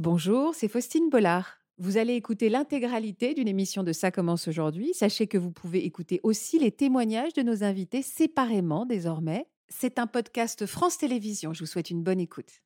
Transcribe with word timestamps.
Bonjour, 0.00 0.54
c'est 0.54 0.68
Faustine 0.68 1.10
Bollard. 1.10 1.58
Vous 1.76 1.98
allez 1.98 2.14
écouter 2.14 2.48
l'intégralité 2.48 3.34
d'une 3.34 3.48
émission 3.48 3.82
de 3.82 3.92
Ça 3.92 4.10
commence 4.10 4.48
aujourd'hui. 4.48 4.94
Sachez 4.94 5.26
que 5.26 5.36
vous 5.36 5.50
pouvez 5.50 5.84
écouter 5.84 6.20
aussi 6.22 6.58
les 6.58 6.72
témoignages 6.72 7.34
de 7.34 7.42
nos 7.42 7.64
invités 7.64 8.00
séparément 8.00 8.86
désormais. 8.86 9.46
C'est 9.68 9.98
un 9.98 10.06
podcast 10.06 10.64
France 10.64 10.96
Télévisions. 10.96 11.52
Je 11.52 11.60
vous 11.60 11.66
souhaite 11.66 11.90
une 11.90 12.02
bonne 12.02 12.18
écoute. 12.18 12.62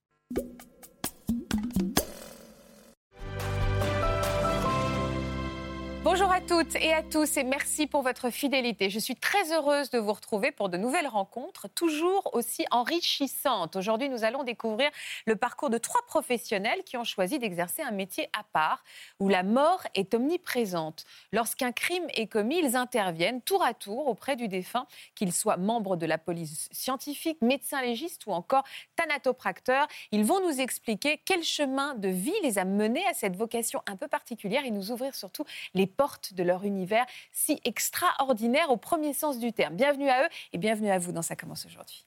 Bonjour 6.16 6.30
à 6.30 6.40
toutes 6.40 6.76
et 6.76 6.94
à 6.94 7.02
tous 7.02 7.38
et 7.38 7.42
merci 7.42 7.88
pour 7.88 8.02
votre 8.02 8.30
fidélité. 8.30 8.88
Je 8.88 9.00
suis 9.00 9.16
très 9.16 9.52
heureuse 9.52 9.90
de 9.90 9.98
vous 9.98 10.12
retrouver 10.12 10.52
pour 10.52 10.68
de 10.68 10.76
nouvelles 10.76 11.08
rencontres, 11.08 11.66
toujours 11.74 12.30
aussi 12.34 12.64
enrichissantes. 12.70 13.74
Aujourd'hui, 13.74 14.08
nous 14.08 14.22
allons 14.22 14.44
découvrir 14.44 14.92
le 15.26 15.34
parcours 15.34 15.70
de 15.70 15.78
trois 15.78 16.02
professionnels 16.06 16.84
qui 16.84 16.96
ont 16.96 17.02
choisi 17.02 17.40
d'exercer 17.40 17.82
un 17.82 17.90
métier 17.90 18.28
à 18.32 18.44
part, 18.44 18.84
où 19.18 19.28
la 19.28 19.42
mort 19.42 19.82
est 19.96 20.14
omniprésente. 20.14 21.04
Lorsqu'un 21.32 21.72
crime 21.72 22.06
est 22.14 22.28
commis, 22.28 22.60
ils 22.62 22.76
interviennent 22.76 23.42
tour 23.42 23.64
à 23.64 23.74
tour 23.74 24.06
auprès 24.06 24.36
du 24.36 24.46
défunt, 24.46 24.86
qu'il 25.16 25.32
soit 25.32 25.56
membre 25.56 25.96
de 25.96 26.06
la 26.06 26.16
police 26.16 26.68
scientifique, 26.70 27.42
médecin 27.42 27.82
légiste 27.82 28.26
ou 28.26 28.30
encore 28.30 28.62
thanatopracteur. 28.94 29.88
Ils 30.12 30.24
vont 30.24 30.48
nous 30.48 30.60
expliquer 30.60 31.20
quel 31.24 31.42
chemin 31.42 31.96
de 31.96 32.06
vie 32.06 32.30
les 32.44 32.60
a 32.60 32.64
menés 32.64 33.04
à 33.10 33.14
cette 33.14 33.34
vocation 33.34 33.82
un 33.88 33.96
peu 33.96 34.06
particulière 34.06 34.64
et 34.64 34.70
nous 34.70 34.92
ouvrir 34.92 35.12
surtout 35.16 35.44
les 35.74 35.88
portes 35.88 36.03
de 36.32 36.42
leur 36.42 36.64
univers 36.64 37.06
si 37.32 37.60
extraordinaire 37.64 38.70
au 38.70 38.76
premier 38.76 39.12
sens 39.14 39.38
du 39.38 39.52
terme. 39.52 39.74
Bienvenue 39.74 40.08
à 40.08 40.24
eux 40.24 40.28
et 40.52 40.58
bienvenue 40.58 40.90
à 40.90 40.98
vous 40.98 41.12
dans 41.12 41.22
Ça 41.22 41.36
commence 41.36 41.66
aujourd'hui. 41.66 42.06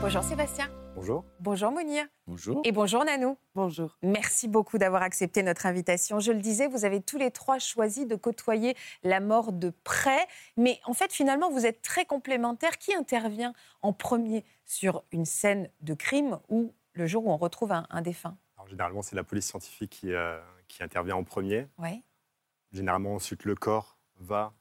Bonjour 0.00 0.24
Sébastien. 0.24 0.68
Bonjour. 0.96 1.24
Bonjour 1.38 1.70
Mounir. 1.70 2.04
Bonjour. 2.26 2.60
Et 2.64 2.72
bonjour 2.72 3.04
Nanou. 3.04 3.38
Bonjour. 3.54 3.96
Merci 4.02 4.48
beaucoup 4.48 4.76
d'avoir 4.76 5.02
accepté 5.02 5.44
notre 5.44 5.64
invitation. 5.64 6.18
Je 6.18 6.32
le 6.32 6.40
disais, 6.40 6.66
vous 6.66 6.84
avez 6.84 7.00
tous 7.00 7.18
les 7.18 7.30
trois 7.30 7.60
choisi 7.60 8.04
de 8.04 8.16
côtoyer 8.16 8.76
la 9.04 9.20
mort 9.20 9.52
de 9.52 9.72
près. 9.84 10.26
Mais 10.56 10.80
en 10.84 10.92
fait, 10.92 11.12
finalement, 11.12 11.50
vous 11.50 11.64
êtes 11.66 11.82
très 11.82 12.04
complémentaires. 12.04 12.78
Qui 12.78 12.94
intervient 12.94 13.54
en 13.80 13.92
premier 13.92 14.44
sur 14.66 15.04
une 15.12 15.24
scène 15.24 15.70
de 15.80 15.94
crime 15.94 16.40
ou 16.48 16.74
le 16.94 17.06
jour 17.06 17.24
où 17.26 17.30
on 17.30 17.36
retrouve 17.36 17.70
un, 17.70 17.86
un 17.88 18.02
défunt? 18.02 18.36
Alors, 18.56 18.68
Généralement, 18.68 19.02
c'est 19.02 19.16
la 19.16 19.24
police 19.24 19.46
scientifique 19.46 19.90
qui, 19.90 20.12
euh, 20.12 20.38
qui 20.72 20.82
intervient 20.82 21.16
en 21.16 21.24
premier. 21.24 21.66
Oui. 21.78 22.02
Généralement, 22.72 23.14
ensuite, 23.14 23.44
le 23.44 23.54
corps 23.54 23.98
va 24.18 24.54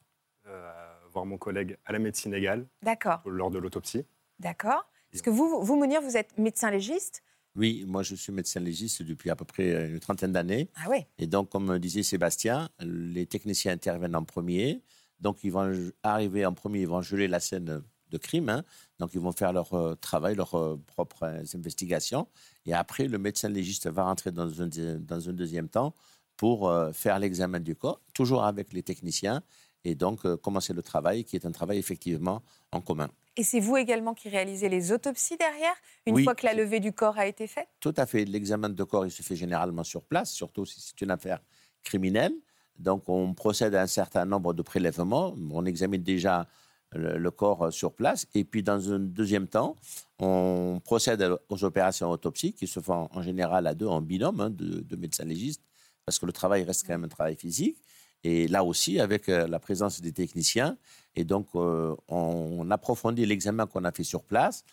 euh, 0.48 0.72
voir 1.10 1.26
mon 1.26 1.38
collègue 1.38 1.78
à 1.86 1.94
la 1.94 2.00
médecine 2.00 2.34
égale 2.34 2.68
D'accord, 2.82 3.22
lors 3.26 3.50
de 3.50 3.58
l'autopsie. 3.58 4.06
d'accord. 4.40 4.86
Est-ce 5.14 5.24
que 5.24 5.30
vous, 5.30 5.64
vous, 5.64 5.76
Mounir, 5.76 6.02
vous 6.02 6.16
êtes 6.16 6.38
médecin 6.38 6.72
légiste 6.72 7.22
Oui, 7.56 7.84
moi 7.86 8.02
je 8.02 8.16
suis 8.16 8.32
médecin 8.32 8.62
légiste 8.62 9.04
depuis 9.04 9.30
à 9.30 9.36
peu 9.36 9.44
près 9.44 9.90
une 9.90 10.00
trentaine 10.00 10.32
d'années. 10.32 10.70
Ah 10.76 10.88
oui. 10.90 11.06
Et 11.18 11.28
donc, 11.28 11.50
comme 11.50 11.78
disait 11.80 12.04
Sébastien, 12.04 12.70
les 12.80 13.26
techniciens 13.26 13.74
interviennent 13.74 14.16
en 14.16 14.24
premier. 14.24 14.82
Donc, 15.20 15.44
ils 15.44 15.52
vont 15.52 15.92
arriver 16.02 16.46
en 16.46 16.54
premier, 16.54 16.82
ils 16.82 16.88
vont 16.88 17.02
geler 17.02 17.28
la 17.28 17.40
scène 17.42 17.84
de 18.12 18.18
crime. 18.18 18.50
hein. 18.50 18.64
Donc, 19.00 19.12
ils 19.14 19.20
vont 19.20 19.32
faire 19.32 19.54
leur 19.54 19.74
euh, 19.74 19.96
travail, 19.96 20.36
leurs 20.36 20.54
euh, 20.56 20.80
propres 20.86 21.24
euh, 21.24 21.44
investigations. 21.56 22.28
Et 22.66 22.74
après, 22.74 23.08
le 23.08 23.18
médecin 23.18 23.50
légiste 23.50 23.88
va 23.90 24.04
rentrer 24.04 24.32
dans 24.32 24.62
un, 24.62 24.68
deux- 24.68 25.00
dans 25.00 25.28
un 25.30 25.34
deuxième 25.34 25.70
temps 25.70 25.96
pour 26.38 26.74
faire 26.94 27.20
l'examen 27.20 27.60
du 27.60 27.76
corps, 27.76 28.02
toujours 28.16 28.44
avec 28.46 28.74
les 28.74 28.82
techniciens. 28.82 29.44
Et 29.84 29.94
donc, 29.94 30.26
commencer 30.38 30.74
le 30.74 30.82
travail, 30.82 31.24
qui 31.24 31.36
est 31.36 31.46
un 31.46 31.52
travail 31.52 31.78
effectivement 31.78 32.42
en 32.72 32.82
commun. 32.82 33.10
Et 33.38 33.44
c'est 33.44 33.60
vous 33.60 33.78
également 33.78 34.16
qui 34.16 34.28
réalisez 34.28 34.68
les 34.68 34.92
autopsies 34.92 35.38
derrière, 35.38 35.76
une 36.08 36.16
Oui. 36.16 36.24
fois 36.24 36.34
que 36.34 36.46
la 36.46 36.56
levée 36.56 36.80
du 36.80 36.94
corps 36.94 37.18
a 37.20 37.28
été 37.28 37.46
faite? 37.46 37.68
Tout 37.80 37.94
à 37.96 38.08
fait. 38.08 38.26
L'examen 38.26 38.70
de 38.70 38.84
corps, 38.84 39.06
il 39.06 39.12
se 39.12 39.22
fait 39.22 39.36
généralement 39.36 39.84
sur 39.84 40.04
place, 40.04 40.32
surtout 40.32 40.66
si 40.66 40.82
c'est 40.82 41.00
une 41.02 41.12
affaire 41.12 41.42
criminelle. 41.84 42.34
Donc, 42.80 43.08
on 43.08 43.36
procède 43.36 43.76
à 43.76 43.84
un 43.84 43.88
certain 43.88 44.26
nombre 44.26 44.54
de 44.54 44.64
prélèvements. 44.64 45.36
On 45.52 45.66
examine 45.66 46.02
déjà 46.02 46.48
le, 46.94 47.32
corps 47.32 47.64
euh, 47.64 47.72
sur 47.72 47.94
place. 47.94 48.28
Et 48.34 48.44
puis, 48.44 48.64
dans 48.64 48.92
un 48.92 49.00
deuxième 49.00 49.48
temps, 49.48 49.78
on 50.20 50.82
procède 50.84 51.26
aux 51.50 51.64
opérations 51.64 52.10
autopsies 52.10 52.54
qui 52.54 52.68
se 52.68 52.80
font 52.80 53.10
en 53.12 53.22
général 53.22 53.68
à 53.68 53.74
deux, 53.74 53.88
en 53.88 54.02
binôme, 54.02 54.40
hein, 54.40 54.50
de, 54.50 54.82
de 54.82 54.96
médecins 54.96 55.26
légistes, 55.26 55.64
parce 56.06 56.20
que 56.20 56.26
le 56.26 56.34
travail 56.34 56.64
reste 56.64 56.86
quand 56.86 56.94
même 56.94 57.06
un 57.06 57.10
travail 57.10 57.36
physique. 57.36 57.78
Et 58.24 58.48
là 58.48 58.64
aussi, 58.64 59.00
avec 59.00 59.30
euh, 59.30 59.48
la 59.48 59.60
présence 59.60 60.00
des 60.00 60.12
techniciens. 60.12 60.78
Et 61.16 61.24
donc, 61.24 61.48
euh, 61.56 61.96
on 62.08 62.70
approfondit 62.70 63.26
l'examen 63.26 63.66
qu'on 63.66 63.84
a 63.84 63.92
fait 63.92 64.04
sur 64.04 64.24
place 64.24 64.64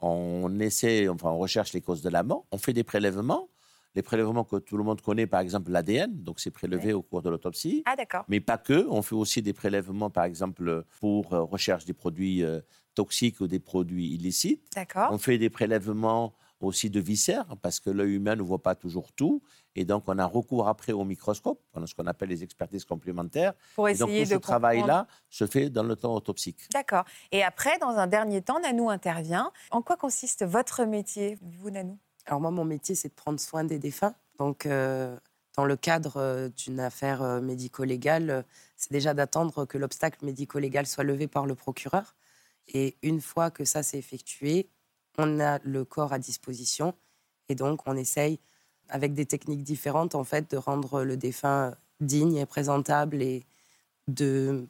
on 0.00 0.60
essaie, 0.60 1.08
enfin, 1.08 1.30
on 1.30 1.38
recherche 1.38 1.72
les 1.72 1.80
causes 1.80 2.02
de 2.02 2.08
la 2.08 2.22
mort, 2.22 2.46
on 2.52 2.58
fait 2.58 2.72
des 2.72 2.84
prélèvements, 2.84 3.48
les 3.98 4.02
prélèvements 4.02 4.44
que 4.44 4.54
tout 4.58 4.76
le 4.76 4.84
monde 4.84 5.00
connaît, 5.00 5.26
par 5.26 5.40
exemple 5.40 5.72
l'ADN, 5.72 6.22
donc 6.22 6.38
c'est 6.38 6.52
prélevé 6.52 6.92
au 6.92 7.02
cours 7.02 7.20
de 7.20 7.30
l'autopsie, 7.30 7.82
Ah 7.84 7.96
d'accord. 7.96 8.24
mais 8.28 8.38
pas 8.38 8.56
que, 8.56 8.86
on 8.88 9.02
fait 9.02 9.16
aussi 9.16 9.42
des 9.42 9.52
prélèvements, 9.52 10.08
par 10.08 10.22
exemple, 10.22 10.84
pour 11.00 11.34
euh, 11.34 11.42
recherche 11.42 11.84
des 11.84 11.94
produits 11.94 12.44
euh, 12.44 12.60
toxiques 12.94 13.40
ou 13.40 13.48
des 13.48 13.58
produits 13.58 14.14
illicites. 14.14 14.62
D'accord. 14.76 15.08
On 15.10 15.18
fait 15.18 15.36
des 15.36 15.50
prélèvements 15.50 16.32
aussi 16.60 16.90
de 16.90 17.00
viscères, 17.00 17.56
parce 17.60 17.80
que 17.80 17.90
l'œil 17.90 18.14
humain 18.14 18.36
ne 18.36 18.42
voit 18.42 18.62
pas 18.62 18.76
toujours 18.76 19.10
tout, 19.12 19.42
et 19.74 19.84
donc 19.84 20.04
on 20.06 20.16
a 20.16 20.26
recours 20.26 20.68
après 20.68 20.92
au 20.92 21.04
microscope, 21.04 21.60
a 21.74 21.84
ce 21.84 21.92
qu'on 21.96 22.06
appelle 22.06 22.28
les 22.28 22.44
expertises 22.44 22.84
complémentaires, 22.84 23.52
Pour 23.74 23.88
et 23.88 23.94
donc 23.96 24.10
essayer 24.10 24.22
tout 24.22 24.28
de 24.28 24.34
ce 24.34 24.34
comprendre. 24.36 24.60
travail-là 24.60 25.06
se 25.28 25.44
fait 25.48 25.70
dans 25.70 25.82
le 25.82 25.96
temps 25.96 26.14
autopsique. 26.14 26.60
D'accord. 26.72 27.04
Et 27.32 27.42
après, 27.42 27.76
dans 27.80 27.96
un 27.96 28.06
dernier 28.06 28.42
temps, 28.42 28.60
Nanou 28.60 28.90
intervient. 28.90 29.50
En 29.72 29.82
quoi 29.82 29.96
consiste 29.96 30.44
votre 30.46 30.84
métier, 30.84 31.36
vous 31.42 31.70
Nanou? 31.70 31.98
Alors 32.28 32.42
moi, 32.42 32.50
mon 32.50 32.66
métier, 32.66 32.94
c'est 32.94 33.08
de 33.08 33.14
prendre 33.14 33.40
soin 33.40 33.64
des 33.64 33.78
défunts. 33.78 34.14
Donc, 34.38 34.66
euh, 34.66 35.16
dans 35.56 35.64
le 35.64 35.76
cadre 35.76 36.18
euh, 36.18 36.50
d'une 36.50 36.78
affaire 36.78 37.22
euh, 37.22 37.40
médico-légale, 37.40 38.44
c'est 38.76 38.92
déjà 38.92 39.14
d'attendre 39.14 39.64
que 39.64 39.78
l'obstacle 39.78 40.22
médico-légal 40.26 40.86
soit 40.86 41.04
levé 41.04 41.26
par 41.26 41.46
le 41.46 41.54
procureur. 41.54 42.14
Et 42.66 42.96
une 43.02 43.22
fois 43.22 43.50
que 43.50 43.64
ça 43.64 43.82
s'est 43.82 43.96
effectué, 43.96 44.68
on 45.16 45.40
a 45.40 45.58
le 45.64 45.86
corps 45.86 46.12
à 46.12 46.18
disposition. 46.18 46.94
Et 47.48 47.54
donc, 47.54 47.80
on 47.86 47.96
essaye, 47.96 48.38
avec 48.90 49.14
des 49.14 49.24
techniques 49.24 49.62
différentes, 49.62 50.14
en 50.14 50.24
fait, 50.24 50.50
de 50.50 50.58
rendre 50.58 51.04
le 51.04 51.16
défunt 51.16 51.74
digne 52.00 52.36
et 52.36 52.44
présentable 52.44 53.22
et 53.22 53.46
de 54.06 54.68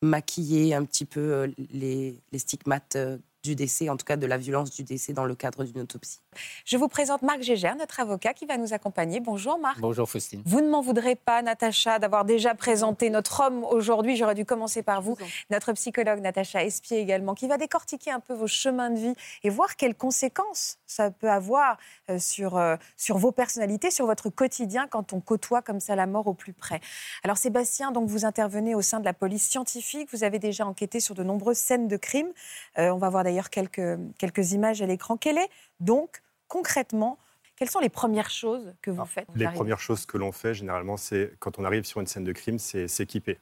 maquiller 0.00 0.74
un 0.74 0.86
petit 0.86 1.04
peu 1.04 1.52
les, 1.70 2.18
stigmates 2.34 2.96
du 3.44 3.54
décès, 3.54 3.88
en 3.88 3.96
tout 3.96 4.04
cas 4.04 4.16
de 4.16 4.26
la 4.26 4.36
violence 4.36 4.70
du 4.70 4.82
décès 4.82 5.12
dans 5.12 5.24
le 5.24 5.34
cadre 5.34 5.64
d'une 5.64 5.80
autopsie. 5.80 6.20
Je 6.64 6.76
vous 6.76 6.88
présente 6.88 7.22
Marc 7.22 7.42
Gégère, 7.42 7.76
notre 7.76 8.00
avocat 8.00 8.34
qui 8.34 8.46
va 8.46 8.56
nous 8.56 8.72
accompagner. 8.72 9.20
Bonjour 9.20 9.58
Marc. 9.58 9.80
Bonjour 9.80 10.08
Faustine. 10.08 10.42
Vous 10.44 10.60
ne 10.60 10.68
m'en 10.68 10.80
voudrez 10.80 11.14
pas, 11.14 11.42
Natacha, 11.42 11.98
d'avoir 11.98 12.24
déjà 12.24 12.54
présenté 12.54 13.10
notre 13.10 13.40
homme 13.40 13.64
aujourd'hui. 13.64 14.16
J'aurais 14.16 14.34
dû 14.34 14.44
commencer 14.44 14.82
par 14.82 15.02
vous. 15.02 15.16
Notre 15.50 15.72
psychologue, 15.72 16.20
Natacha 16.20 16.64
Espier 16.64 16.98
également, 16.98 17.34
qui 17.34 17.46
va 17.46 17.58
décortiquer 17.58 18.10
un 18.10 18.20
peu 18.20 18.34
vos 18.34 18.46
chemins 18.46 18.90
de 18.90 18.98
vie 18.98 19.14
et 19.42 19.50
voir 19.50 19.76
quelles 19.76 19.94
conséquences 19.94 20.78
ça 20.86 21.10
peut 21.10 21.30
avoir 21.30 21.78
euh, 22.10 22.18
sur, 22.18 22.56
euh, 22.56 22.76
sur 22.96 23.18
vos 23.18 23.32
personnalités, 23.32 23.90
sur 23.90 24.06
votre 24.06 24.30
quotidien 24.30 24.86
quand 24.88 25.12
on 25.12 25.20
côtoie 25.20 25.62
comme 25.62 25.80
ça 25.80 25.96
la 25.96 26.06
mort 26.06 26.26
au 26.26 26.34
plus 26.34 26.52
près. 26.52 26.80
Alors 27.24 27.36
Sébastien, 27.36 27.92
donc 27.92 28.08
vous 28.08 28.24
intervenez 28.24 28.74
au 28.74 28.82
sein 28.82 29.00
de 29.00 29.04
la 29.04 29.12
police 29.12 29.48
scientifique. 29.48 30.08
Vous 30.12 30.24
avez 30.24 30.38
déjà 30.38 30.66
enquêté 30.66 31.00
sur 31.00 31.14
de 31.14 31.22
nombreuses 31.22 31.58
scènes 31.58 31.88
de 31.88 31.96
crimes. 31.96 32.32
Euh, 32.78 32.90
on 32.90 32.98
va 32.98 33.08
voir 33.08 33.24
d'ailleurs 33.28 33.50
quelques, 33.50 33.98
quelques 34.18 34.52
images 34.52 34.80
à 34.82 34.86
l'écran. 34.86 35.16
Quelle 35.16 35.38
est 35.38 35.48
donc 35.80 36.22
concrètement 36.48 37.18
quelles 37.56 37.70
sont 37.70 37.80
les 37.80 37.88
premières 37.88 38.30
choses 38.30 38.72
que 38.82 38.88
vous 38.92 38.98
Alors, 38.98 39.08
faites 39.08 39.26
Les 39.34 39.48
premières 39.48 39.80
choses 39.80 40.06
que 40.06 40.16
l'on 40.16 40.30
fait, 40.30 40.54
généralement, 40.54 40.96
c'est 40.96 41.32
quand 41.40 41.58
on 41.58 41.64
arrive 41.64 41.82
sur 41.82 42.00
une 42.00 42.06
scène 42.06 42.22
de 42.22 42.30
crime, 42.30 42.60
c'est 42.60 42.86
s'équiper. 42.86 43.40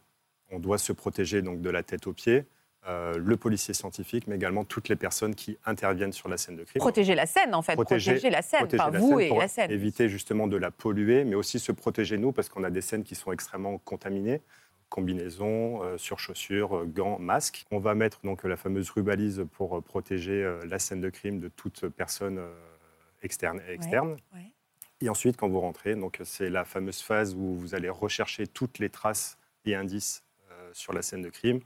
On 0.51 0.59
doit 0.59 0.79
se 0.79 0.95
protéger 0.95 1.43
donc 1.43 1.61
de 1.61 1.69
la 1.69 1.83
tête 1.83 2.07
aux 2.07 2.15
pieds, 2.15 2.47
euh, 2.89 3.13
le 3.19 3.37
policier 3.37 3.75
scientifique, 3.75 4.27
mais 4.27 4.37
également 4.37 4.65
toutes 4.65 4.89
les 4.89 4.97
personnes 4.97 5.35
qui 5.35 5.59
interviennent 5.67 6.15
sur 6.15 6.31
la 6.31 6.39
scène 6.39 6.57
de 6.57 6.65
crime. 6.65 6.81
Protéger 6.81 7.15
la 7.15 7.27
scène, 7.27 7.55
en 7.55 7.61
fait. 7.61 7.75
Protéger, 7.75 8.13
Protéger- 8.13 8.31
la 8.31 8.41
scène. 8.41 8.61
protéger 8.61 8.91
la 8.91 8.99
vous 8.99 9.09
scène 9.11 9.21
et 9.21 9.29
pour 9.29 9.39
la 9.39 9.49
scène. 9.49 9.71
Éviter 9.71 10.09
justement 10.09 10.47
de 10.47 10.57
la 10.57 10.71
polluer, 10.71 11.25
mais 11.25 11.35
aussi 11.35 11.59
se 11.59 11.71
protéger 11.73 12.17
nous, 12.17 12.33
parce 12.33 12.49
qu'on 12.49 12.65
a 12.65 12.71
des 12.71 12.81
scènes 12.81 13.05
qui 13.05 13.17
sont 13.17 13.33
extrêmement 13.33 13.77
contaminées. 13.77 14.41
Combinaisons, 14.89 15.83
euh, 15.83 15.99
surchaussures, 15.99 16.77
euh, 16.77 16.85
gants, 16.85 17.19
masques. 17.19 17.65
On 17.71 17.79
va 17.79 17.95
mettre 17.95 18.21
donc 18.25 18.45
la 18.45 18.57
fameuse 18.57 18.91
rubalise 18.91 19.45
pour 19.53 19.77
euh, 19.77 19.81
protéger 19.81 20.45
euh, 20.45 20.65
la 20.67 20.79
scène 20.79 21.01
de 21.01 21.11
crime 21.11 21.41
de 21.41 21.49
toute 21.49 21.89
personne 21.89 22.39
euh, 22.39 22.53
externe 23.23 23.61
et 23.69 23.73
externe. 23.73 24.17
ouais. 24.35 24.53
Et 25.03 25.11
ensuite, 25.11 25.37
quand 25.37 25.49
vous 25.49 25.61
rentrez, 25.61 25.95
donc 25.95 26.21
c'est 26.25 26.49
la 26.49 26.65
fameuse 26.65 27.03
phase 27.03 27.35
où 27.35 27.55
vous 27.57 27.75
allez 27.75 27.91
rechercher 27.91 28.47
toutes 28.47 28.79
les 28.79 28.89
traces 28.89 29.37
et 29.67 29.75
indices 29.75 30.23
euh, 30.51 30.71
sur 30.73 30.95
la 30.95 31.03
scène 31.03 31.21
de 31.21 31.29
crime. 31.29 31.61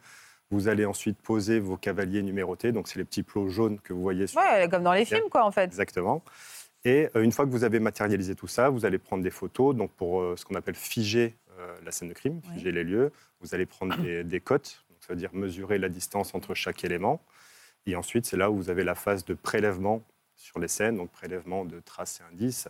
Vous 0.50 0.66
allez 0.66 0.84
ensuite 0.84 1.16
poser 1.18 1.60
vos 1.60 1.76
cavaliers 1.76 2.22
numérotés, 2.22 2.72
donc 2.72 2.88
c'est 2.88 2.98
les 2.98 3.04
petits 3.04 3.22
plots 3.22 3.48
jaunes 3.48 3.78
que 3.78 3.92
vous 3.92 4.02
voyez 4.02 4.26
sur 4.26 4.40
Ouais, 4.40 4.68
comme 4.68 4.82
dans 4.82 4.92
les 4.92 5.04
films, 5.04 5.28
quoi, 5.30 5.44
en 5.44 5.52
fait. 5.52 5.62
Exactement. 5.62 6.24
Et 6.84 7.08
euh, 7.14 7.22
une 7.22 7.30
fois 7.30 7.44
que 7.44 7.50
vous 7.50 7.62
avez 7.62 7.78
matérialisé 7.78 8.34
tout 8.34 8.48
ça, 8.48 8.68
vous 8.68 8.84
allez 8.84 8.98
prendre 8.98 9.22
des 9.22 9.30
photos 9.30 9.76
donc 9.76 9.92
pour 9.92 10.20
euh, 10.20 10.34
ce 10.36 10.44
qu'on 10.44 10.54
appelle 10.56 10.74
figer 10.74 11.36
euh, 11.49 11.49
la 11.84 11.90
scène 11.92 12.08
de 12.08 12.14
crime, 12.14 12.40
Ouais. 12.48 12.54
figer 12.54 12.72
les 12.72 12.84
lieux. 12.84 13.12
Vous 13.40 13.54
allez 13.54 13.66
prendre 13.66 13.96
des, 13.98 14.24
des 14.24 14.40
cotes, 14.40 14.84
donc 14.88 14.98
ça 15.00 15.12
veut 15.12 15.18
dire 15.18 15.30
mesurer 15.34 15.78
la 15.78 15.88
distance 15.88 16.34
entre 16.34 16.54
chaque 16.54 16.84
élément. 16.84 17.22
Et 17.86 17.96
ensuite, 17.96 18.26
c'est 18.26 18.36
là 18.36 18.50
où 18.50 18.56
vous 18.56 18.70
avez 18.70 18.84
la 18.84 18.94
phase 18.94 19.24
de 19.24 19.34
prélèvement 19.34 20.02
sur 20.36 20.58
les 20.58 20.68
scènes, 20.68 20.96
donc 20.96 21.10
prélèvement 21.10 21.64
de 21.64 21.80
traces 21.80 22.20
et 22.20 22.32
indices. 22.34 22.68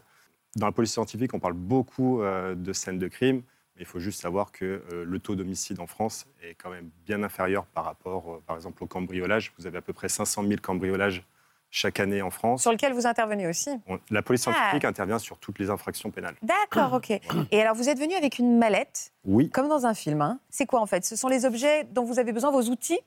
Dans 0.57 0.67
la 0.67 0.73
police 0.73 0.93
scientifique, 0.93 1.35
on 1.35 1.39
parle 1.41 1.55
beaucoup 1.55 2.23
euh, 2.23 2.55
de 2.55 2.73
scènes 2.73 2.99
de 2.99 3.09
crime, 3.09 3.43
mais 3.77 3.83
il 3.83 3.87
faut 3.87 4.01
juste 4.01 4.21
savoir 4.21 4.51
que 4.51 4.83
euh, 4.93 5.05
le 5.05 5.19
taux 5.21 5.37
d'homicide 5.37 5.79
en 5.81 5.87
France 5.87 6.27
est 6.43 6.55
quand 6.55 6.71
même 6.71 6.91
bien 7.07 7.23
inférieur 7.23 7.67
par 7.67 7.85
rapport, 7.85 8.35
euh, 8.35 8.43
par 8.47 8.57
exemple, 8.57 8.83
au 8.83 8.87
cambriolage. 8.87 9.53
Vous 9.59 9.67
avez 9.67 9.79
à 9.79 9.83
peu 9.83 9.93
près 9.93 10.09
500 10.09 10.43
000 10.47 10.61
cambriolages 10.61 11.23
chaque 11.71 12.01
année 12.01 12.21
en 12.23 12.31
France. 12.31 12.63
Sur 12.63 12.73
lequel 12.73 12.93
vous 12.93 13.07
intervenez 13.07 13.47
aussi 13.47 13.71
On- 13.89 13.99
La 14.11 14.23
police 14.23 14.43
scientifique 14.43 14.85
intervient 14.85 15.19
sur 15.19 15.39
toutes 15.39 15.59
les 15.59 15.71
infractions 15.71 16.11
pénales. 16.11 16.35
D'accord, 16.43 16.95
ok. 16.95 17.11
Et 17.53 17.61
alors, 17.63 17.75
vous 17.75 17.89
êtes 17.89 17.99
venu 17.99 18.15
avec 18.15 18.39
une 18.39 18.59
mallette, 18.59 19.13
Oui, 19.25 19.51
comme 19.51 19.69
dans 19.69 19.87
un 19.87 19.95
film. 19.95 20.21
hein. 20.21 20.39
C'est 20.51 20.67
quoi 20.67 20.81
en 20.81 20.87
fait? 20.87 21.05
Ce 21.05 21.17
sont 21.17 21.29
les 21.29 21.45
objets 21.45 21.85
dont 21.93 22.05
vous 22.05 22.19
avez 22.19 22.33
besoin, 22.33 22.51
vos 22.51 22.63
outils? 22.63 22.99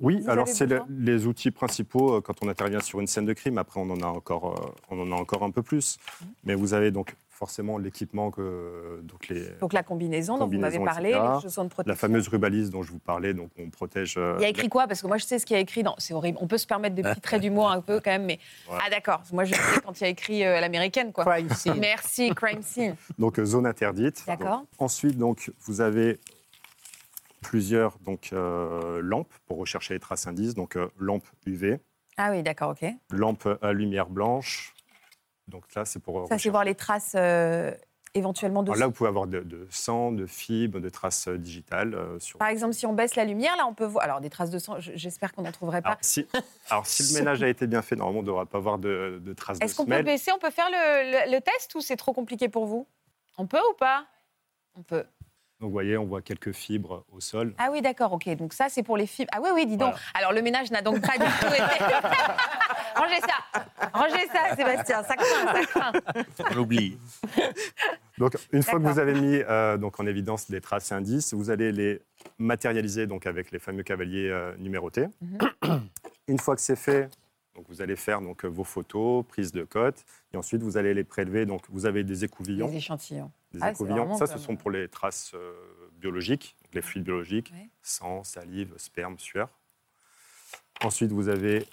Oui. 0.00 0.20
Vous 0.22 0.30
alors 0.30 0.48
c'est 0.48 0.66
le- 0.66 0.82
les 0.88 1.26
outils 1.26 1.50
principaux 1.50 2.14
euh, 2.16 2.20
quand 2.20 2.34
on 2.42 2.48
intervient 2.48 2.80
sur 2.80 3.00
une 3.00 3.06
scène 3.06 3.26
de 3.26 3.32
crime. 3.34 3.58
Après, 3.58 3.78
on 3.78 3.88
en 3.90 4.00
a 4.00 4.06
encore, 4.06 4.58
euh, 4.58 4.74
on 4.90 5.00
en 5.02 5.12
a 5.16 5.20
encore 5.20 5.42
un 5.44 5.50
peu 5.50 5.62
plus. 5.62 5.98
Mmh. 5.98 6.24
Mais 6.44 6.54
vous 6.54 6.74
avez 6.74 6.90
donc 6.90 7.14
forcément 7.42 7.76
l'équipement 7.76 8.30
que 8.30 9.00
donc 9.02 9.26
les, 9.26 9.48
Donc 9.60 9.72
la 9.72 9.82
combinaison 9.82 10.38
dont 10.38 10.46
vous 10.46 10.60
m'avez 10.60 10.78
parlé, 10.78 11.08
etc. 11.10 11.24
les 11.34 11.40
chaussons 11.42 11.64
de 11.64 11.70
protection. 11.70 11.90
la 11.90 11.96
fameuse 11.96 12.28
rubalise 12.28 12.70
dont 12.70 12.84
je 12.84 12.92
vous 12.92 13.00
parlais. 13.00 13.34
Donc 13.34 13.50
on 13.58 13.68
protège. 13.68 14.14
euh, 14.16 14.36
Il 14.38 14.42
y 14.42 14.44
a 14.44 14.48
écrit 14.48 14.68
quoi? 14.68 14.86
Parce 14.86 15.02
que 15.02 15.08
moi, 15.08 15.16
je 15.18 15.24
sais 15.24 15.40
ce 15.40 15.44
qu'il 15.46 15.54
y 15.56 15.58
a 15.58 15.60
écrit 15.60 15.82
dans. 15.82 15.96
C'est 15.98 16.14
horrible. 16.14 16.38
On 16.40 16.46
peut 16.46 16.56
se 16.56 16.68
permettre 16.68 16.94
des 16.94 17.02
petits 17.02 17.20
traits 17.20 17.40
d'humour 17.42 17.68
un 17.68 17.80
peu 17.80 17.98
quand 17.98 18.12
même, 18.12 18.26
mais. 18.26 18.38
Ouais. 18.70 18.78
Ah, 18.80 18.90
d'accord. 18.90 19.22
Moi, 19.32 19.42
je 19.44 19.54
sais 19.54 19.80
quand 19.84 20.00
il 20.00 20.04
y 20.04 20.06
a 20.06 20.10
écrit 20.10 20.44
euh, 20.44 20.58
à 20.58 20.60
l'américaine, 20.60 21.12
quoi. 21.12 21.24
Crime 21.24 21.48
scene. 21.50 21.78
Merci, 21.80 22.30
crime 22.32 22.62
scene. 22.62 22.94
Donc 23.18 23.40
euh, 23.40 23.44
zone 23.44 23.66
interdite. 23.66 24.22
D'accord. 24.28 24.58
Donc, 24.58 24.68
ensuite, 24.78 25.18
donc 25.18 25.50
vous 25.62 25.80
avez 25.80 26.20
plusieurs 27.40 27.98
donc 27.98 28.30
euh, 28.32 29.00
lampes 29.02 29.32
pour 29.46 29.58
rechercher 29.58 29.94
les 29.94 30.00
traces 30.00 30.28
indices. 30.28 30.54
Donc 30.54 30.76
euh, 30.76 30.86
lampe 30.96 31.26
UV, 31.44 31.80
Ah 32.16 32.30
oui, 32.30 32.44
d'accord, 32.44 32.70
ok. 32.80 32.88
lampe 33.10 33.48
à 33.60 33.72
lumière 33.72 34.08
blanche. 34.08 34.74
Donc 35.52 35.62
là, 35.76 35.84
c'est 35.84 36.00
pour 36.00 36.26
Ça, 36.26 36.38
c'est 36.38 36.48
voir 36.50 36.64
les 36.64 36.74
traces 36.74 37.12
euh, 37.14 37.72
éventuellement 38.14 38.62
de. 38.62 38.70
Alors 38.70 38.80
là, 38.80 38.86
vous 38.86 38.92
pouvez 38.92 39.08
avoir 39.08 39.26
de, 39.26 39.40
de 39.40 39.66
sang, 39.70 40.10
de 40.10 40.26
fibres, 40.26 40.80
de 40.80 40.88
traces 40.88 41.28
euh, 41.28 41.36
digitales. 41.38 41.94
euh, 41.94 42.18
sur... 42.18 42.38
Par 42.38 42.48
exemple, 42.48 42.72
si 42.74 42.86
on 42.86 42.92
baisse 42.94 43.14
la 43.16 43.24
lumière, 43.24 43.54
là, 43.56 43.66
on 43.66 43.74
peut 43.74 43.84
voir. 43.84 44.04
Alors, 44.04 44.20
des 44.20 44.30
traces 44.30 44.50
de 44.50 44.58
sang, 44.58 44.80
je- 44.80 44.92
j'espère 44.94 45.32
qu'on 45.32 45.42
n'en 45.42 45.52
trouverait 45.52 45.82
pas. 45.82 45.90
Alors 45.90 45.98
si, 46.00 46.26
alors, 46.70 46.86
si 46.86 47.02
le 47.12 47.18
ménage 47.20 47.42
a 47.42 47.48
été 47.48 47.66
bien 47.66 47.82
fait, 47.82 47.94
normalement, 47.96 48.20
on 48.20 48.22
ne 48.22 48.26
devra 48.26 48.46
pas 48.46 48.58
avoir 48.58 48.78
de, 48.78 49.20
de 49.22 49.32
traces 49.34 49.58
de 49.58 49.64
Est-ce 49.64 49.76
qu'on 49.76 49.84
peut 49.86 50.02
baisser 50.02 50.32
On 50.32 50.38
peut 50.38 50.50
faire 50.50 50.68
le, 50.70 51.26
le- 51.28 51.32
le 51.36 51.40
test 51.40 51.74
ou 51.74 51.80
c'est 51.80 51.96
trop 51.96 52.12
compliqué 52.14 52.48
pour 52.48 52.64
vous? 52.66 52.86
On 53.38 53.46
peut 53.46 53.60
ou 53.70 53.74
pas? 53.74 54.06
On 54.74 54.82
peut. 54.82 55.04
Donc 55.60 55.68
vous 55.68 55.74
voyez, 55.74 55.96
on 55.96 56.06
voit 56.06 56.22
quelques 56.22 56.50
fibres 56.52 57.04
au 57.12 57.20
sol. 57.20 57.54
Ah 57.56 57.68
oui, 57.70 57.82
d'accord, 57.82 58.12
ok. 58.14 58.28
Donc 58.36 58.52
ça, 58.52 58.68
c'est 58.68 58.82
pour 58.82 58.96
les 58.96 59.06
fibres. 59.06 59.30
Ah 59.32 59.38
oui, 59.40 59.50
oui, 59.54 59.64
dis 59.66 59.76
donc. 59.76 59.90
Voilà. 59.90 60.02
Alors 60.14 60.32
le 60.32 60.42
ménage 60.42 60.70
n'a 60.72 60.82
donc 60.82 61.00
pas 61.00 61.16
du 61.18 61.24
tout 61.24 61.46
été. 61.54 61.62
Rangez 62.94 63.20
ça, 63.20 63.90
rangez 63.92 64.26
ça, 64.32 64.56
Sébastien. 64.56 65.02
Ça 65.02 65.16
craint, 65.16 65.52
ça 65.54 65.64
craint. 65.66 65.92
On 66.52 66.58
oublie. 66.58 66.98
Donc 68.18 68.36
une 68.52 68.62
fois 68.62 68.78
que 68.78 68.84
vous 68.86 68.98
avez 68.98 69.14
mis 69.14 69.36
euh, 69.48 69.76
donc, 69.76 69.98
en 70.00 70.06
évidence 70.06 70.50
des 70.50 70.60
traces 70.60 70.92
et 70.92 70.94
indices, 70.94 71.34
vous 71.34 71.50
allez 71.50 71.72
les 71.72 72.00
matérialiser 72.38 73.06
donc, 73.06 73.26
avec 73.26 73.50
les 73.50 73.58
fameux 73.58 73.82
cavaliers 73.82 74.28
euh, 74.28 74.54
numérotés. 74.58 75.06
Mhm. 75.20 75.88
Une 76.28 76.38
fois 76.38 76.54
que 76.54 76.62
c'est 76.62 76.76
fait, 76.76 77.10
donc, 77.54 77.66
vous 77.68 77.82
allez 77.82 77.96
faire 77.96 78.20
donc, 78.20 78.44
vos 78.44 78.64
photos, 78.64 79.24
prise 79.26 79.52
de 79.52 79.64
cote, 79.64 80.04
et 80.32 80.36
ensuite 80.36 80.62
vous 80.62 80.76
allez 80.76 80.94
les 80.94 81.04
prélever. 81.04 81.46
Donc 81.46 81.62
vous 81.68 81.84
avez 81.86 82.04
des 82.04 82.24
écouvillons. 82.24 82.68
Les 82.68 82.76
échantillons. 82.76 83.30
Des 83.52 83.58
Ah, 83.62 83.70
écouvillons. 83.72 84.14
Ça, 84.16 84.26
ce 84.26 84.38
sont 84.38 84.56
pour 84.56 84.70
les 84.70 84.88
traces 84.88 85.32
euh, 85.34 85.52
biologiques, 85.96 86.56
donc 86.64 86.74
les 86.74 86.82
fluides 86.82 87.04
biologiques, 87.04 87.52
Ouais. 87.54 87.68
sang, 87.82 88.24
salive, 88.24 88.72
sperme, 88.78 89.18
sueur. 89.18 89.48
Ensuite, 90.82 91.12
vous 91.12 91.28
avez 91.28 91.66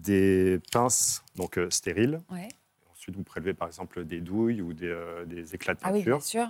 des 0.00 0.60
pinces 0.72 1.22
donc 1.36 1.58
euh, 1.58 1.70
stériles. 1.70 2.20
Ouais. 2.30 2.48
Ensuite, 2.90 3.16
vous 3.16 3.22
prélevez 3.24 3.54
par 3.54 3.68
exemple 3.68 4.04
des 4.04 4.20
douilles 4.20 4.62
ou 4.62 4.72
des, 4.72 4.86
euh, 4.88 5.24
des 5.24 5.54
éclats 5.54 5.74
de 5.74 5.80
Ah 5.82 5.90
oui, 5.92 5.98
peinture. 6.00 6.18
bien 6.18 6.24
sûr. 6.26 6.48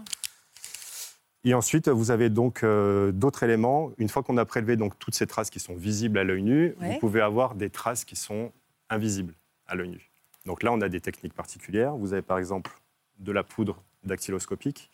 Et 1.44 1.54
ensuite, 1.54 1.88
vous 1.88 2.10
avez 2.12 2.30
donc 2.30 2.62
euh, 2.62 3.10
d'autres 3.10 3.42
éléments. 3.42 3.90
Une 3.98 4.08
fois 4.08 4.22
qu'on 4.22 4.36
a 4.36 4.44
prélevé 4.44 4.76
donc 4.76 4.96
toutes 4.98 5.14
ces 5.14 5.26
traces 5.26 5.50
qui 5.50 5.58
sont 5.58 5.74
visibles 5.74 6.18
à 6.18 6.24
l'œil 6.24 6.42
nu, 6.42 6.74
Ouais. 6.80 6.92
vous 6.94 6.98
pouvez 7.00 7.20
avoir 7.20 7.54
des 7.56 7.68
traces 7.68 8.04
qui 8.04 8.14
sont 8.14 8.52
invisibles 8.90 9.34
à 9.66 9.74
l'œil 9.74 9.88
nu. 9.88 10.10
Donc 10.46 10.62
là, 10.62 10.72
on 10.72 10.80
a 10.80 10.88
des 10.88 11.00
techniques 11.00 11.34
particulières. 11.34 11.96
Vous 11.96 12.12
avez 12.12 12.22
par 12.22 12.38
exemple 12.38 12.70
de 13.18 13.32
la 13.32 13.42
poudre 13.42 13.82
dactyloscopique. 14.04 14.90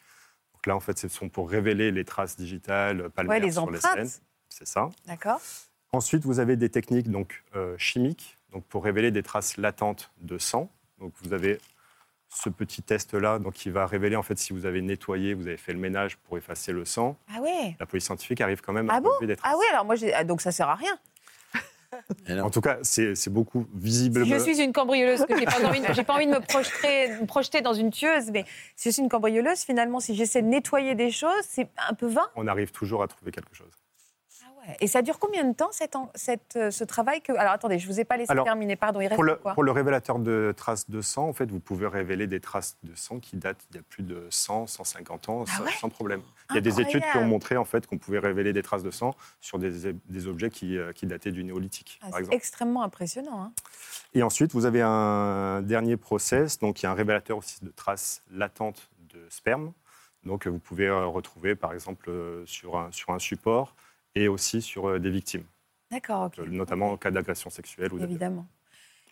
Donc 0.55 0.67
là, 0.67 0.75
en 0.77 0.81
fait, 0.81 0.99
ce 0.99 1.09
sont 1.09 1.29
pour 1.29 1.51
révéler 1.51 1.91
les 1.91 2.05
traces 2.05 2.37
digitales 2.37 3.11
palmaires 3.11 3.37
Ouais, 3.41 3.47
les 3.47 3.53
sur 3.53 3.71
les 3.71 3.81
scènes. 3.81 4.09
C'est 4.49 4.67
ça. 4.67 4.89
D'accord. 5.07 5.41
Ensuite, 5.93 6.25
vous 6.25 6.39
avez 6.41 6.57
des 6.57 6.69
techniques 6.71 7.11
donc, 7.11 7.45
euh, 7.57 7.77
chimiques 7.79 8.38
donc 8.53 8.65
pour 8.65 8.85
révéler 8.85 9.11
des 9.11 9.23
traces 9.23 9.57
latentes 9.57 10.11
de 10.21 10.39
sang. 10.39 10.71
Donc 11.01 11.13
vous 11.23 11.33
avez 11.33 11.61
ce 12.31 12.49
petit 12.51 12.83
test-là 12.83 13.39
donc, 13.39 13.55
qui 13.55 13.71
va 13.71 13.87
révéler 13.87 14.17
en 14.17 14.23
fait 14.23 14.39
si 14.39 14.53
vous 14.53 14.67
avez 14.67 14.83
nettoyé, 14.83 15.35
vous 15.35 15.47
avez 15.47 15.57
fait 15.57 15.73
le 15.73 15.79
ménage 15.79 16.17
pour 16.17 16.37
effacer 16.37 16.73
le 16.73 16.85
sang. 16.85 17.17
Ah 17.35 17.41
ouais. 17.41 17.77
La 17.81 17.87
police 17.87 18.05
scientifique 18.05 18.41
arrive 18.41 18.61
quand 18.61 18.73
même 18.73 18.91
à 18.91 18.95
Ah 18.97 19.01
bon? 19.01 19.11
relever 19.11 19.29
des 19.29 19.37
traces. 19.37 19.53
Ah 19.55 19.57
oui, 19.59 19.65
alors 19.73 19.85
moi, 19.85 19.95
ah, 20.15 20.25
donc 20.25 20.41
ça 20.41 20.53
sert 20.53 20.69
à 20.69 20.75
rien. 20.75 20.99
En 22.43 22.51
tout 22.51 22.61
cas, 22.61 22.79
c'est 22.83 23.31
beaucoup 23.31 23.67
visible. 23.73 24.23
Si 24.25 24.31
je 24.31 24.39
suis 24.39 24.61
une 24.61 24.75
cambrioleuse, 24.75 25.25
j'ai 25.29 25.47
pas 25.47 25.53
pas 26.05 26.15
envie 26.15 26.27
de 26.27 26.33
me 26.33 26.41
projeter, 26.41 27.09
me 27.19 27.27
projeter 27.27 27.63
dans 27.63 27.73
une 27.73 27.91
tueuse, 27.91 28.31
mais 28.31 28.45
si 28.77 28.91
je 28.91 28.95
suis 28.95 29.03
une 29.03 29.09
cambrioleuse, 29.09 29.61
finalement, 29.61 29.99
si 29.99 30.15
j'essaie 30.15 30.43
de 30.43 30.49
nettoyer 30.49 30.95
des 30.95 31.11
choses, 31.11 31.45
c'est 31.49 31.71
un 31.89 31.95
peu 31.95 32.07
vain. 32.07 32.29
On 32.37 32.47
arrive 32.47 32.73
toujours 32.73 33.03
à 33.03 33.09
trouver 33.09 33.33
quelque 33.33 33.55
chose. 33.55 33.73
Et 34.81 34.87
ça 34.87 35.03
dure 35.03 35.19
combien 35.19 35.45
de 35.45 35.55
temps 35.55 35.69
cette, 35.73 35.97
en- 35.97 36.11
cette, 36.15 36.57
euh, 36.57 36.71
ce 36.71 36.85
travail 36.85 37.21
que... 37.23 37.33
Alors 37.33 37.53
attendez, 37.53 37.79
je 37.79 37.87
vous 37.87 38.01
ai 38.01 38.05
pas 38.05 38.17
laissé 38.17 38.31
Alors, 38.31 38.45
terminer, 38.45 38.77
pardon. 38.77 39.01
Il 39.01 39.07
reste 39.07 39.15
Pour 39.17 39.25
le, 39.25 39.37
quoi 39.37 39.55
pour 39.55 39.63
le 39.63 39.71
révélateur 39.73 40.19
de 40.19 40.53
traces 40.57 40.89
de 40.91 41.01
sang, 41.01 41.29
en 41.29 41.33
fait, 41.33 41.51
vous 41.51 41.61
pouvez 41.61 41.87
révéler 41.87 42.27
des 42.27 42.41
traces 42.41 42.77
de 42.83 42.95
sang 42.95 43.19
qui 43.19 43.37
datent 43.37 43.65
d'il 43.71 43.77
y 43.79 43.81
a 43.81 43.83
plus 43.89 44.03
de 44.03 44.27
100, 44.31 44.67
150 44.67 45.29
ans, 45.29 45.45
Ah 45.49 45.57
sans, 45.57 45.65
ouais 45.65 45.71
sans 45.81 45.89
problème. 45.89 46.21
Il 46.51 46.55
y 46.57 46.59
a 46.59 46.61
des 46.63 46.81
études 46.81 47.03
qui 47.11 47.17
ont 47.19 47.25
montré 47.25 47.57
en 47.57 47.65
fait 47.65 47.87
qu'on 47.87 47.99
pouvait 47.99 48.19
révéler 48.19 48.53
des 48.53 48.63
traces 48.63 48.83
de 48.83 48.91
sang 48.91 49.15
sur 49.41 49.59
des, 49.59 49.93
des 49.93 50.27
objets 50.27 50.51
qui, 50.51 50.77
euh, 50.79 50.93
qui 50.93 51.07
dataient 51.07 51.33
du 51.33 51.45
néolithique, 51.45 51.99
Ah, 52.01 52.07
par 52.07 52.15
C'est 52.15 52.21
exemple. 52.21 52.37
extrêmement 52.37 52.83
impressionnant. 52.83 53.43
hein. 53.43 53.53
Et 54.15 54.23
ensuite, 54.23 54.53
vous 54.53 54.65
avez 54.67 54.83
un 54.83 55.61
dernier 55.63 55.97
process, 55.97 56.59
donc 56.59 56.81
il 56.81 56.85
y 56.85 56.87
a 56.87 56.91
un 56.91 56.95
révélateur 56.95 57.39
aussi 57.39 57.59
de 57.63 57.71
traces 57.71 58.23
latentes 58.31 58.89
de 59.15 59.21
sperme. 59.31 59.73
Donc 60.25 60.47
vous 60.47 60.59
pouvez 60.59 60.87
euh, 60.89 61.07
retrouver 61.07 61.55
par 61.55 61.73
exemple 61.73 62.11
sur 62.45 62.77
un, 62.79 62.91
sur 62.93 63.11
un 63.11 63.19
support 63.19 63.75
et 64.15 64.29
aussi 64.29 64.63
sur 64.63 64.89
euh, 64.89 64.99
des 64.99 65.11
victimes, 65.11 65.45
D'accord, 65.91 66.31
euh, 66.39 66.47
notamment 66.47 66.93
en 66.93 66.97
cas 66.97 67.11
d'agression 67.11 67.51
sexuelle. 67.51 67.93
Ou 67.93 67.99
Évidemment. 67.99 68.47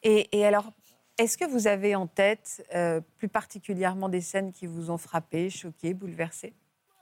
Et, 0.03 0.29
et 0.37 0.45
alors, 0.45 0.73
est-ce 1.19 1.39
que 1.39 1.47
vous 1.47 1.67
avez 1.67 1.95
en 1.95 2.07
tête 2.07 2.63
euh, 2.75 3.01
plus 3.17 3.29
particulièrement 3.29 4.11
des 4.11 4.21
scènes 4.21 4.53
qui 4.53 4.67
vous 4.67 4.91
ont 4.91 4.99
frappé, 4.99 5.49
choqué, 5.49 5.95
bouleversé? 5.95 6.53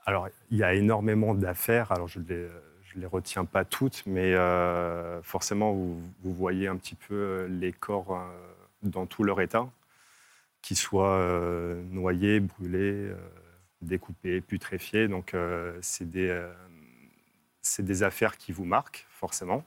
Alors 0.05 0.29
il 0.51 0.57
y 0.57 0.63
a 0.63 0.73
énormément 0.73 1.33
d'affaires, 1.33 1.91
alors 1.91 2.07
je 2.07 2.19
ne 2.19 2.25
les, 2.25 2.47
je 2.83 2.99
les 2.99 3.05
retiens 3.05 3.43
pas 3.43 3.65
toutes, 3.65 4.03
mais 4.05 4.33
euh, 4.33 5.21
forcément 5.21 5.73
vous, 5.73 5.99
vous 6.21 6.33
voyez 6.33 6.67
un 6.67 6.77
petit 6.77 6.95
peu 6.95 7.45
les 7.49 7.73
corps 7.73 8.15
euh, 8.15 8.23
dans 8.83 9.05
tout 9.05 9.23
leur 9.23 9.41
état, 9.41 9.67
qu'ils 10.61 10.77
soient 10.77 11.19
noyés, 11.91 12.39
brûlés, 12.39 13.11
découpés, 13.81 14.41
putréfiés. 14.41 15.07
Donc 15.07 15.35
c'est 15.81 16.09
des, 16.09 16.29
c'est 17.65 17.83
des 17.83 18.03
affaires 18.03 18.37
qui 18.37 18.51
vous 18.51 18.65
marquent 18.65 19.05
forcément. 19.09 19.65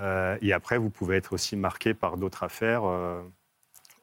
Euh, 0.00 0.36
et 0.42 0.52
après, 0.52 0.78
vous 0.78 0.90
pouvez 0.90 1.16
être 1.16 1.32
aussi 1.32 1.56
marqué 1.56 1.94
par 1.94 2.16
d'autres 2.16 2.42
affaires. 2.42 2.84
euh, 2.84 3.22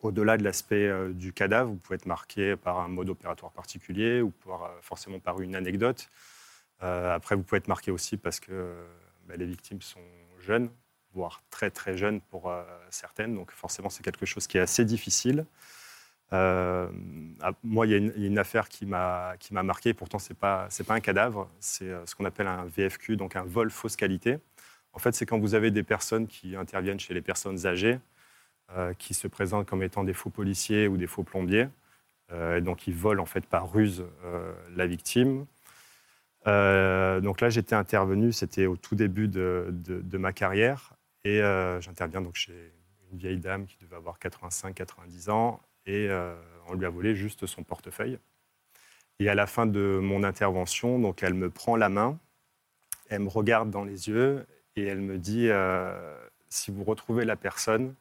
au-delà 0.01 0.37
de 0.37 0.43
l'aspect 0.43 0.87
euh, 0.87 1.13
du 1.13 1.33
cadavre, 1.33 1.71
vous 1.71 1.77
pouvez 1.77 1.95
être 1.95 2.05
marqué 2.05 2.55
par 2.55 2.79
un 2.79 2.87
mode 2.87 3.09
opératoire 3.09 3.51
particulier 3.51 4.21
ou 4.21 4.31
forcément 4.81 5.19
par 5.19 5.41
une 5.41 5.55
anecdote. 5.55 6.09
Après, 6.79 7.35
vous 7.35 7.41
pouvez 7.43 7.57
être 7.57 7.67
marqué 7.67 7.89
aussi 7.89 8.17
parce 8.17 8.39
que 8.39 8.75
bah, 9.27 9.35
les 9.37 9.45
victimes 9.45 9.81
sont 9.81 10.03
jeunes, 10.39 10.69
voire 11.13 11.41
très 11.49 11.71
très 11.71 11.97
jeunes 11.97 12.21
pour 12.21 12.53
certaines. 12.91 13.33
Donc 13.33 13.51
forcément, 13.51 13.89
c'est 13.89 14.03
quelque 14.03 14.27
chose 14.27 14.45
qui 14.45 14.57
est 14.57 14.61
assez 14.61 14.85
difficile. 14.85 15.45
Euh, 16.33 16.89
ah, 17.41 17.51
moi, 17.63 17.85
il 17.87 17.91
y, 17.91 17.93
a 17.95 17.97
une- 17.97 18.13
une 18.17 18.37
affaire 18.39 18.67
qui 18.69 18.85
m'a 18.85 19.35
marqué. 19.51 19.93
Pourtant, 19.93 20.19
c'est 20.19 20.33
pas 20.37 20.67
c'est 20.69 20.83
pas 20.85 20.95
un 20.95 20.99
cadavre, 20.99 21.49
c'est 21.59 21.89
euh, 21.89 22.05
ce 22.05 22.15
qu'on 22.15 22.25
appelle 22.25 22.47
un 22.47 22.65
VFQ, 22.65 23.15
donc 23.17 23.35
un 23.35 23.43
vol 23.43 23.69
fausse 23.71 23.95
qualité. 23.95 24.39
En 24.93 24.99
fait, 24.99 25.13
c'est 25.15 25.25
quand 25.25 25.39
vous 25.39 25.55
avez 25.55 25.71
des 25.71 25.83
personnes 25.83 26.27
qui 26.27 26.55
interviennent 26.55 26.99
chez 26.99 27.13
les 27.13 27.21
personnes 27.21 27.65
âgées, 27.67 27.99
euh, 28.77 28.93
qui 28.95 29.13
se 29.15 29.27
présentent 29.27 29.67
comme 29.67 29.83
étant 29.83 30.03
des 30.05 30.13
faux 30.13 30.29
policiers 30.31 30.87
ou 30.87 30.97
des 30.97 31.07
faux 31.07 31.23
plombiers. 31.23 31.69
Et 32.57 32.61
donc, 32.61 32.87
ils 32.87 32.95
volent 32.95 33.23
en 33.23 33.25
fait 33.27 33.45
par 33.45 33.71
ruse 33.71 34.03
la 34.75 34.87
victime. 34.87 35.45
Donc 36.45 37.41
là, 37.41 37.49
j'étais 37.49 37.75
intervenu, 37.75 38.31
c'était 38.33 38.65
au 38.65 38.75
tout 38.77 38.95
début 38.95 39.27
de, 39.27 39.67
de- 39.71 40.01
de 40.01 40.17
ma 40.17 40.33
carrière. 40.33 40.93
Et 41.23 41.39
j'interviens 41.81 42.21
donc 42.21 42.35
chez 42.35 42.73
une 43.11 43.17
vieille 43.19 43.39
dame 43.39 43.65
qui 43.67 43.77
devait 43.81 43.95
avoir 43.95 44.19
85-90 44.19 45.29
ans. 45.29 45.61
Et 45.85 46.07
euh, 46.09 46.35
on 46.67 46.73
lui 46.73 46.85
a 46.85 46.89
volé 46.89 47.15
juste 47.15 47.45
son 47.45 47.63
portefeuille. 47.63 48.19
Et 49.19 49.29
à 49.29 49.35
la 49.35 49.47
fin 49.47 49.65
de 49.65 49.99
mon 50.01 50.23
intervention, 50.23 50.99
donc 50.99 51.23
elle 51.23 51.35
me 51.35 51.49
prend 51.49 51.75
la 51.75 51.89
main, 51.89 52.19
elle 53.09 53.21
me 53.21 53.29
regarde 53.29 53.69
dans 53.69 53.83
les 53.85 54.09
yeux 54.09 54.45
et 54.75 54.85
elle 54.85 55.01
me 55.01 55.17
dit 55.17 55.47
euh, 55.49 56.17
si 56.49 56.71
vous 56.71 56.83
retrouvez 56.83 57.25
la 57.25 57.35
personne, 57.35 57.95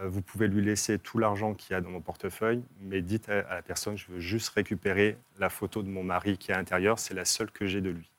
Euh, 0.00 0.08
vous 0.08 0.22
pouvez 0.22 0.48
lui 0.48 0.62
laisser 0.64 0.98
tout 0.98 1.18
l'argent 1.18 1.54
qu'il 1.54 1.72
y 1.72 1.76
a 1.76 1.80
dans 1.80 1.90
mon 1.90 2.00
portefeuille, 2.00 2.62
mais 2.80 3.02
dites 3.02 3.28
à, 3.28 3.42
la 3.56 3.62
personne, 3.62 3.96
je 3.96 4.06
veux 4.10 4.20
juste 4.20 4.48
récupérer 4.50 5.18
la 5.38 5.50
photo 5.50 5.82
de 5.82 5.88
mon 5.88 6.02
mari 6.02 6.38
qui 6.38 6.50
est 6.50 6.54
à 6.54 6.58
l'intérieur, 6.58 6.98
c'est 6.98 7.14
la 7.14 7.24
seule 7.24 7.50
que 7.50 7.66
j'ai 7.66 7.80
de 7.80 7.90
lui. 7.90 8.10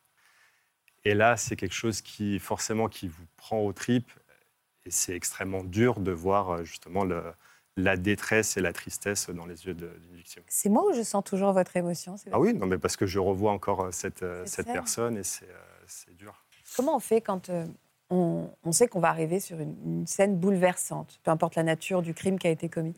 Et 1.06 1.16
là, 1.16 1.36
c'est 1.36 1.56
quelque 1.56 1.76
chose 1.76 2.02
qui, 2.02 2.40
forcément, 2.40 2.90
qui 2.90 3.08
vous 3.08 3.26
prend 3.38 3.60
aux 3.60 3.74
tripes, 3.74 4.12
et 4.86 4.92
c'est 4.92 5.16
extrêmement 5.16 5.64
dur 5.64 6.00
de 6.00 6.12
voir 6.12 6.64
justement 6.64 7.06
le, 7.06 7.24
la 7.76 7.98
détresse 7.98 8.58
et 8.58 8.62
la 8.62 8.72
tristesse 8.74 9.30
dans 9.30 9.46
les 9.46 9.66
yeux 9.66 9.74
d'une 9.74 10.16
victime. 10.16 10.44
C'est 10.48 10.70
moi 10.70 10.86
ou 10.88 10.94
je 10.94 11.02
sens 11.02 11.24
toujours 11.24 11.54
votre 11.54 11.76
émotion 11.76 12.16
Ah 12.32 12.40
oui, 12.40 12.54
non, 12.54 12.68
mais 12.68 12.78
parce 12.78 12.96
que 12.96 13.06
je 13.06 13.20
revois 13.20 13.52
encore 13.52 13.82
euh, 13.82 13.92
cette, 13.92 14.24
euh, 14.24 14.44
Cette 14.46 14.66
cette 14.68 14.74
personne 14.74 15.18
et 15.18 15.24
c'est 15.24 15.46
euh, 15.46 15.84
c'est 15.88 16.16
dur. 16.16 16.46
Comment 16.76 16.96
on 16.96 17.00
fait 17.00 17.22
quand 17.22 17.50
euh, 17.50 17.66
on, 18.10 18.50
on 18.64 18.72
sait 18.72 18.88
qu'on 18.88 19.00
va 19.00 19.10
arriver 19.10 19.40
sur 19.40 19.60
une, 19.60 19.76
une 19.86 20.08
scène 20.08 20.38
bouleversante, 20.38 21.20
peu 21.24 21.32
importe 21.32 21.56
la 21.56 21.64
nature 21.64 22.02
du 22.02 22.14
crime 22.14 22.38
qui 22.38 22.48
a 22.48 22.52
été 22.52 22.70
commis? 22.70 22.96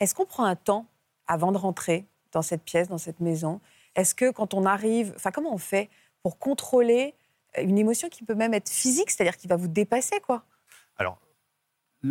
Est-ce 0.00 0.14
qu'on 0.14 0.26
prend 0.26 0.44
un 0.44 0.56
temps 0.56 0.86
avant 1.26 1.52
de 1.52 1.58
rentrer 1.58 2.06
dans 2.32 2.42
cette 2.42 2.62
pièce, 2.62 2.88
dans 2.88 2.98
cette 2.98 3.20
maison? 3.20 3.60
Est-ce 3.96 4.14
que 4.14 4.30
quand 4.30 4.54
on 4.54 4.64
arrive, 4.64 5.12
enfin 5.16 5.30
comment 5.32 5.52
on 5.52 5.58
fait 5.58 5.90
pour 6.22 6.38
contrôler 6.38 7.14
une 7.58 7.76
émotion 7.76 8.08
qui 8.08 8.24
peut 8.24 8.34
même 8.34 8.54
être 8.54 8.70
physique, 8.70 9.10
c'est-à-dire 9.10 9.36
qui 9.36 9.48
va 9.48 9.56
vous 9.56 9.68
dépasser 9.68 10.20
quoi? 10.20 10.44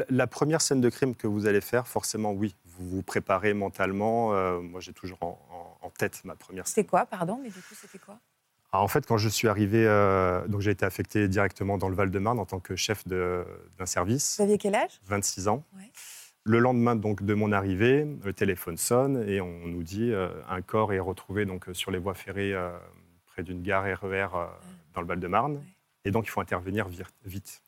La, 0.09 0.27
première 0.27 0.61
scène 0.61 0.81
de 0.81 0.89
crime 0.89 1.15
que 1.15 1.27
vous 1.27 1.45
allez 1.47 1.61
faire, 1.61 1.87
forcément, 1.87 2.31
oui, 2.31 2.55
vous 2.65 2.89
vous 2.89 3.03
préparez 3.03 3.53
mentalement. 3.53 4.33
Euh, 4.33 4.59
moi, 4.61 4.79
j'ai 4.79 4.93
toujours 4.93 5.17
en, 5.21 5.39
en- 5.81 5.87
en 5.87 5.89
tête 5.89 6.21
ma 6.23 6.35
première 6.35 6.67
scène. 6.67 6.75
C'était 6.75 6.87
quoi, 6.87 7.05
pardon 7.05 7.39
Mais 7.41 7.49
du 7.49 7.55
coup, 7.61 7.75
c'était 7.75 7.99
quoi? 7.99 8.19
Alors, 8.71 8.83
en 8.85 8.87
fait, 8.87 9.05
quand 9.05 9.17
je 9.17 9.27
suis 9.27 9.47
arrivé, 9.49 9.85
euh, 9.85 10.47
donc 10.47 10.61
j'ai 10.61 10.71
été 10.71 10.85
affecté 10.85 11.27
directement 11.27 11.77
dans 11.77 11.89
le 11.89 11.95
Val-de-Marne 11.95 12.39
en 12.39 12.45
tant 12.45 12.59
que 12.59 12.75
chef 12.75 13.05
d'un 13.07 13.85
service, 13.85 14.37
Vous 14.37 14.43
aviez 14.43 14.57
quel 14.57 14.75
âge? 14.75 15.01
26 15.05 15.47
ans. 15.49 15.65
Ouais. 15.75 15.91
Le 16.43 16.57
lendemain 16.57 16.95
donc 16.95 17.21
de 17.23 17.33
mon 17.33 17.51
arrivée, 17.51 18.07
le 18.23 18.33
téléphone 18.33 18.77
sonne 18.77 19.23
et 19.29 19.41
on 19.41 19.67
nous 19.67 19.83
dit 19.83 20.11
euh, 20.11 20.29
un 20.49 20.61
corps 20.61 20.91
est 20.93 20.99
retrouvé 20.99 21.45
donc 21.45 21.65
sur 21.73 21.91
les 21.91 21.99
voies 21.99 22.15
ferrées 22.15 22.53
euh, 22.53 22.71
près 23.27 23.43
d'une 23.43 23.61
gare 23.61 23.83
RER 23.83 24.27
euh, 24.33 24.45
dans 24.95 25.01
le 25.01 25.07
Val-de-Marne. 25.07 25.57
Ouais. 25.57 25.61
Et 26.05 26.11
donc, 26.11 26.25
il 26.25 26.29
faut 26.29 26.41
intervenir 26.41 26.87
vite. 27.25 27.61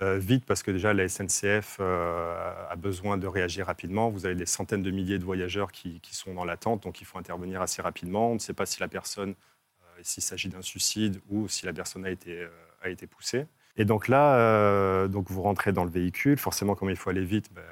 Euh, 0.00 0.18
vite 0.18 0.44
parce 0.44 0.62
que 0.62 0.70
déjà, 0.70 0.94
la 0.94 1.08
SNCF 1.08 1.78
euh, 1.80 2.54
a 2.70 2.76
besoin 2.76 3.18
de 3.18 3.26
réagir 3.26 3.66
rapidement. 3.66 4.10
Vous 4.10 4.26
avez 4.26 4.36
des 4.36 4.46
centaines 4.46 4.82
de 4.82 4.90
milliers 4.92 5.18
de 5.18 5.24
voyageurs 5.24 5.72
qui, 5.72 6.00
qui 6.00 6.14
sont 6.14 6.34
dans 6.34 6.44
l'attente, 6.44 6.84
donc 6.84 7.00
il 7.00 7.04
faut 7.04 7.18
intervenir 7.18 7.60
assez 7.62 7.82
rapidement. 7.82 8.30
On 8.30 8.34
ne 8.34 8.38
sait 8.38 8.52
pas 8.52 8.64
si 8.64 8.78
la 8.78 8.86
personne, 8.86 9.30
euh, 9.30 10.00
s'il 10.02 10.22
s'agit 10.22 10.48
d'un 10.48 10.62
suicide 10.62 11.20
ou 11.30 11.48
si 11.48 11.66
la 11.66 11.72
personne 11.72 12.04
a 12.04 12.10
été, 12.10 12.46
a 12.82 12.88
été 12.90 13.08
poussée. 13.08 13.46
Et 13.76 13.84
donc 13.84 14.06
là, 14.06 14.36
euh, 14.36 15.08
donc 15.08 15.30
vous 15.30 15.42
rentrez 15.42 15.72
dans 15.72 15.84
le 15.84 15.90
véhicule. 15.90 16.38
Forcément, 16.38 16.76
comme 16.76 16.90
il 16.90 16.96
faut 16.96 17.10
aller 17.10 17.24
vite, 17.24 17.52
ben, 17.52 17.62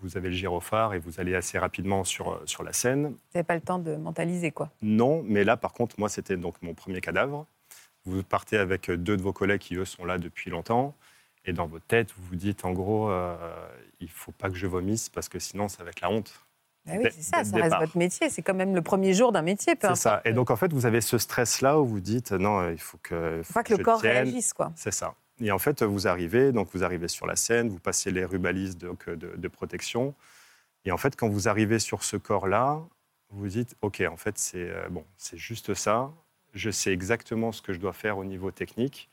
vous 0.00 0.16
avez 0.16 0.28
le 0.28 0.34
gyrophare 0.34 0.94
et 0.94 0.98
vous 0.98 1.20
allez 1.20 1.34
assez 1.34 1.58
rapidement 1.58 2.04
sur, 2.04 2.40
sur 2.46 2.62
la 2.62 2.72
scène. 2.72 3.08
Vous 3.08 3.18
n'avez 3.34 3.44
pas 3.44 3.56
le 3.56 3.60
temps 3.60 3.78
de 3.78 3.96
mentaliser 3.96 4.52
quoi 4.52 4.70
Non, 4.80 5.22
mais 5.26 5.44
là, 5.44 5.56
par 5.56 5.72
contre, 5.72 5.96
moi, 5.98 6.08
c'était 6.08 6.36
donc 6.36 6.54
mon 6.62 6.72
premier 6.72 7.00
cadavre. 7.00 7.46
Vous 8.04 8.22
partez 8.22 8.56
avec 8.56 8.90
deux 8.90 9.16
de 9.16 9.22
vos 9.22 9.32
collègues 9.32 9.60
qui, 9.60 9.74
eux, 9.74 9.84
sont 9.84 10.04
là 10.04 10.18
depuis 10.18 10.50
longtemps. 10.50 10.94
Et 11.48 11.54
dans 11.54 11.66
votre 11.66 11.86
tête, 11.86 12.12
vous 12.14 12.22
vous 12.28 12.36
dites, 12.36 12.66
en 12.66 12.72
gros, 12.72 13.10
euh, 13.10 13.34
il 14.00 14.06
ne 14.06 14.12
faut 14.12 14.32
pas 14.32 14.50
que 14.50 14.56
je 14.56 14.66
vomisse 14.66 15.08
parce 15.08 15.30
que 15.30 15.38
sinon, 15.38 15.68
ça 15.68 15.82
va 15.82 15.88
être 15.88 16.02
la 16.02 16.10
honte. 16.10 16.30
Ah 16.86 16.92
oui, 16.98 17.08
c'est 17.10 17.22
ça, 17.22 17.42
ça 17.42 17.56
reste 17.56 17.76
votre 17.80 17.96
métier. 17.96 18.28
C'est 18.28 18.42
quand 18.42 18.54
même 18.54 18.74
le 18.74 18.82
premier 18.82 19.14
jour 19.14 19.32
d'un 19.32 19.40
métier, 19.40 19.74
C'est 19.80 19.94
ça. 19.94 20.20
Et 20.26 20.34
donc, 20.34 20.50
en 20.50 20.56
fait, 20.56 20.70
vous 20.74 20.84
avez 20.84 21.00
ce 21.00 21.16
stress-là 21.16 21.80
où 21.80 21.86
vous 21.86 22.00
dites, 22.00 22.32
non, 22.32 22.68
il 22.70 22.78
faut 22.78 22.98
que, 23.02 23.40
faut 23.42 23.54
pas 23.54 23.64
que 23.64 23.74
le 23.74 23.82
corps 23.82 24.00
tienne. 24.00 24.12
réagisse 24.12 24.52
quoi. 24.52 24.72
C'est 24.76 24.92
ça. 24.92 25.14
Et 25.40 25.50
en 25.50 25.58
fait, 25.58 25.82
vous 25.82 26.06
arrivez, 26.06 26.52
donc 26.52 26.68
vous 26.74 26.84
arrivez 26.84 27.08
sur 27.08 27.26
la 27.26 27.36
scène, 27.36 27.70
vous 27.70 27.78
passez 27.78 28.10
les 28.10 28.26
rubalises 28.26 28.76
donc, 28.76 29.08
de, 29.08 29.34
de 29.34 29.48
protection. 29.48 30.14
Et 30.84 30.92
en 30.92 30.98
fait, 30.98 31.16
quand 31.16 31.30
vous 31.30 31.48
arrivez 31.48 31.78
sur 31.78 32.04
ce 32.04 32.18
corps-là, 32.18 32.82
vous 33.30 33.40
vous 33.40 33.48
dites, 33.48 33.74
OK, 33.80 34.02
en 34.10 34.16
fait, 34.16 34.36
c'est 34.36 34.68
euh, 34.68 34.88
bon, 34.90 35.04
c'est 35.16 35.38
juste 35.38 35.72
ça. 35.72 36.10
Je 36.52 36.70
sais 36.70 36.92
exactement 36.92 37.52
ce 37.52 37.62
que 37.62 37.72
je 37.72 37.78
dois 37.78 37.94
faire 37.94 38.18
au 38.18 38.24
niveau 38.24 38.50
technique. 38.50 39.08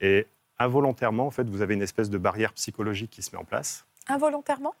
Et 0.00 0.26
involontairement, 0.58 1.26
en 1.26 1.30
fait, 1.30 1.48
vous 1.48 1.62
avez 1.62 1.74
une 1.74 1.82
espèce 1.82 2.10
de 2.10 2.18
barrière 2.18 2.52
psychologique 2.52 3.10
qui 3.10 3.22
se 3.22 3.34
met 3.34 3.40
en 3.40 3.44
place. 3.44 3.86
Involontairement? 4.08 4.74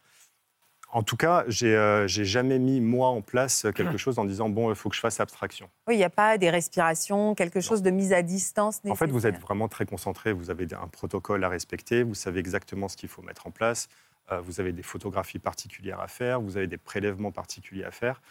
En 0.94 1.02
tout 1.02 1.16
cas, 1.16 1.44
j'ai 1.48 1.74
euh, 1.74 2.06
jamais 2.06 2.60
mis, 2.60 2.80
moi, 2.80 3.08
en 3.08 3.20
place 3.20 3.66
quelque 3.74 3.96
chose 3.96 4.20
en 4.20 4.24
disant, 4.24 4.48
bon, 4.48 4.70
il 4.70 4.76
faut 4.76 4.88
que 4.88 4.94
je 4.94 5.00
fasse 5.00 5.18
abstraction. 5.18 5.68
Oui, 5.88 5.94
il 5.94 5.98
n'y 5.98 6.04
a 6.04 6.10
pas 6.10 6.38
des 6.38 6.50
respirations, 6.50 7.34
quelque 7.34 7.60
chose 7.60 7.82
de 7.82 7.90
mise 7.90 8.12
à 8.12 8.22
distance 8.22 8.80
En 8.88 8.94
fait, 8.94 9.10
vous 9.10 9.26
êtes 9.26 9.40
vraiment 9.40 9.66
très 9.66 9.86
concentré, 9.86 10.32
vous 10.32 10.50
avez 10.50 10.68
un 10.72 10.86
protocole 10.86 11.42
à 11.42 11.48
respecter, 11.48 12.04
vous 12.04 12.14
savez 12.14 12.38
exactement 12.38 12.86
ce 12.86 12.96
qu'il 12.96 13.08
faut 13.08 13.22
mettre 13.22 13.48
en 13.48 13.50
place, 13.50 13.88
euh, 14.30 14.40
vous 14.40 14.60
avez 14.60 14.72
des 14.72 14.84
photographies 14.84 15.40
particulières 15.40 15.98
à 15.98 16.06
faire, 16.06 16.40
vous 16.40 16.56
avez 16.56 16.68
des 16.68 16.78
prélèvements 16.78 17.32
particuliers 17.32 17.84
à 17.84 17.90
faire. 17.90 18.22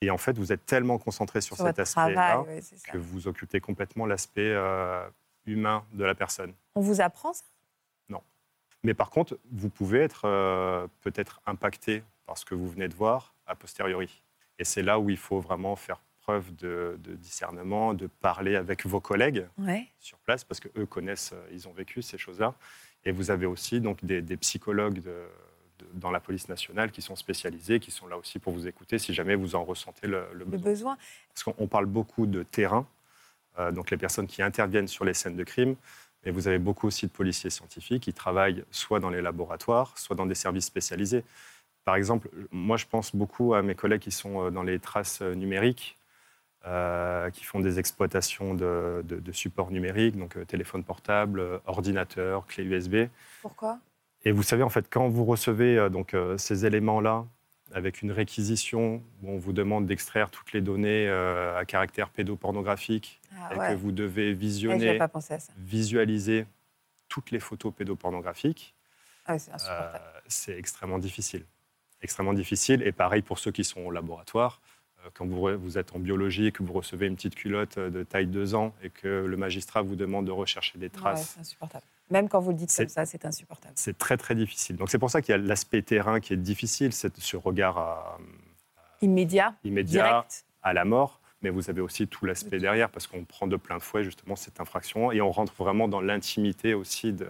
Et 0.00 0.10
en 0.10 0.18
fait, 0.18 0.38
vous 0.38 0.52
êtes 0.52 0.64
tellement 0.64 0.98
concentré 0.98 1.40
sur, 1.40 1.56
sur 1.56 1.66
cet 1.66 1.80
aspect-là 1.80 2.44
que 2.92 2.98
vous 2.98 3.26
occupez 3.26 3.60
complètement 3.60 4.06
l'aspect 4.06 4.52
euh, 4.52 5.04
humain 5.46 5.84
de 5.92 6.04
la 6.04 6.14
personne. 6.14 6.52
On 6.74 6.80
vous 6.80 7.00
apprend 7.00 7.32
ça? 7.32 7.44
Mais 8.84 8.94
par 8.94 9.10
contre, 9.10 9.38
vous 9.52 9.68
pouvez 9.68 10.00
être 10.00 10.22
euh, 10.24 10.88
peut-être 11.02 11.40
impacté 11.46 12.02
par 12.26 12.36
ce 12.36 12.44
que 12.44 12.56
vous 12.56 12.68
venez 12.68 12.88
de 12.88 12.94
voir 12.94 13.32
a 13.46 13.54
posteriori. 13.54 14.22
Et 14.58 14.64
c'est 14.64 14.82
là 14.82 14.98
où 14.98 15.08
il 15.08 15.16
faut 15.18 15.38
vraiment 15.38 15.76
faire 15.76 16.00
preuve 16.20 16.52
de, 16.56 16.98
de 17.04 17.14
discernement, 17.14 17.94
de 17.94 18.08
parler 18.08 18.56
avec 18.56 18.84
vos 18.84 18.98
collègues 19.00 19.46
Ouais. 19.56 19.86
sur 20.00 20.18
place 20.18 20.42
parce 20.42 20.58
qu'eux 20.58 20.84
connaissent, 20.86 21.30
euh, 21.32 21.46
ils 21.52 21.68
ont 21.68 21.72
vécu 21.72 22.02
ces 22.02 22.18
choses-là. 22.18 22.54
Et 23.04 23.12
vous 23.12 23.30
avez 23.30 23.46
aussi 23.46 23.80
donc 23.80 24.04
des, 24.04 24.20
des 24.20 24.36
psychologues 24.36 24.98
de- 25.00 25.28
de- 25.78 25.86
dans 25.94 26.10
la 26.10 26.18
police 26.18 26.48
nationale 26.48 26.90
qui 26.90 27.02
sont 27.02 27.14
spécialisés, 27.14 27.78
qui 27.78 27.92
sont 27.92 28.08
là 28.08 28.16
aussi 28.18 28.40
pour 28.40 28.52
vous 28.52 28.66
écouter 28.66 28.98
si 28.98 29.14
jamais 29.14 29.36
vous 29.36 29.54
en 29.54 29.62
ressentez 29.64 30.08
le, 30.08 30.26
le 30.32 30.44
Le 30.44 30.58
besoin. 30.58 30.96
Parce 31.32 31.44
qu'on 31.44 31.54
on 31.58 31.68
parle 31.68 31.86
beaucoup 31.86 32.26
de 32.26 32.42
terrain, 32.42 32.84
donc 33.72 33.90
les 33.90 33.96
personnes 33.96 34.26
qui 34.26 34.42
interviennent 34.42 34.88
sur 34.88 35.04
les 35.04 35.14
scènes 35.14 35.36
de 35.36 35.44
crime, 35.44 35.74
mais 36.24 36.30
vous 36.30 36.48
avez 36.48 36.58
beaucoup 36.58 36.86
aussi 36.86 37.06
de 37.06 37.10
policiers 37.12 37.50
scientifiques 37.50 38.04
qui 38.04 38.12
travaillent 38.12 38.64
soit 38.70 39.00
dans 39.00 39.10
les 39.10 39.22
laboratoires, 39.22 39.96
soit 39.98 40.16
dans 40.16 40.26
des 40.26 40.34
services 40.36 40.66
spécialisés. 40.66 41.24
Par 41.84 41.96
exemple, 41.96 42.28
moi 42.50 42.76
je 42.76 42.86
pense 42.86 43.14
beaucoup 43.14 43.54
à 43.54 43.62
mes 43.62 43.74
collègues 43.74 44.00
qui 44.02 44.12
sont 44.12 44.46
euh, 44.46 44.50
dans 44.50 44.62
les 44.62 44.78
traces 44.78 45.20
euh, 45.20 45.34
numériques, 45.34 45.98
euh, 46.64 47.28
qui 47.30 47.44
font 47.44 47.58
des 47.58 47.80
exploitations 47.80 48.54
de, 48.54 49.02
de- 49.04 49.18
de 49.18 49.32
supports 49.32 49.72
numériques, 49.72 50.16
donc 50.16 50.36
euh, 50.36 50.44
téléphone 50.44 50.84
portable, 50.84 51.40
euh, 51.40 51.58
ordinateur, 51.66 52.46
clé 52.46 52.62
USB. 52.64 53.08
Pourquoi? 53.40 53.80
Et 54.24 54.30
vous 54.30 54.44
savez, 54.44 54.62
en 54.62 54.68
fait, 54.68 54.86
quand 54.88 55.08
vous 55.08 55.24
recevez 55.24 55.76
euh, 55.76 55.88
donc, 55.88 56.14
euh, 56.14 56.38
ces 56.38 56.64
éléments-là, 56.64 57.24
avec 57.74 58.02
une 58.02 58.12
réquisition 58.12 59.02
où 59.22 59.30
on 59.30 59.38
vous 59.38 59.52
demande 59.52 59.86
d'extraire 59.86 60.30
toutes 60.30 60.52
les 60.52 60.60
données 60.60 61.08
euh, 61.08 61.58
à 61.58 61.64
caractère 61.64 62.10
pédopornographique 62.10 63.20
ah, 63.36 63.54
et 63.54 63.58
ouais. 63.58 63.68
que 63.70 63.74
vous 63.76 63.92
devez 63.92 64.32
visionner, 64.32 64.84
j'avais 64.86 64.98
pas 64.98 65.08
pensé 65.08 65.34
à 65.34 65.38
ça. 65.40 65.52
visualiser 65.58 66.46
toutes 67.08 67.30
les 67.30 67.40
photos 67.40 67.72
pédopornographiques, 67.74 68.74
Ah, 69.26 69.32
ouais, 69.34 69.38
c'est 69.38 69.52
insupportable. 69.52 70.00
euh, 70.04 70.20
c'est 70.28 70.56
extrêmement 70.58 70.98
difficile. 70.98 71.44
Extrêmement 72.00 72.32
difficile. 72.34 72.82
Et 72.82 72.92
pareil 72.92 73.22
pour 73.22 73.38
ceux 73.38 73.52
qui 73.52 73.64
sont 73.64 73.80
au 73.82 73.90
laboratoire. 73.90 74.60
Euh, 75.04 75.08
Quand 75.14 75.26
vous, 75.26 75.78
êtes 75.78 75.94
en 75.94 75.98
biologie 75.98 76.46
et 76.46 76.52
que 76.52 76.62
vous 76.62 76.72
recevez 76.72 77.06
une 77.06 77.16
petite 77.16 77.34
culotte 77.34 77.78
de 77.78 78.02
taille 78.02 78.26
2 78.26 78.54
ans 78.54 78.74
et 78.82 78.90
que 78.90 79.08
le 79.26 79.36
magistrat 79.36 79.82
vous 79.82 79.94
demande 79.96 80.26
de 80.26 80.32
rechercher 80.32 80.78
des 80.78 80.86
Ouais, 80.86 80.90
traces 80.90 81.32
c'est 81.34 81.40
insupportable. 81.40 81.84
Même 82.12 82.28
quand 82.28 82.38
vous 82.40 82.50
le 82.50 82.56
dites 82.56 82.74
comme 82.76 82.88
ça, 82.88 83.04
c'est 83.06 83.24
insupportable. 83.24 83.72
c'est 83.76 83.98
très 83.98 84.16
très 84.16 84.34
difficile. 84.34 84.76
Donc 84.76 84.90
c'est 84.90 84.98
pour 84.98 85.10
ça 85.10 85.20
qu'il 85.22 85.32
y 85.32 85.34
a 85.34 85.38
l'aspect 85.38 85.82
terrain 85.82 86.20
qui 86.20 86.32
est 86.34 86.36
difficile, 86.36 86.92
c'est 86.92 87.16
ce 87.18 87.36
regard 87.36 87.78
à- 87.78 88.18
Immédiat, 89.00 89.54
immédiat 89.64 90.04
direct. 90.04 90.44
à 90.62 90.72
la 90.72 90.84
mort, 90.84 91.20
mais 91.42 91.50
vous 91.50 91.68
avez 91.70 91.80
aussi 91.80 92.06
tout 92.06 92.24
l'aspect 92.24 92.60
derrière 92.60 92.88
parce 92.88 93.08
qu'on 93.08 93.24
prend 93.24 93.48
de 93.48 93.56
plein 93.56 93.80
fouet 93.80 94.04
justement 94.04 94.36
cette 94.36 94.60
infraction 94.60 95.10
et 95.10 95.20
on 95.20 95.32
rentre 95.32 95.52
vraiment 95.54 95.88
dans 95.88 96.00
l'intimité 96.00 96.72
aussi 96.74 97.12
de. 97.12 97.26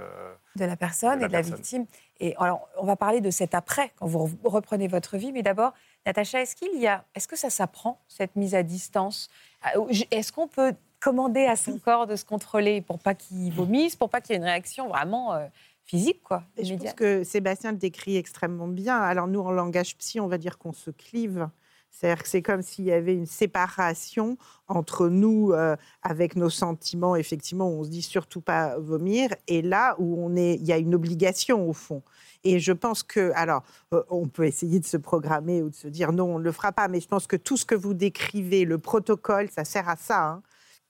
de 0.57 0.65
la 0.67 0.77
personne 0.77 1.17
De 1.17 1.21
la 1.21 1.27
et 1.27 1.29
de 1.29 1.33
la 1.33 1.41
victime. 1.41 1.87
Et 2.21 2.35
alors, 2.39 2.69
on 2.77 2.85
va 2.85 2.95
parler 2.97 3.21
de 3.23 3.31
cet 3.31 3.55
après, 3.55 3.91
quand 3.97 4.07
vous 4.07 4.27
re- 4.27 4.37
reprenez 4.45 4.87
votre 4.87 5.17
vie. 5.17 5.33
Mais 5.33 5.43
d'abord, 5.43 5.73
Natacha, 6.05 6.43
est-ce 6.43 6.55
qu'il 6.55 6.79
y 6.79 6.87
a, 6.87 7.05
est-ce 7.15 7.27
que 7.27 7.37
ça 7.37 7.49
s'apprend 7.51 8.01
cette 8.07 8.37
mise 8.37 8.55
à 8.55 8.62
distance? 8.62 9.31
Ah, 9.62 9.73
Est-ce 10.11 10.31
qu'on 10.31 10.47
peut 10.49 10.75
commander 11.02 11.47
à 11.47 11.56
son 11.56 11.78
corps 11.78 12.06
de 12.06 12.16
se 12.16 12.25
contrôler 12.25 12.80
pour 12.80 12.99
pas 12.99 13.14
qu'il 13.14 13.52
vomisse, 13.52 13.97
pour 13.97 14.09
pas 14.09 14.21
qu'il 14.21 14.35
y 14.35 14.35
ait 14.35 14.38
une 14.38 14.44
réaction 14.44 14.88
vraiment 14.88 15.35
euh, 15.35 15.47
physique, 15.85 16.23
quoi, 16.23 16.44
Et 16.56 16.64
je 16.64 16.75
pense 16.75 16.92
que 16.94 17.25
Sébastien 17.25 17.73
le 17.73 17.78
décrit 17.78 18.16
extrêmement 18.16 18.68
bien. 18.68 19.00
Alors 19.00 19.26
nous, 19.26 19.40
en 19.40 19.50
langage 19.50 19.97
psy, 19.99 20.21
on 20.21 20.28
va 20.28 20.38
dire 20.38 20.59
qu'on 20.59 20.73
se 20.73 20.90
clive. 20.90 21.49
C'est-à-dire 21.90 22.23
que 22.23 22.28
c'est 22.28 22.40
comme 22.40 22.62
s'il 22.62 22.87
y 22.87 22.92
avait 22.92 23.14
une 23.14 23.26
séparation 23.26 24.38
entre 24.66 25.09
nous, 25.09 25.52
euh, 25.52 25.76
avec 26.02 26.37
nos 26.37 26.49
sentiments, 26.49 27.16
effectivement, 27.16 27.68
où 27.68 27.80
on 27.80 27.85
se 27.85 27.90
dit 27.90 28.00
surtout 28.00 28.40
pas 28.40 28.78
vomir, 28.78 29.28
et 29.47 29.61
là 29.61 29.94
où 29.99 30.16
on 30.25 30.35
est, 30.35 30.54
il 30.54 30.64
y 30.64 30.73
a 30.73 30.78
une 30.78 30.94
obligation 30.94 31.68
au 31.68 31.75
fond. 31.75 32.02
Et 32.44 32.61
je 32.61 32.73
pense 32.73 33.02
que, 33.02 33.30
alors, 33.35 33.62
euh, 33.92 34.02
on 34.09 34.26
peut 34.26 34.47
essayer 34.47 34.80
de 34.80 34.87
se 34.87 34.97
programmer 34.97 35.62
ou 35.62 35.68
de 35.68 35.75
se 35.75 35.88
dire 35.88 36.12
non, 36.12 36.37
on 36.37 36.38
ne 36.38 36.44
le 36.44 36.52
fera 36.52 36.73
pas, 36.73 36.88
mais 36.88 37.00
je 37.00 37.09
pense 37.09 37.26
que 37.26 37.37
tout 37.37 37.59
ce 37.59 37.66
que 37.66 37.75
vous 37.75 37.92
décrivez, 37.92 38.64
le 38.64 38.78
protocole, 38.78 39.50
ça 39.50 39.64
sert 39.64 39.88
à 39.88 39.97
ça. 39.97 40.25
hein. 40.25 40.42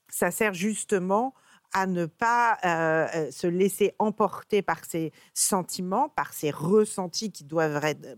Ça 0.09 0.31
sert 0.31 0.53
justement 0.53 1.33
à 1.73 1.87
ne 1.87 2.05
pas 2.05 2.57
euh, 2.63 3.07
euh, 3.15 3.31
se 3.31 3.47
laisser 3.47 3.93
emporter 3.99 4.61
par 4.61 4.85
ses 4.85 5.11
sentiments, 5.33 6.07
par 6.09 6.33
ses 6.33 6.51
ressentis 6.51 7.31
qui 7.31 7.43
doivent 7.43 7.83
être 7.83 8.05
euh, 8.05 8.15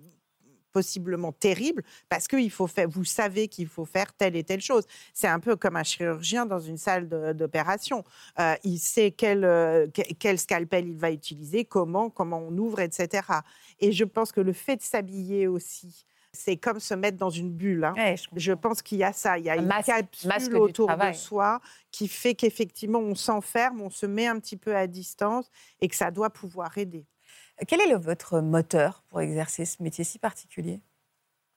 possiblement 0.73 1.31
terribles, 1.31 1.83
parce 2.09 2.27
que 2.27 2.49
faut 2.49 2.67
faire, 2.67 2.89
vous 2.89 3.05
savez 3.05 3.47
qu'il 3.47 3.67
faut 3.67 3.85
faire 3.85 4.11
telle 4.11 4.35
et 4.35 4.43
telle 4.43 4.59
chose. 4.59 4.83
C'est 5.13 5.29
un 5.29 5.39
peu 5.39 5.55
comme 5.55 5.77
un 5.77 5.83
chirurgien 5.83 6.45
dans 6.45 6.59
une 6.59 6.75
salle 6.75 7.07
d'opération. 7.33 8.03
il 8.65 8.77
sait 8.77 9.11
quel, 9.11 9.89
quel 10.19 10.37
scalpel 10.37 10.89
il 10.89 10.97
va 10.97 11.11
utiliser, 11.11 11.63
comment, 11.63 12.09
comment 12.09 12.39
on 12.39 12.57
ouvre, 12.57 12.81
etc. 12.81 13.23
Et 13.79 13.93
je 13.93 14.03
pense 14.03 14.33
que 14.33 14.41
le 14.41 14.51
fait 14.51 14.75
de 14.75 14.81
s'habiller 14.81 15.47
aussi, 15.47 16.05
c'est 16.35 16.57
comme 16.57 16.79
se 16.79 16.93
mettre 16.93 17.17
dans 17.17 17.29
une 17.29 17.51
bulle. 17.51 17.83
Hein. 17.83 18.15
je, 18.35 18.53
pense 18.53 18.81
qu'il 18.81 18.99
y 18.99 19.03
a 19.03 19.13
ça. 19.13 19.37
Il 19.39 19.45
y 19.45 19.49
a 19.49 19.55
une 19.55 19.67
capsule 19.67 20.57
autour 20.57 20.95
de 20.95 21.13
soi 21.13 21.61
qui 21.91 22.07
fait 22.07 22.35
qu'effectivement, 22.35 22.99
on 22.99 23.15
s'enferme, 23.15 23.81
on 23.81 23.89
se 23.89 24.05
met 24.05 24.27
un 24.27 24.39
petit 24.39 24.57
peu 24.57 24.75
à 24.75 24.87
distance 24.87 25.49
et 25.81 25.87
que 25.87 25.95
ça 25.95 26.11
doit 26.11 26.29
pouvoir 26.29 26.77
aider. 26.77 27.05
Quel 27.67 27.81
est 27.81 27.87
le, 27.87 27.97
votre 27.97 28.41
moteur 28.41 29.03
pour 29.09 29.21
exercer 29.21 29.65
ce 29.65 29.81
métier 29.81 30.03
si 30.03 30.19
particulier? 30.19 30.81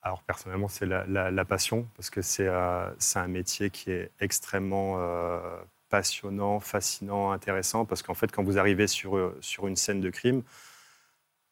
Alors 0.02 0.22
personnellement, 0.22 0.68
c'est 0.68 0.86
la, 0.86 1.44
passion, 1.44 1.88
parce 1.96 2.08
que 2.08 2.22
c'est 2.22 2.46
euh, 2.46 2.88
un 3.16 3.28
métier 3.28 3.70
qui 3.70 3.90
est 3.90 4.10
extrêmement 4.20 4.94
euh, 4.98 5.40
passionnant, 5.88 6.60
fascinant, 6.60 7.32
intéressant, 7.32 7.84
parce 7.84 8.02
qu'en 8.02 8.14
fait, 8.14 8.30
quand 8.30 8.44
vous 8.44 8.58
arrivez 8.58 8.86
sur, 8.86 9.16
euh, 9.16 9.36
sur 9.40 9.66
une 9.66 9.76
scène 9.76 10.00
de 10.00 10.10
crime, 10.10 10.42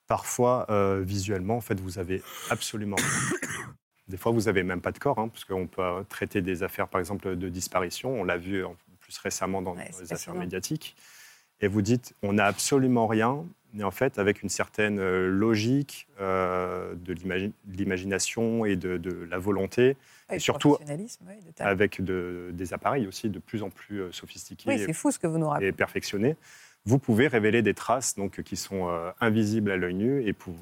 Parfois, 0.06 0.66
euh, 0.70 1.02
visuellement, 1.04 1.56
en 1.56 1.60
fait, 1.60 1.80
vous 1.80 1.98
avez 1.98 2.22
absolument 2.50 2.96
Des 4.08 4.16
fois, 4.16 4.30
vous 4.30 4.42
n'avez 4.42 4.62
même 4.62 4.80
pas 4.80 4.92
de 4.92 4.98
corps, 5.00 5.18
hein, 5.18 5.26
parce 5.26 5.44
qu'on 5.44 5.66
peut 5.66 5.82
traiter 6.08 6.40
des 6.40 6.62
affaires, 6.62 6.86
par 6.86 7.00
exemple, 7.00 7.34
de 7.34 7.48
disparition. 7.48 8.20
On 8.20 8.22
l'a 8.22 8.36
vu 8.36 8.64
plus 9.00 9.18
récemment 9.18 9.62
dans 9.62 9.74
les 9.74 10.12
affaires 10.12 10.34
médiatiques. 10.34 10.94
Et 11.60 11.68
vous 11.68 11.82
dites, 11.82 12.14
on 12.22 12.34
n'a 12.34 12.44
absolument 12.44 13.08
rien, 13.08 13.44
mais 13.72 13.82
en 13.82 13.90
fait, 13.90 14.18
avec 14.18 14.42
une 14.42 14.48
certaine 14.48 14.98
euh, 14.98 15.28
logique 15.28 16.06
euh, 16.20 16.94
de 16.94 17.14
l'imagination 17.66 18.64
et 18.64 18.76
de, 18.76 19.26
la 19.28 19.38
volonté, 19.38 19.96
et 20.30 20.38
surtout 20.38 20.76
avec 21.58 22.02
des 22.02 22.74
appareils 22.74 23.06
aussi 23.06 23.30
de 23.30 23.38
plus 23.38 23.62
en 23.62 23.70
plus 23.70 24.12
sophistiqués 24.12 24.68
oui, 24.68 24.92
fou 24.92 25.10
ce 25.10 25.18
que 25.18 25.26
vous 25.26 25.38
nous 25.38 25.50
et 25.60 25.72
perfectionnés, 25.72 26.36
vous 26.86 26.98
pouvez 26.98 27.26
révéler 27.26 27.62
des 27.62 27.74
traces 27.74 28.14
donc, 28.14 28.42
qui 28.42 28.56
sont 28.56 28.88
euh, 28.88 29.10
invisibles 29.20 29.70
à 29.72 29.76
l'œil 29.76 29.94
nu 29.94 30.26
et 30.26 30.32
pour 30.32 30.54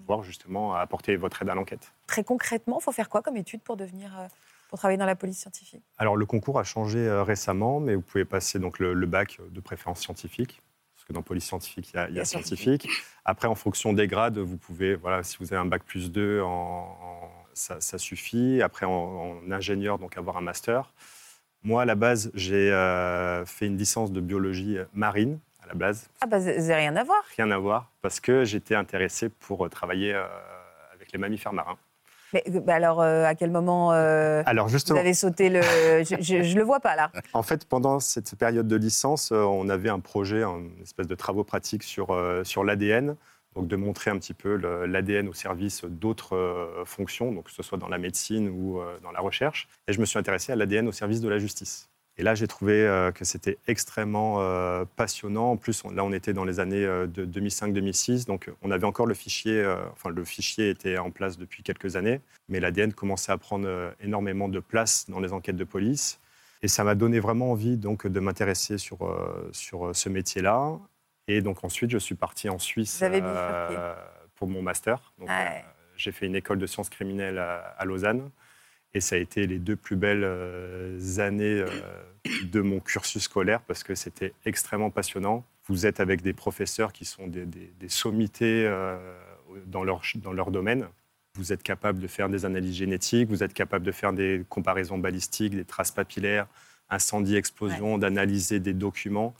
pouvoir 0.00 0.22
justement 0.22 0.74
apporter 0.74 1.16
votre 1.16 1.42
aide 1.42 1.48
à 1.48 1.54
l'enquête. 1.54 1.92
Très 2.06 2.24
concrètement, 2.24 2.78
il 2.80 2.84
faut 2.84 2.92
faire 2.92 3.08
quoi 3.08 3.20
comme 3.20 3.36
étude 3.36 3.60
pour 3.60 3.76
devenir 3.76 4.18
euh, 4.18 4.26
pour 4.70 4.78
travailler 4.78 4.96
dans 4.96 5.06
la 5.06 5.16
police 5.16 5.40
scientifique? 5.40 5.82
Alors 5.98 6.16
le 6.16 6.24
concours 6.24 6.58
a 6.58 6.64
changé 6.64 7.00
euh, 7.00 7.24
récemment, 7.24 7.80
mais 7.80 7.96
vous 7.96 8.00
pouvez 8.00 8.24
passer 8.24 8.58
donc 8.58 8.78
le, 8.78 8.94
bac 9.06 9.38
de 9.50 9.60
préférence 9.60 10.00
scientifique, 10.00 10.62
parce 10.94 11.04
que 11.04 11.12
dans 11.12 11.22
police 11.22 11.44
scientifique 11.44 11.92
il 11.92 12.14
y 12.14 12.20
a, 12.20 12.24
scientifique. 12.24 12.88
Après, 13.24 13.48
en 13.48 13.56
fonction 13.56 13.92
des 13.92 14.06
grades, 14.06 14.38
vous 14.38 14.56
pouvez 14.56 14.94
voilà 14.94 15.24
si 15.24 15.36
vous 15.40 15.52
avez 15.52 15.60
un 15.60 15.66
bac 15.66 15.82
plus 15.82 16.12
2, 16.12 16.42
ça, 17.54 17.98
suffit. 17.98 18.62
Après 18.62 18.86
en, 18.86 19.40
ingénieur, 19.50 19.98
donc 19.98 20.16
avoir 20.16 20.36
un 20.36 20.42
master. 20.42 20.92
Moi, 21.64 21.82
à 21.82 21.84
la 21.84 21.94
base, 21.94 22.30
j'ai 22.34 22.70
fait 23.46 23.66
une 23.66 23.76
licence 23.76 24.10
de 24.10 24.20
biologie 24.20 24.78
marine 24.94 25.38
la 25.66 25.74
base. 25.74 26.08
Ah 26.20 26.26
bah 26.26 26.40
c'est 26.40 26.74
rien 26.74 26.96
à 26.96 27.04
voir. 27.04 27.22
Rien 27.36 27.50
à 27.50 27.58
voir, 27.58 27.90
parce 28.00 28.20
que 28.20 28.44
j'étais 28.44 28.74
intéressé 28.74 29.28
pour 29.28 29.64
euh, 29.64 29.68
travailler 29.68 30.12
euh, 30.14 30.24
avec 30.94 31.12
les 31.12 31.18
mammifères 31.18 31.52
marins. 31.52 31.78
Mais 32.32 32.42
euh, 32.48 32.60
bah 32.60 32.74
alors, 32.74 33.02
à 33.02 33.34
quel 33.34 33.50
moment 33.50 33.90
alors 33.90 34.68
justement, 34.68 34.98
vous 34.98 35.04
avez 35.04 35.14
sauté 35.14 35.48
le... 35.48 35.60
je 36.20 36.36
ne 36.36 36.58
le 36.58 36.64
vois 36.64 36.80
pas 36.80 36.96
là. 36.96 37.10
En 37.32 37.42
fait, 37.42 37.66
pendant 37.66 38.00
cette 38.00 38.34
période 38.36 38.68
de 38.68 38.76
licence, 38.76 39.32
on 39.32 39.68
avait 39.68 39.90
un 39.90 40.00
projet, 40.00 40.42
une 40.42 40.82
espèce 40.82 41.06
de 41.06 41.14
travaux 41.14 41.44
pratiques 41.44 41.82
sur, 41.82 42.18
sur 42.44 42.64
l'ADN, 42.64 43.16
donc 43.54 43.68
de 43.68 43.76
montrer 43.76 44.10
un 44.10 44.18
petit 44.18 44.32
peu 44.32 44.56
l'ADN 44.86 45.28
au 45.28 45.34
service 45.34 45.84
d'autres 45.84 46.82
fonctions, 46.86 47.32
donc 47.32 47.44
que 47.44 47.52
ce 47.52 47.62
soit 47.62 47.76
dans 47.76 47.88
la 47.88 47.98
médecine 47.98 48.48
ou 48.48 48.80
dans 49.02 49.12
la 49.12 49.20
recherche. 49.20 49.68
Et 49.86 49.92
je 49.92 50.00
me 50.00 50.06
suis 50.06 50.18
intéressé 50.18 50.52
à 50.52 50.56
l'ADN 50.56 50.88
au 50.88 50.92
service 50.92 51.20
de 51.20 51.28
la 51.28 51.38
justice. 51.38 51.91
Et 52.18 52.22
là, 52.22 52.34
j'ai 52.34 52.46
trouvé 52.46 52.86
euh, 52.86 53.10
que 53.10 53.24
c'était 53.24 53.58
extrêmement 53.66 54.36
euh, 54.40 54.84
passionnant. 54.96 55.52
En 55.52 55.56
plus, 55.56 55.82
là, 55.84 56.04
on 56.04 56.12
était 56.12 56.34
dans 56.34 56.44
les 56.44 56.60
années 56.60 56.84
euh, 56.84 57.06
de 57.06 57.24
2005-2006, 57.24 58.26
donc 58.26 58.50
on 58.60 58.70
avait 58.70 58.84
encore 58.84 59.06
le 59.06 59.14
fichier, 59.14 59.64
enfin 59.92 60.10
le 60.10 60.24
fichier 60.24 60.70
était 60.70 60.98
en 60.98 61.10
place 61.10 61.38
depuis 61.38 61.62
quelques 61.62 61.96
années, 61.96 62.20
mais 62.48 62.60
l'ADN 62.60 62.92
commençait 62.92 63.32
à 63.32 63.38
prendre 63.38 63.94
énormément 64.00 64.48
de 64.48 64.60
place 64.60 65.06
dans 65.08 65.20
les 65.20 65.32
enquêtes 65.32 65.56
de 65.56 65.64
police. 65.64 66.20
Et 66.62 66.68
ça 66.68 66.84
m'a 66.84 66.94
donné 66.94 67.18
vraiment 67.18 67.50
envie 67.50 67.76
donc, 67.76 68.06
de 68.06 68.20
m'intéresser 68.20 68.78
sur, 68.78 68.98
sur 69.52 69.96
ce 69.96 70.08
métier-là. 70.08 70.78
Et 71.26 71.40
donc 71.40 71.64
ensuite, 71.64 71.90
je 71.90 71.98
suis 71.98 72.14
parti 72.14 72.48
en 72.48 72.58
Suisse 72.58 73.02
pour 74.36 74.48
mon 74.48 74.62
master. 74.62 75.12
J'ai 75.96 76.12
fait 76.12 76.26
une 76.26 76.36
école 76.36 76.58
de 76.58 76.66
sciences 76.66 76.90
criminelles 76.90 77.38
à 77.38 77.84
Lausanne. 77.84 78.30
Et 78.94 79.00
ça 79.00 79.16
a 79.16 79.18
été 79.18 79.46
les 79.46 79.58
deux 79.58 79.76
plus 79.76 79.96
belles 79.96 80.24
euh, 80.24 81.18
années 81.18 81.64
euh, 81.64 81.66
de 82.44 82.60
mon 82.60 82.80
cursus 82.80 83.22
scolaire 83.22 83.62
parce 83.62 83.84
que 83.84 83.94
c'était 83.94 84.34
extrêmement 84.44 84.90
passionnant. 84.90 85.44
Vous 85.66 85.86
êtes 85.86 86.00
avec 86.00 86.22
des 86.22 86.32
professeurs 86.32 86.92
qui 86.92 87.04
sont 87.04 87.26
des, 87.26 87.48
sommités 87.88 88.66
euh, 88.66 88.96
dans, 89.66 89.84
leur, 89.84 90.02
dans 90.16 90.32
leur 90.32 90.50
domaine. 90.50 90.86
Vous 91.34 91.52
êtes 91.52 91.62
capable 91.62 92.00
de 92.00 92.06
faire 92.06 92.28
des 92.28 92.44
analyses 92.44 92.76
génétiques, 92.76 93.28
vous 93.28 93.42
êtes 93.42 93.54
capable 93.54 93.86
de 93.86 93.92
faire 93.92 94.12
des 94.12 94.44
comparaisons 94.50 94.98
balistiques, 94.98 95.54
des 95.54 95.64
traces 95.64 95.90
papillaires, 95.90 96.46
incendie, 96.90 97.36
explosion, 97.36 97.96
d'analyser 97.96 98.60
des 98.60 98.74
documents. 98.74 99.34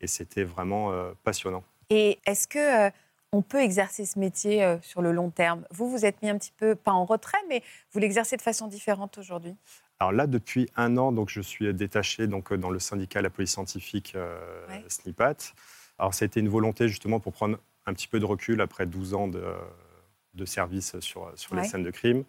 Et 0.00 0.08
c'était 0.08 0.42
vraiment 0.42 0.92
passionnant. 1.22 1.62
Et 1.88 2.18
est-ce 2.26 2.48
que 2.48 2.90
on 3.36 3.42
peut 3.42 3.60
exercer 3.60 4.06
ce 4.06 4.18
métier 4.18 4.64
euh, 4.64 4.78
sur 4.80 5.02
le 5.02 5.12
long 5.12 5.30
terme. 5.30 5.66
Vous, 5.70 5.90
vous 5.90 6.06
êtes 6.06 6.22
mis 6.22 6.30
un 6.30 6.38
petit 6.38 6.54
peu, 6.56 6.74
pas 6.74 6.92
en 6.92 7.04
retrait, 7.04 7.38
mais 7.50 7.62
vous 7.92 7.98
l'exercez 7.98 8.36
de 8.36 8.42
façon 8.42 8.66
différente 8.66 9.18
aujourd'hui 9.18 9.54
alors 9.98 10.12
là, 10.12 10.26
depuis 10.26 10.68
un 10.76 10.98
an, 10.98 11.10
donc, 11.10 11.30
je 11.30 11.40
suis 11.40 11.72
détaché 11.72 12.26
donc, 12.26 12.52
dans 12.52 12.68
le 12.68 12.78
syndicat 12.78 13.22
La 13.22 13.30
Police 13.30 13.52
Scientifique 13.52 14.12
euh, 14.14 14.38
SNIPAT. 14.88 15.54
Alors 15.98 16.12
ça 16.12 16.24
a 16.24 16.26
été 16.26 16.38
une 16.38 16.50
volonté 16.50 16.86
justement 16.86 17.18
pour 17.18 17.32
prendre 17.32 17.58
un 17.86 17.94
petit 17.94 18.06
peu 18.06 18.20
de 18.20 18.26
recul 18.26 18.60
après 18.60 18.84
12 18.84 19.14
ans 19.14 19.26
de, 19.26 19.42
de 20.34 20.44
service 20.44 21.00
sur, 21.00 21.32
sur 21.34 21.56
les 21.56 21.64
scènes 21.64 21.82
de 21.82 21.90
crime. 21.90 22.24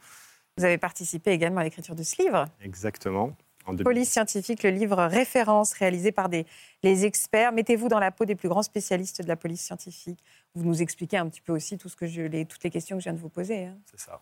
Vous 0.58 0.64
avez 0.64 0.78
participé 0.78 1.32
également 1.32 1.60
à 1.60 1.66
l'écriture 1.66 1.94
de 1.94 2.04
ce 2.04 2.22
livre 2.22 2.46
Exactement. 2.62 3.36
Police 3.76 4.10
scientifique, 4.10 4.64
le 4.64 4.70
livre 4.70 4.98
référence 5.04 5.74
réalisé 5.74 6.12
par 6.12 6.30
des, 6.30 6.46
les 6.84 7.06
experts. 7.06 7.52
Mettez-vous 7.52 7.90
dans 7.90 8.00
la 8.00 8.12
peau 8.12 8.26
des 8.26 8.36
plus 8.36 8.50
grands 8.50 8.64
spécialistes 8.64 9.22
de 9.22 9.28
la 9.28 9.36
police 9.36 9.62
scientifique. 9.62 10.20
Vous 10.56 10.64
nous 10.64 10.82
expliquez 10.82 11.18
un 11.18 11.28
petit 11.28 11.42
peu 11.42 11.54
aussi 11.54 11.78
tout 11.78 11.90
ce 11.90 11.96
que 11.96 12.08
je, 12.08 12.22
les, 12.22 12.46
toutes 12.46 12.64
les 12.64 12.70
questions 12.70 12.98
que 12.98 13.02
je 13.02 13.10
viens 13.10 13.14
de 13.14 13.20
vous 13.20 13.30
poser. 13.30 13.66
Hein. 13.66 13.78
C'est 13.86 14.00
ça. 14.00 14.22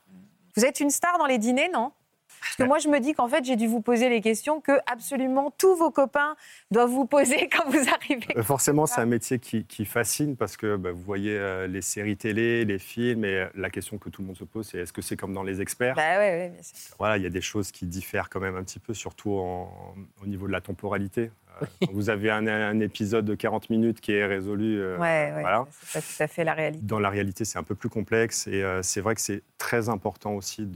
Vous 0.56 0.66
êtes 0.66 0.80
une 0.80 0.90
star 0.90 1.18
dans 1.18 1.26
les 1.26 1.38
dîners, 1.38 1.70
non? 1.74 1.92
Parce 2.42 2.56
que 2.58 2.64
moi, 2.64 2.80
je 2.80 2.88
me 2.88 3.00
dis 3.00 3.14
qu'en 3.14 3.28
fait, 3.28 3.44
j'ai 3.44 3.56
dû 3.56 3.68
vous 3.68 3.82
poser 3.82 4.10
les 4.10 4.22
questions 4.22 4.62
que 4.62 4.74
absolument 4.86 5.52
tous 5.58 5.76
vos 5.76 5.92
copains 5.92 6.36
doivent 6.72 6.90
vous 6.90 7.06
poser 7.06 7.50
quand 7.52 7.70
vous 7.70 7.90
arrivez. 7.90 8.38
Euh, 8.38 8.44
forcément, 8.44 8.86
c'est 8.86 9.02
un 9.02 9.06
métier 9.06 9.40
qui, 9.40 9.86
fascine 9.86 10.36
parce 10.36 10.58
que 10.58 10.78
bah, 10.78 10.92
vous 10.92 11.02
voyez 11.02 11.38
euh, 11.38 11.68
les 11.68 11.82
séries 11.82 12.18
télé, 12.18 12.66
les 12.66 12.80
films, 12.80 13.24
et 13.24 13.42
euh, 13.42 13.48
la 13.56 13.70
question 13.70 13.98
que 13.98 14.10
tout 14.10 14.22
le 14.22 14.28
monde 14.28 14.38
se 14.38 14.44
pose, 14.44 14.68
c'est 14.68 14.80
est-ce 14.80 14.94
que 14.94 15.02
c'est 15.02 15.16
comme 15.16 15.34
dans 15.34 15.44
Les 15.44 15.62
Experts? 15.62 15.96
Bah, 15.96 16.18
ouais, 16.18 16.50
bien 16.50 16.64
sûr. 16.64 16.96
Voilà, 16.98 17.18
il 17.18 17.24
y 17.24 17.28
a 17.28 17.30
des 17.30 17.42
choses 17.42 17.72
qui 17.72 17.86
diffèrent 17.86 18.30
quand 18.30 18.40
même 18.40 18.56
un 18.56 18.64
petit 18.64 18.80
peu, 18.80 18.94
surtout 18.94 19.32
au 19.32 20.26
niveau 20.26 20.48
de 20.48 20.52
la 20.52 20.62
temporalité. 20.62 21.32
vous 21.92 22.10
avez 22.10 22.32
un, 22.32 22.80
épisode 22.82 23.26
de 23.26 23.36
40 23.36 23.70
minutes 23.70 24.02
qui 24.02 24.12
est 24.12 24.26
résolu. 24.26 24.82
ouais, 24.98 25.32
voilà. 25.32 25.66
c'est 25.72 26.02
pas 26.02 26.06
tout 26.06 26.24
à 26.24 26.28
fait 26.28 26.44
la 26.44 26.54
réalité. 26.54 26.86
Dans 26.86 27.00
la 27.00 27.10
réalité, 27.10 27.46
c'est 27.46 27.58
un 27.58 27.64
peu 27.64 27.76
plus 27.76 27.90
complexe 27.90 28.48
et 28.48 28.64
c'est 28.82 29.02
vrai 29.02 29.16
que 29.16 29.22
c'est 29.22 29.42
très 29.58 29.88
important 29.88 30.34
aussi 30.34 30.68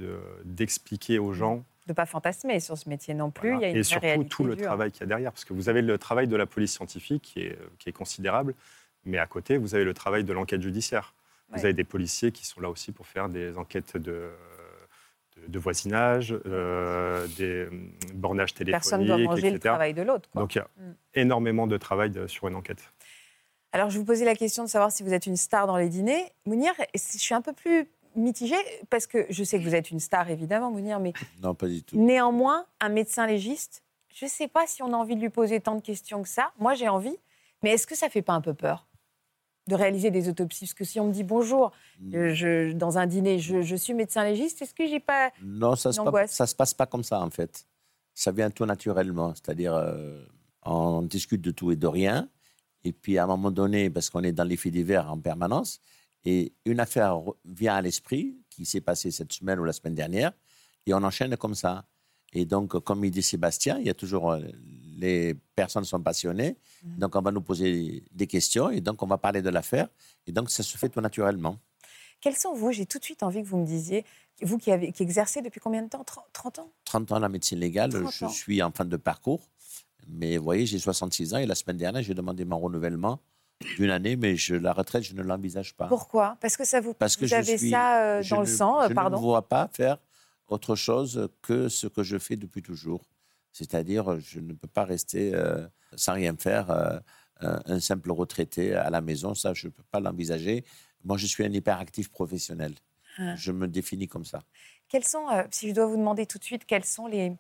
d'expliquer 0.46 1.20
aux 1.20 1.34
gens 1.34 1.59
de 1.90 1.94
pas 1.94 2.06
fantasmer 2.06 2.60
sur 2.60 2.78
ce 2.78 2.88
métier 2.88 3.14
non 3.14 3.32
plus. 3.32 3.56
Il 3.56 3.62
y 3.62 3.66
a 3.66 3.70
une 3.70 3.78
et 3.78 3.84
surtout 3.84 4.24
tout 4.24 4.44
le 4.44 4.56
travail 4.56 4.92
qu'il 4.92 5.02
y 5.02 5.04
a 5.04 5.08
derrière, 5.08 5.32
parce 5.32 5.44
que 5.44 5.54
vous 5.54 5.70
avez 5.70 5.82
le 5.82 5.98
travail 5.98 6.28
de 6.28 6.36
la 6.36 6.46
police 6.46 6.74
scientifique 6.74 7.24
qui 7.24 7.42
est, 7.42 7.58
qui 7.78 7.90
est 7.90 7.94
considérable, 7.94 8.54
mais 9.06 9.18
à 9.18 9.26
côté, 9.26 9.58
vous 9.58 9.76
avez 9.76 9.84
le 9.84 9.94
travail 9.94 10.24
de 10.24 10.32
l'enquête 10.34 10.62
judiciaire. 10.62 11.14
Vous 11.52 11.60
avez 11.60 11.74
des 11.74 11.84
policiers 11.84 12.32
qui 12.32 12.46
sont 12.46 12.62
là 12.62 12.70
aussi 12.70 12.92
pour 12.92 13.08
faire 13.08 13.28
des 13.28 13.58
enquêtes 13.58 13.98
de, 13.98 14.30
de, 15.48 15.58
voisinage, 15.58 16.38
euh, 16.46 17.26
des 17.38 17.68
bornages 18.14 18.54
téléphoniques, 18.54 18.84
Personne 18.84 19.06
doit 19.06 19.18
manger 19.18 19.50
le 19.50 19.60
travail 19.60 19.96
de 19.96 20.04
l'autre. 20.04 20.30
Donc 20.36 20.54
il 20.54 20.60
y 20.60 20.62
a 20.62 20.68
mm. 20.78 20.96
énormément 21.16 21.66
de 21.66 21.76
travail 21.78 22.14
sur 22.28 22.48
une 22.48 22.56
enquête. 22.56 22.94
Alors 23.72 23.90
je 23.90 23.98
vous 23.98 24.06
posais 24.06 24.26
la 24.26 24.36
question 24.36 24.64
de 24.64 24.70
savoir 24.70 24.92
si 24.92 25.02
vous 25.02 25.12
êtes 25.12 25.26
une 25.26 25.38
star 25.38 25.66
dans 25.66 25.78
les 25.78 25.90
dîners. 25.90 26.32
Mounir, 26.46 26.72
je 26.94 27.00
suis 27.00 27.34
un 27.34 27.42
peu 27.42 27.54
plus 27.54 27.88
mitigé 28.16 28.56
parce 28.90 29.08
que 29.08 29.26
je 29.30 29.44
sais 29.44 29.60
que 29.60 29.64
vous 29.64 29.76
êtes 29.76 29.92
une 29.92 30.00
star, 30.00 30.30
évidemment, 30.30 30.72
Mounir, 30.72 31.00
mais. 31.00 31.14
Non, 31.42 31.54
pas 31.56 31.68
du 31.68 31.84
tout. 31.84 31.98
Néanmoins, 31.98 32.66
un 32.80 32.90
médecin 32.90 33.28
légiste, 33.28 33.84
je 34.14 34.26
ne 34.26 34.30
sais 34.30 34.48
pas 34.48 34.68
si 34.68 34.84
on 34.84 34.94
a 34.94 34.98
envie 34.98 35.16
de 35.16 35.22
lui 35.22 35.30
poser 35.30 35.60
tant 35.60 35.76
de 35.76 35.82
questions 35.82 36.22
que 36.22 36.30
ça. 36.30 36.52
Moi, 36.60 36.74
j'ai 36.74 36.90
envie. 36.90 37.16
Mais 37.64 37.72
est-ce 37.72 37.86
que 37.86 37.96
ça 37.96 38.08
ne 38.08 38.12
fait 38.12 38.22
pas 38.22 38.34
un 38.34 38.42
peu 38.42 38.54
peur 38.54 38.88
de 39.68 39.76
réaliser 39.76 40.12
des 40.12 40.30
autopsies? 40.30 40.66
Parce 40.66 40.74
que 40.74 40.86
si 40.86 41.00
on 41.00 41.08
me 41.08 41.12
dit 41.12 41.24
bonjour 41.24 41.72
mm. 42.00 42.16
euh, 42.16 42.34
je, 42.34 42.72
dans 42.72 42.98
un 42.98 43.06
dîner, 43.06 43.40
je, 43.40 43.76
suis 43.76 43.94
médecin 43.94 44.24
légiste, 44.24 44.62
est-ce 44.62 44.74
que 44.74 44.88
j'ai 44.88 45.00
pas. 45.00 45.32
Non, 45.44 45.76
ça 45.76 45.90
ne 45.90 45.94
se, 46.28 46.56
passe 46.56 46.74
pas 46.74 46.86
comme 46.86 47.04
ça, 47.04 47.22
en 47.22 47.30
fait. 47.30 47.66
Ça 48.14 48.32
vient 48.32 48.50
tout 48.50 48.66
naturellement. 48.66 49.34
C'est-à-dire. 49.36 49.74
Euh, 49.74 50.24
on 50.64 51.02
discute 51.02 51.42
de 51.42 51.52
tout 51.52 51.72
et 51.72 51.76
de 51.76 51.88
rien. 51.88 52.30
Et 52.84 52.94
puis 52.94 53.18
à 53.18 53.24
un 53.24 53.28
moment 53.28 53.52
donné, 53.52 53.90
parce 53.90 54.10
qu'on 54.10 54.24
est 54.24 54.32
dans 54.32 54.44
les 54.44 54.58
faits 54.58 54.74
divers 54.74 55.12
en 55.12 55.20
permanence, 55.20 55.82
et 56.26 56.54
une 56.66 56.80
affaire 56.80 57.20
vient 57.46 57.76
à 57.76 57.82
l'esprit 57.82 58.38
qui 58.50 58.66
s'est 58.66 58.82
passée 58.82 59.12
cette 59.12 59.34
semaine 59.34 59.60
ou 59.60 59.64
la 59.64 59.74
semaine 59.74 59.96
dernière, 59.96 60.34
et 60.86 60.94
on 60.94 61.04
enchaîne 61.04 61.36
comme 61.38 61.56
ça. 61.56 61.86
Et 62.34 62.46
donc, 62.46 62.80
comme 62.84 63.04
il 63.04 63.12
dit 63.12 63.24
Sébastien, 63.24 63.80
il 63.80 63.88
y 63.88 63.90
a 63.90 63.94
toujours 63.94 64.32
euh, 64.32 64.42
les 64.98 65.34
personnes 65.56 65.86
sont 65.86 66.02
passionnées, 66.02 66.58
mmh. 66.84 66.98
donc 66.98 67.16
on 67.16 67.22
va 67.22 67.32
nous 67.32 67.42
poser 67.42 68.04
des 68.12 68.28
questions 68.28 68.70
et 68.70 68.82
donc 68.82 69.02
on 69.02 69.08
va 69.08 69.18
parler 69.18 69.42
de 69.42 69.50
l'affaire. 69.50 69.88
Et 70.28 70.32
donc 70.32 70.50
ça 70.50 70.62
se 70.62 70.78
fait 70.78 70.90
tout 70.90 71.02
naturellement. 71.02 71.58
Quels 72.22 72.36
sont 72.36 72.54
vous 72.54 72.72
J'ai 72.72 72.86
tout 72.86 73.00
de 73.00 73.04
suite 73.04 73.24
envie 73.24 73.42
que 73.42 73.48
vous 73.48 73.58
me 73.58 73.66
disiez, 73.66 74.06
vous 74.42 74.58
qui, 74.58 74.72
avez, 74.72 74.92
qui 74.92 75.04
exercez 75.04 75.42
depuis 75.42 75.60
combien 75.60 75.82
de 75.82 75.90
temps? 75.90 76.04
30 76.34 76.60
ans? 76.60 76.72
30 76.86 77.12
ans 77.14 77.20
la 77.20 77.30
médecine 77.30 77.60
légale. 77.60 77.92
Je 78.12 78.28
suis 78.28 78.62
en 78.62 78.72
fin 78.72 78.86
de 78.86 78.98
parcours. 78.98 79.48
Mais 80.08 80.38
vous 80.38 80.44
voyez, 80.44 80.66
j'ai 80.66 80.80
66 80.80 81.34
ans 81.34 81.38
et 81.38 81.46
la 81.46 81.56
semaine 81.56 81.78
dernière, 81.78 82.02
j'ai 82.02 82.14
demandé 82.14 82.44
mon 82.44 82.60
renouvellement 82.60 83.20
d'une 83.76 83.90
année, 83.90 84.16
mais 84.16 84.36
je, 84.36 84.56
la 84.56 84.74
retraite, 84.74 85.04
je 85.04 85.14
ne 85.14 85.22
l'envisage 85.22 85.76
pas. 85.76 85.88
Pourquoi? 85.88 86.38
Parce 86.40 86.56
que 86.56 86.64
ça 86.64 86.80
vous, 86.80 86.94
Parce 86.94 87.18
que 87.18 87.26
vous 87.26 87.34
avez 87.34 87.58
ça 87.58 88.04
euh, 88.04 88.24
dans 88.30 88.40
le 88.40 88.46
sang, 88.46 88.88
je 88.88 88.94
pardon. 88.94 89.18
Je 89.18 89.22
ne 89.22 89.28
vois 89.28 89.48
pas 89.48 89.70
faire 89.74 89.98
autre 90.48 90.76
chose 90.76 91.30
que 91.42 91.70
ce 91.70 91.88
que 91.88 92.04
je 92.04 92.18
fais 92.18 92.36
depuis 92.36 92.62
toujours. 92.62 93.04
C'est-à-dire, 93.52 94.20
je 94.20 94.40
ne 94.40 94.54
peux 94.54 94.68
pas 94.68 94.86
rester 94.86 95.34
euh, 95.34 95.68
sans 95.96 96.14
rien 96.14 96.36
faire, 96.38 96.72
euh, 96.72 97.00
un 97.42 97.80
simple 97.80 98.12
retraité 98.12 98.74
à 98.76 98.90
la 98.90 99.02
maison. 99.02 99.34
Ça, 99.34 99.54
je 99.54 99.68
ne 99.68 99.72
peux 99.72 99.84
pas 99.92 100.00
l'envisager. 100.00 100.64
Moi, 101.04 101.18
je 101.18 101.26
suis 101.26 101.44
un 101.44 101.52
hyperactif 101.52 102.10
professionnel. 102.10 102.74
Ah. 103.18 103.36
Je 103.36 103.52
me 103.52 103.68
définis 103.68 104.08
comme 104.08 104.26
ça. 104.26 104.44
Quelles 104.88 105.06
sont, 105.06 105.28
si 105.52 105.70
je 105.70 105.74
dois 105.74 105.86
vous 105.86 105.98
demander 105.98 106.26
tout 106.26 106.38
de 106.38 106.44
suite, 106.44 106.66
quelles 106.66 106.86
sont 106.86 107.08
les, 107.08 107.34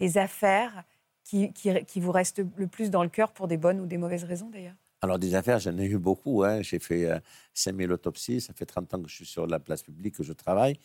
les 0.00 0.18
affaires 0.18 0.84
qui, 1.24 1.52
qui, 1.52 2.00
vous 2.00 2.12
restent 2.12 2.42
le 2.56 2.66
plus 2.66 2.90
dans 2.90 3.02
le 3.02 3.08
cœur 3.08 3.32
pour 3.32 3.46
des 3.46 3.58
bonnes 3.58 3.80
ou 3.80 3.86
des 3.86 3.98
mauvaises 3.98 4.24
raisons, 4.24 4.48
d'ailleurs? 4.48 4.74
Alors, 5.00 5.20
des 5.20 5.36
affaires, 5.36 5.60
j'en 5.60 5.78
ai 5.78 5.86
eu 5.86 5.96
beaucoup. 5.96 6.42
Hein. 6.42 6.60
J'ai 6.62 6.80
fait 6.80 7.08
5000 7.54 7.92
autopsies. 7.92 8.40
Ça 8.40 8.52
fait 8.52 8.66
30 8.66 8.94
ans 8.94 9.02
que 9.02 9.08
je 9.08 9.14
suis 9.14 9.26
sur 9.26 9.46
la 9.46 9.60
place 9.60 9.84
publique, 9.84 10.16
que 10.16 10.24
je 10.24 10.32
travaille 10.32 10.76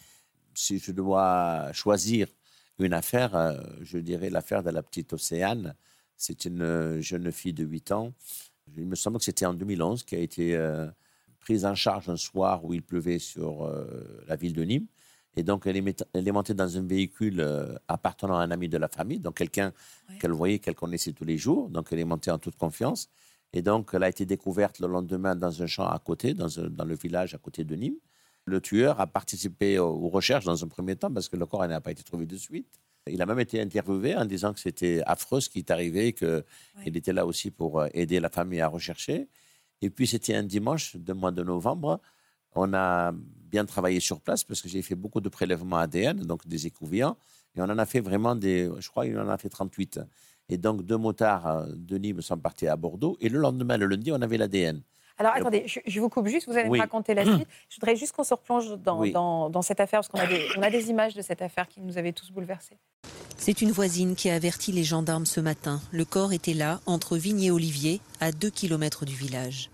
si 0.56 0.80
je 0.80 0.92
dois 0.92 1.72
choisir 1.74 2.28
une 2.80 2.94
affaire, 2.94 3.36
euh, 3.36 3.60
je 3.82 3.98
dirais 3.98 4.30
l'affaire 4.30 4.64
de 4.64 4.70
la 4.70 4.84
petite 4.84 5.14
Océane. 5.14 5.76
C'est 6.16 6.46
une 6.46 6.62
euh, 6.62 7.02
jeune 7.02 7.32
fille 7.32 7.54
de 7.54 7.64
8 7.64 7.92
ans. 7.92 8.14
Il 8.76 8.88
me 8.88 8.96
semble 8.96 9.18
que 9.18 9.24
c'était 9.24 9.46
en 9.46 9.54
2011 9.54 10.04
qui 10.04 10.16
a 10.16 10.20
été 10.20 10.56
euh, 10.56 10.88
prise 11.40 11.66
en 11.66 11.76
charge 11.76 12.10
un 12.10 12.18
soir 12.18 12.64
où 12.64 12.74
il 12.74 12.82
pleuvait 12.82 13.20
sur 13.20 13.70
la 14.28 14.38
ville 14.38 14.54
de 14.54 14.64
Nîmes. 14.64 14.88
Et 15.36 15.44
donc, 15.44 15.66
elle 15.66 15.76
est, 15.76 16.32
montée 16.32 16.54
dans 16.54 16.78
un 16.78 16.84
véhicule 16.84 17.46
appartenant 17.90 18.38
à 18.38 18.44
un 18.44 18.52
ami 18.52 18.70
de 18.70 18.78
la 18.78 18.88
famille, 18.88 19.20
donc 19.20 19.36
quelqu'un 19.36 19.74
qu'elle 20.22 20.32
voyait, 20.32 20.60
qu'elle 20.60 20.76
connaissait 20.76 21.12
tous 21.12 21.26
les 21.26 21.38
jours. 21.38 21.70
Donc, 21.70 21.88
elle 21.92 22.00
est 22.00 22.06
montée 22.06 22.32
en 22.32 22.38
toute 22.38 22.56
confiance. 22.56 23.10
Et 23.54 23.62
donc, 23.62 23.92
elle 23.94 24.04
a 24.04 24.10
été 24.10 24.26
découverte 24.26 24.80
le 24.80 24.88
lendemain 24.88 25.36
dans 25.36 25.62
un 25.62 25.68
champ 25.68 25.88
à 25.88 26.00
côté, 26.00 26.34
dans, 26.34 26.48
dans 26.70 26.86
le 26.86 26.96
village 26.96 27.36
à 27.36 27.38
côté 27.38 27.64
de 27.64 27.76
Nîmes. 27.76 27.98
Le 28.46 28.60
tueur 28.60 29.00
a 29.00 29.08
participé 29.08 29.80
aux 29.80 30.10
recherches 30.10 30.44
dans 30.44 30.64
un 30.64 30.68
premier 30.68 30.96
temps 30.96 31.12
parce 31.12 31.30
que 31.30 31.38
le 31.38 31.46
corps 31.46 31.66
n'a 31.68 31.80
pas 31.80 31.92
été 31.92 32.04
trouvé 32.04 32.26
de 32.26 32.36
suite. 32.36 32.68
Il 33.08 33.22
a 33.22 33.26
même 33.26 33.40
été 33.40 33.62
interviewé 33.62 34.16
en 34.16 34.26
disant 34.26 34.54
que 34.54 34.60
c'était 34.60 35.02
affreux 35.06 35.42
ce 35.42 35.50
qui 35.50 35.60
est 35.60 35.72
arrivé, 35.72 36.14
qu'il 36.14 36.98
était 36.98 37.14
là 37.14 37.26
aussi 37.26 37.52
pour 37.52 37.80
euh, 37.80 37.88
aider 37.94 38.20
la 38.20 38.30
famille 38.30 38.62
à 38.62 38.68
rechercher. 38.68 39.28
Et 39.82 39.90
puis 39.90 40.08
c'était 40.08 40.36
un 40.36 40.44
dimanche 40.44 40.96
de 40.96 41.14
mois 41.14 41.32
de 41.32 41.44
novembre. 41.44 42.00
On 42.56 42.74
a 42.74 43.12
bien 43.14 43.66
travaillé 43.66 44.00
sur 44.00 44.22
place 44.22 44.44
parce 44.44 44.62
que 44.62 44.70
j'ai 44.70 44.82
fait 44.82 44.96
beaucoup 44.96 45.22
de 45.22 45.30
prélèvements 45.30 45.78
ADN, 45.78 46.22
donc 46.22 46.48
des 46.48 46.68
écouvillants. 46.68 47.18
Et 47.56 47.62
on 47.62 47.66
en 47.66 47.78
a 47.78 47.86
fait 47.86 48.00
vraiment 48.00 48.36
des, 48.36 48.70
je 48.80 48.90
crois 48.90 49.06
qu'il 49.06 49.18
en 49.20 49.30
a 49.30 49.38
fait 49.38 49.50
38. 49.50 50.00
Et 50.50 50.58
donc 50.58 50.84
deux 50.84 50.98
motards 50.98 51.48
euh, 51.48 51.66
de 51.74 51.98
Nîmes 51.98 52.22
sont 52.22 52.38
partis 52.38 52.68
à 52.68 52.76
Bordeaux. 52.76 53.18
Et 53.22 53.30
le 53.30 53.40
lendemain, 53.40 53.78
le 53.78 53.86
lundi, 53.86 54.12
on 54.12 54.22
avait 54.22 54.38
l'ADN. 54.38 54.82
Alors 55.18 55.34
attendez, 55.36 55.66
je, 55.68 56.00
vous 56.00 56.10
coupe 56.10 56.28
juste, 56.28 56.48
vous 56.48 56.58
allez 56.58 56.70
me 56.70 56.80
raconter 56.80 57.14
la 57.14 57.24
suite. 57.36 57.48
Je 57.70 57.76
voudrais 57.76 57.96
juste 57.96 58.16
qu'on 58.16 58.24
se 58.24 58.34
replonge 58.34 58.78
dans, 58.80 59.50
dans, 59.50 59.62
cette 59.62 59.80
affaire, 59.80 60.00
parce 60.00 60.08
qu'on 60.08 60.20
a, 60.20 60.26
des, 60.26 60.48
on 60.58 60.62
a 60.64 60.72
des 60.72 60.90
images 60.90 61.14
de 61.14 61.22
cette 61.22 61.42
affaire 61.42 61.68
qui 61.68 61.82
nous 61.82 61.98
avaient 61.98 62.14
tous 62.14 62.32
bouleversés. 62.32 62.78
C'est 63.38 63.62
une 63.62 63.72
voisine 63.72 64.16
qui 64.16 64.30
a 64.30 64.36
averti 64.36 64.72
les 64.72 64.84
gendarmes 64.84 65.26
ce 65.26 65.40
matin. 65.40 65.82
Le 65.92 66.06
corps 66.06 66.34
était 66.34 66.54
là, 66.54 66.80
entre 66.86 67.18
Vigne 67.18 67.44
et 67.44 67.52
Olivier, 67.52 68.02
à 68.22 68.32
2 68.32 68.50
km 68.50 69.06
du 69.06 69.14
village. 69.14 69.70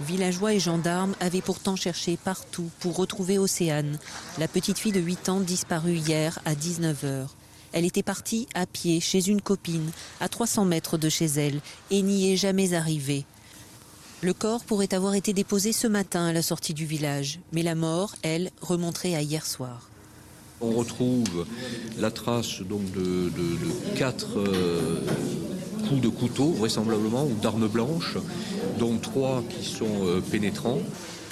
Villageois 0.00 0.54
et 0.54 0.60
gendarmes 0.60 1.14
avaient 1.20 1.42
pourtant 1.42 1.76
cherché 1.76 2.16
partout 2.16 2.70
pour 2.80 2.96
retrouver 2.96 3.38
Océane, 3.38 3.98
la 4.38 4.48
petite 4.48 4.78
fille 4.78 4.92
de 4.92 5.00
8 5.00 5.28
ans 5.28 5.40
disparue 5.40 5.96
hier 5.96 6.38
à 6.44 6.54
19h. 6.54 7.28
Elle 7.72 7.84
était 7.84 8.02
partie 8.02 8.46
à 8.54 8.66
pied 8.66 9.00
chez 9.00 9.28
une 9.28 9.40
copine, 9.40 9.90
à 10.20 10.28
300 10.28 10.64
mètres 10.64 10.98
de 10.98 11.08
chez 11.08 11.26
elle, 11.26 11.60
et 11.90 12.02
n'y 12.02 12.32
est 12.32 12.36
jamais 12.36 12.74
arrivée. 12.74 13.24
Le 14.22 14.34
corps 14.34 14.64
pourrait 14.64 14.92
avoir 14.92 15.14
été 15.14 15.32
déposé 15.32 15.72
ce 15.72 15.86
matin 15.86 16.26
à 16.26 16.32
la 16.32 16.42
sortie 16.42 16.74
du 16.74 16.84
village, 16.84 17.40
mais 17.52 17.62
la 17.62 17.74
mort, 17.74 18.16
elle, 18.22 18.50
remonterait 18.60 19.14
à 19.14 19.22
hier 19.22 19.46
soir. 19.46 19.88
On 20.60 20.72
retrouve 20.72 21.46
la 21.98 22.10
trace 22.10 22.60
donc 22.60 22.82
de, 22.92 23.30
quatre 23.96 24.38
euh, 24.38 25.00
coups 25.88 26.02
de 26.02 26.08
couteau, 26.08 26.50
vraisemblablement, 26.50 27.24
ou 27.24 27.34
d'armes 27.40 27.66
blanches, 27.66 28.18
dont 28.78 28.98
trois 28.98 29.42
qui 29.48 29.64
sont 29.64 30.04
euh, 30.04 30.20
pénétrants. 30.20 30.80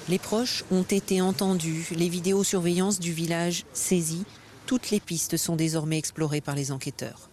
Les 0.09 0.19
proches 0.19 0.65
ont 0.71 0.83
été 0.83 1.21
entendus, 1.21 1.89
les 1.95 2.09
vidéosurveillances 2.09 3.01
du 3.01 3.13
village 3.13 3.67
saisies. 3.75 4.25
Toutes 4.69 4.91
les 4.91 5.01
pistes 5.01 5.39
sont 5.39 5.57
désormais 5.57 5.97
explorées 5.97 6.43
par 6.43 6.55
les 6.55 6.73
enquêteurs. 6.73 7.31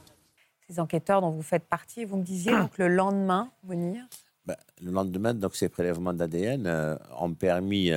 Ces 0.69 0.79
enquêteurs 0.79 1.19
dont 1.19 1.31
vous 1.31 1.41
faites 1.41 1.65
partie, 1.65 2.05
vous 2.05 2.15
me 2.15 2.23
disiez 2.23 2.53
donc 2.53 2.77
le 2.77 2.87
lendemain, 2.87 3.51
venir 3.65 4.05
ben, 4.45 4.55
le 4.81 4.89
lendemain, 4.89 5.33
donc, 5.33 5.53
ces 5.53 5.67
prélèvements 5.67 6.13
d'ADN 6.13 6.65
euh, 6.65 6.95
ont 7.19 7.33
permis, 7.33 7.91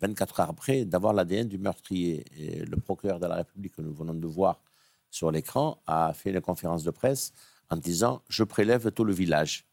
24 0.00 0.38
euh, 0.38 0.42
heures 0.42 0.50
après, 0.50 0.84
d'avoir 0.84 1.12
l'ADN 1.12 1.48
du 1.48 1.58
meurtrier. 1.58 2.24
Et 2.36 2.64
le 2.64 2.76
procureur 2.76 3.18
de 3.18 3.26
la 3.26 3.34
République, 3.34 3.74
que 3.74 3.82
nous 3.82 3.92
venons 3.92 4.14
de 4.14 4.26
voir 4.28 4.60
sur 5.10 5.32
l'écran, 5.32 5.82
a 5.88 6.12
fait 6.12 6.30
une 6.30 6.40
conférence 6.40 6.84
de 6.84 6.92
presse 6.92 7.32
en 7.70 7.76
disant 7.76 8.22
Je 8.28 8.44
prélève 8.44 8.92
tout 8.92 9.04
le 9.04 9.12
village. 9.12 9.66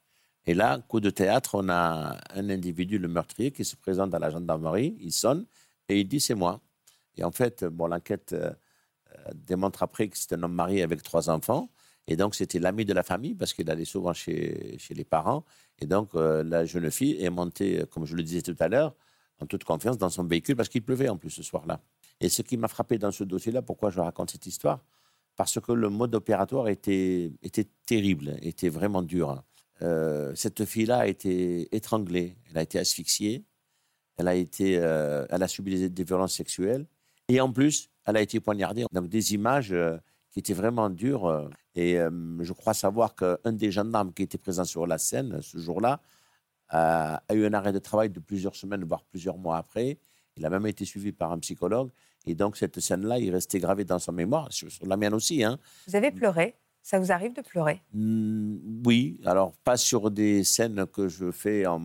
Et 0.47 0.55
là, 0.55 0.79
coup 0.79 0.99
de 0.99 1.11
théâtre, 1.11 1.53
on 1.53 1.69
a 1.69 2.17
un 2.33 2.49
individu, 2.49 2.97
le 2.97 3.07
meurtrier, 3.07 3.51
qui 3.51 3.65
se 3.65 3.75
présente 3.75 4.15
à 4.15 4.19
la 4.19 4.31
gendarmerie, 4.31 4.97
il 4.99 5.11
sonne 5.11 5.45
et 5.89 5.99
il 5.99 6.07
dit 6.07 6.19
C'est 6.19 6.33
moi. 6.33 6.59
Et 7.17 7.23
en 7.23 7.31
fait, 7.31 7.65
bon, 7.65 7.85
l'enquête 7.85 8.33
euh, 8.33 8.51
démontre 9.33 9.83
après 9.83 10.07
que 10.07 10.17
c'est 10.17 10.33
un 10.33 10.43
homme 10.43 10.53
marié 10.53 10.83
avec 10.83 11.01
trois 11.03 11.29
enfants. 11.29 11.69
Et 12.07 12.15
donc, 12.15 12.35
c'était 12.35 12.59
l'ami 12.59 12.85
de 12.85 12.93
la 12.93 13.03
famille 13.03 13.33
parce 13.33 13.53
qu'il 13.53 13.69
allait 13.69 13.85
souvent 13.85 14.13
chez, 14.13 14.77
chez 14.77 14.93
les 14.93 15.03
parents. 15.03 15.43
Et 15.79 15.87
donc, 15.87 16.09
euh, 16.13 16.43
la 16.43 16.65
jeune 16.65 16.91
fille 16.91 17.21
est 17.23 17.29
montée, 17.29 17.83
comme 17.91 18.05
je 18.05 18.15
le 18.15 18.23
disais 18.23 18.41
tout 18.41 18.55
à 18.59 18.67
l'heure, 18.67 18.95
en 19.41 19.45
toute 19.45 19.63
confiance 19.63 19.97
dans 19.97 20.09
son 20.09 20.23
véhicule 20.23 20.55
parce 20.55 20.69
qu'il 20.69 20.83
pleuvait 20.83 21.09
en 21.09 21.17
plus 21.17 21.31
ce 21.31 21.43
soir-là. 21.43 21.81
Et 22.21 22.29
ce 22.29 22.41
qui 22.41 22.57
m'a 22.57 22.67
frappé 22.67 22.97
dans 22.97 23.11
ce 23.11 23.23
dossier-là, 23.23 23.61
pourquoi 23.61 23.89
je 23.89 23.99
raconte 23.99 24.31
cette 24.31 24.45
histoire? 24.45 24.79
Parce 25.35 25.59
que 25.59 25.71
le 25.71 25.89
mode 25.89 26.15
opératoire 26.15 26.69
était, 26.69 27.31
était 27.43 27.67
terrible, 27.85 28.37
était 28.41 28.69
vraiment 28.69 29.01
dur. 29.01 29.43
Euh, 29.81 30.33
cette 30.35 30.63
fille-là 30.63 30.99
a 30.99 31.07
été 31.07 31.75
étranglée, 31.75 32.37
elle 32.49 32.57
a 32.57 32.61
été 32.61 32.79
asphyxiée, 32.79 33.43
elle 34.17 34.29
a, 34.29 34.35
été, 34.35 34.77
euh, 34.77 35.25
elle 35.29 35.43
a 35.43 35.47
subi 35.49 35.89
des, 35.89 36.03
violences 36.05 36.35
sexuelles 36.35 36.85
et 37.27 37.41
en 37.41 37.51
plus, 37.51 37.89
elle 38.05 38.17
a 38.17 38.21
été 38.21 38.39
poignardée. 38.39 38.85
Donc 38.91 39.07
des 39.09 39.33
images 39.33 39.75
qui 40.35 40.39
étaient 40.39 40.53
vraiment 40.53 40.89
dures. 40.89 41.49
Et 41.75 41.97
euh, 41.97 42.09
je 42.41 42.51
crois 42.51 42.73
savoir 42.73 43.15
qu'un 43.15 43.53
des 43.53 43.71
gendarmes 43.71 44.11
qui 44.13 44.23
était 44.23 44.37
présent 44.37 44.65
sur 44.65 44.85
la 44.85 44.97
scène 44.97 45.41
ce 45.41 45.57
jour-là 45.57 46.01
a, 46.69 47.21
eu 47.33 47.45
un 47.45 47.53
arrêt 47.53 47.71
de 47.71 47.79
travail 47.79 48.09
de 48.09 48.19
plusieurs 48.19 48.55
semaines, 48.55 48.83
voire 48.83 49.03
plusieurs 49.03 49.37
mois 49.37 49.57
après. 49.57 49.97
Il 50.35 50.45
a 50.45 50.49
même 50.49 50.65
été 50.67 50.83
suivi 50.83 51.13
par 51.13 51.31
un 51.31 51.39
psychologue. 51.39 51.89
Et 52.25 52.35
donc, 52.35 52.57
cette 52.57 52.79
scène-là, 52.81 53.19
il 53.19 53.31
restait 53.31 53.59
gravé 53.59 53.85
dans 53.85 53.99
sa 53.99 54.11
mémoire, 54.11 54.51
sur, 54.51 54.67
la 54.85 54.97
mienne 54.97 55.13
aussi. 55.13 55.41
Hein. 55.43 55.57
Vous 55.87 55.95
avez 55.95 56.11
pleuré? 56.11 56.55
Ça 56.81 56.99
vous 56.99 57.11
arrive 57.11 57.33
de 57.33 57.41
pleurer? 57.41 57.81
Mmh, 57.93 58.83
Oui. 58.85 59.21
Alors, 59.25 59.53
pas 59.63 59.77
sur 59.77 60.11
des 60.11 60.43
scènes 60.43 60.85
que 60.87 61.07
je 61.07 61.31
fais 61.31 61.65
en, 61.65 61.81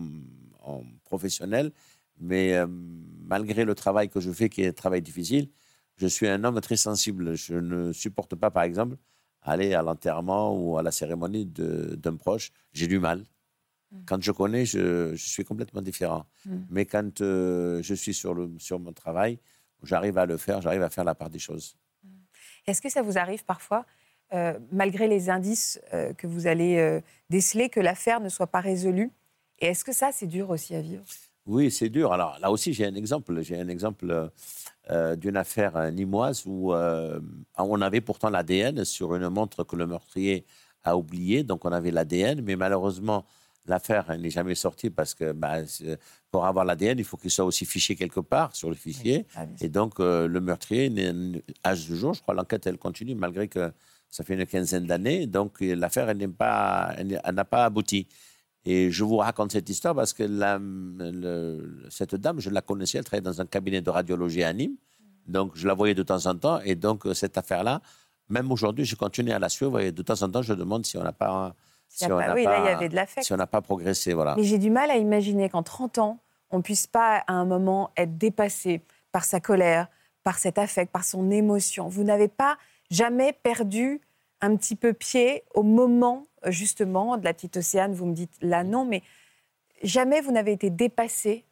professionnel, 1.05 1.71
mais 2.19 2.53
euh, 2.53 2.67
malgré 2.67 3.65
le 3.65 3.75
travail 3.75 4.09
que 4.09 4.19
je 4.19 4.31
fais, 4.31 4.49
qui 4.49 4.61
est 4.61 4.67
un 4.67 4.73
travail 4.73 5.01
difficile, 5.01 5.49
je 6.01 6.07
suis 6.07 6.27
un 6.27 6.43
homme 6.43 6.59
très 6.61 6.77
sensible. 6.77 7.35
Je 7.35 7.53
ne 7.53 7.93
supporte 7.93 8.35
pas, 8.35 8.49
par 8.49 8.63
exemple, 8.63 8.97
aller 9.43 9.75
à 9.75 9.83
l'enterrement 9.83 10.57
ou 10.57 10.77
à 10.79 10.83
la 10.83 10.91
cérémonie 10.91 11.45
d'un 11.45 12.15
proche, 12.15 12.51
j'ai 12.73 12.87
du 12.87 12.97
mal. 12.97 13.23
Mm. 13.91 13.99
Quand 14.07 14.21
je 14.21 14.31
connais, 14.31 14.65
je, 14.65 15.15
suis 15.15 15.43
complètement 15.43 15.81
différent. 15.81 16.25
Mm. 16.45 16.57
Mais 16.71 16.85
quand 16.85 17.21
euh, 17.21 17.81
je 17.83 17.93
suis 17.93 18.15
sur, 18.15 18.33
le, 18.33 18.51
sur 18.57 18.79
mon 18.79 18.93
travail, 18.93 19.39
j'arrive 19.83 20.17
à 20.17 20.25
le 20.25 20.37
faire, 20.37 20.59
j'arrive 20.61 20.81
à 20.81 20.89
faire 20.89 21.03
la 21.03 21.13
part 21.13 21.29
des 21.29 21.39
choses. 21.39 21.77
Mm. 22.03 22.09
Est-ce 22.65 22.81
que 22.81 22.89
ça 22.89 23.03
vous 23.03 23.19
arrive 23.19 23.45
parfois, 23.45 23.85
euh, 24.33 24.57
malgré 24.71 25.07
les 25.07 25.29
indices 25.29 25.79
euh, 25.93 26.13
que 26.13 26.25
vous 26.25 26.47
allez 26.47 27.01
déceler, 27.29 27.69
que 27.69 27.79
l'affaire 27.79 28.21
ne 28.21 28.29
soit 28.29 28.47
pas 28.47 28.61
résolue? 28.61 29.11
Et 29.59 29.67
est-ce 29.67 29.83
que 29.83 29.93
ça, 29.93 30.11
c'est 30.11 30.27
dur 30.27 30.49
aussi 30.49 30.73
à 30.73 30.81
vivre? 30.81 31.03
Oui, 31.45 31.71
c'est 31.71 31.89
dur. 31.89 32.13
Alors 32.13 32.37
là 32.39 32.51
aussi, 32.51 32.73
j'ai 32.73 32.85
un 32.85 32.95
exemple. 32.95 33.41
J'ai 33.41 33.59
un 33.59 33.67
exemple 33.67 34.29
euh, 34.89 35.15
d'une 35.15 35.37
affaire 35.37 35.91
nimoise 35.91 36.43
où 36.45 36.73
euh, 36.73 37.19
on 37.57 37.81
avait 37.81 38.01
pourtant 38.01 38.29
l'ADN 38.29 38.83
sur 38.85 39.15
une 39.15 39.29
montre 39.29 39.63
que 39.63 39.75
le 39.75 39.87
meurtrier 39.87 40.45
à 40.83 40.97
oublier. 40.97 41.43
Donc, 41.43 41.65
on 41.65 41.71
avait 41.71 41.91
l'ADN, 41.91 42.41
mais 42.41 42.55
malheureusement, 42.55 43.25
l'affaire 43.65 44.17
n'est 44.17 44.29
jamais 44.29 44.55
sortie 44.55 44.89
parce 44.89 45.13
que 45.13 45.31
bah, 45.31 45.57
pour 46.31 46.45
avoir 46.45 46.65
l'ADN, 46.65 46.97
il 46.99 47.05
faut 47.05 47.17
qu'il 47.17 47.31
soit 47.31 47.45
aussi 47.45 47.65
fiché 47.65 47.95
quelque 47.95 48.19
part 48.19 48.55
sur 48.55 48.69
le 48.69 48.75
fichier. 48.75 49.25
Ah, 49.35 49.45
Et 49.61 49.69
donc, 49.69 49.99
euh, 49.99 50.27
le 50.27 50.41
meurtrier, 50.41 50.91
à 51.63 51.75
ce 51.75 51.93
jour, 51.93 52.13
je 52.13 52.21
crois, 52.21 52.33
l'enquête, 52.33 52.65
elle 52.67 52.77
continue 52.77 53.15
malgré 53.15 53.47
que 53.47 53.71
ça 54.09 54.23
fait 54.23 54.33
une 54.33 54.45
quinzaine 54.45 54.85
d'années. 54.85 55.27
Donc, 55.27 55.57
l'affaire, 55.61 56.09
elle 56.09 56.17
n'a 56.17 56.27
pas, 56.27 56.93
elle 56.97 57.45
pas 57.49 57.65
abouti. 57.65 58.07
Et 58.65 58.91
je 58.91 59.03
vous 59.03 59.17
raconte 59.17 59.51
cette 59.51 59.69
histoire 59.69 59.95
parce 59.95 60.13
que 60.13 60.23
la, 60.23 60.59
cette 61.89 62.15
dame, 62.15 62.39
je 62.39 62.49
la 62.49 62.61
connaissais, 62.61 62.99
elle 62.99 63.03
travaillait 63.03 63.23
dans 63.23 63.41
un 63.41 63.45
cabinet 63.45 63.81
de 63.81 63.89
radiologie 63.89 64.43
à 64.43 64.53
Nîmes. 64.53 64.75
Donc, 65.27 65.51
je 65.55 65.67
la 65.67 65.73
voyais 65.73 65.95
de 65.95 66.03
temps 66.03 66.25
en 66.25 66.35
temps. 66.35 66.59
Et 66.61 66.75
donc, 66.75 67.03
cette 67.13 67.37
affaire-là, 67.37 67.81
même 68.29 68.51
aujourd'hui, 68.51 68.85
je 68.85 68.95
continue 68.95 69.31
à 69.31 69.39
la 69.39 69.49
suivre. 69.49 69.79
Et 69.79 69.91
de 69.91 70.01
temps 70.01 70.21
en 70.21 70.29
temps, 70.29 70.41
je 70.41 70.53
demande 70.53 70.85
si 70.85 70.97
on 70.97 71.03
n'a 71.03 71.11
pas. 71.11 71.55
Si 71.87 72.05
on 72.05 72.15
oui, 72.15 72.43
là, 72.43 72.59
il 72.59 72.65
y 72.65 72.69
avait 72.69 72.89
de 72.89 72.95
l'affect. 72.95 73.25
Si 73.25 73.33
on 73.33 73.37
n'a 73.37 73.47
pas 73.47 73.61
progressé, 73.61 74.13
voilà. 74.13 74.35
Mais 74.37 74.43
j'ai 74.43 74.57
du 74.57 74.69
mal 74.69 74.89
à 74.89 74.95
imaginer 74.95 75.49
qu'en 75.49 75.63
30 75.63 75.97
ans, 75.97 76.19
on 76.49 76.57
ne 76.57 76.61
puisse 76.61 76.87
pas, 76.87 77.23
à 77.27 77.33
un 77.33 77.45
moment, 77.45 77.91
être 77.97 78.17
dépassé 78.17 78.81
par 79.11 79.25
sa 79.25 79.39
colère, 79.39 79.87
par 80.23 80.37
cet 80.37 80.57
affect, 80.57 80.91
par 80.91 81.03
son 81.03 81.31
émotion. 81.31 81.89
Vous 81.89 82.03
n'avez 82.03 82.29
pas 82.29 82.57
jamais 82.89 83.33
perdu 83.33 84.01
un 84.39 84.55
petit 84.55 84.75
peu 84.75 84.93
pied 84.93 85.43
au 85.53 85.63
moment, 85.63 86.23
justement, 86.47 87.17
de 87.17 87.23
la 87.23 87.33
petite 87.33 87.57
Océane. 87.57 87.93
Vous 87.93 88.05
me 88.05 88.13
dites 88.13 88.33
là, 88.41 88.63
non, 88.63 88.85
mais 88.85 89.03
jamais 89.83 90.21
vous 90.21 90.31
n'avez 90.31 90.53
été 90.53 90.69
dépassé 90.69 91.45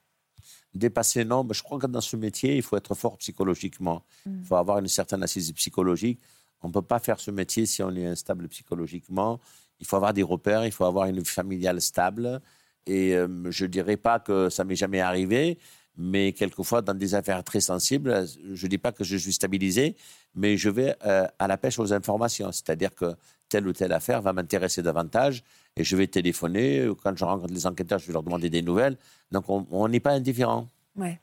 Dépassé, 0.73 1.25
non. 1.25 1.43
Mais 1.43 1.53
je 1.53 1.63
crois 1.63 1.79
que 1.79 1.87
dans 1.87 2.01
ce 2.01 2.15
métier, 2.15 2.55
il 2.55 2.61
faut 2.61 2.77
être 2.77 2.95
fort 2.95 3.17
psychologiquement. 3.17 4.03
Il 4.25 4.33
mm. 4.33 4.43
faut 4.43 4.55
avoir 4.55 4.79
une 4.79 4.87
certaine 4.87 5.23
assise 5.23 5.51
psychologique. 5.53 6.19
On 6.61 6.67
ne 6.67 6.73
peut 6.73 6.81
pas 6.81 6.99
faire 6.99 7.19
ce 7.19 7.31
métier 7.31 7.65
si 7.65 7.81
on 7.83 7.91
est 7.95 8.05
instable 8.05 8.47
psychologiquement. 8.49 9.39
Il 9.79 9.87
faut 9.87 9.95
avoir 9.95 10.13
des 10.13 10.23
repères, 10.23 10.65
il 10.65 10.71
faut 10.71 10.85
avoir 10.85 11.07
une 11.07 11.19
vie 11.19 11.25
familiale 11.25 11.81
stable. 11.81 12.41
Et 12.85 13.15
euh, 13.15 13.49
je 13.49 13.65
ne 13.65 13.69
dirais 13.69 13.97
pas 13.97 14.19
que 14.19 14.49
ça 14.49 14.63
m'est 14.63 14.75
jamais 14.75 14.99
arrivé, 14.99 15.57
mais 16.01 16.31
quelquefois, 16.31 16.81
dans 16.81 16.93
des 16.93 17.13
affaires 17.13 17.43
très 17.43 17.59
sensibles, 17.59 18.25
je 18.53 18.65
ne 18.65 18.69
dis 18.69 18.77
pas 18.77 18.93
que 18.93 19.03
je 19.03 19.17
suis 19.17 19.33
stabilisé, 19.33 19.97
mais 20.33 20.55
je 20.55 20.69
vais 20.69 20.95
euh, 21.05 21.27
à 21.37 21.47
la 21.47 21.57
pêche 21.57 21.77
aux 21.77 21.91
informations. 21.91 22.53
C'est-à-dire 22.53 22.95
que 22.95 23.15
telle 23.49 23.67
ou 23.67 23.73
telle 23.73 23.91
affaire 23.91 24.21
va 24.21 24.31
m'intéresser 24.31 24.81
davantage 24.81 25.43
et 25.75 25.83
je 25.83 25.95
vais 25.97 26.07
téléphoner. 26.07 26.89
Quand 27.03 27.15
je 27.17 27.25
rencontre 27.25 27.53
les 27.53 27.67
enquêteurs, 27.67 27.99
je 27.99 28.07
vais 28.07 28.13
leur 28.13 28.23
demander 28.23 28.49
des 28.49 28.61
nouvelles. 28.61 28.97
Donc, 29.31 29.45
on 29.49 29.87
n'est 29.89 29.99
pas 29.99 30.11
indifférent. 30.11 30.67
Ouais. 30.95 31.19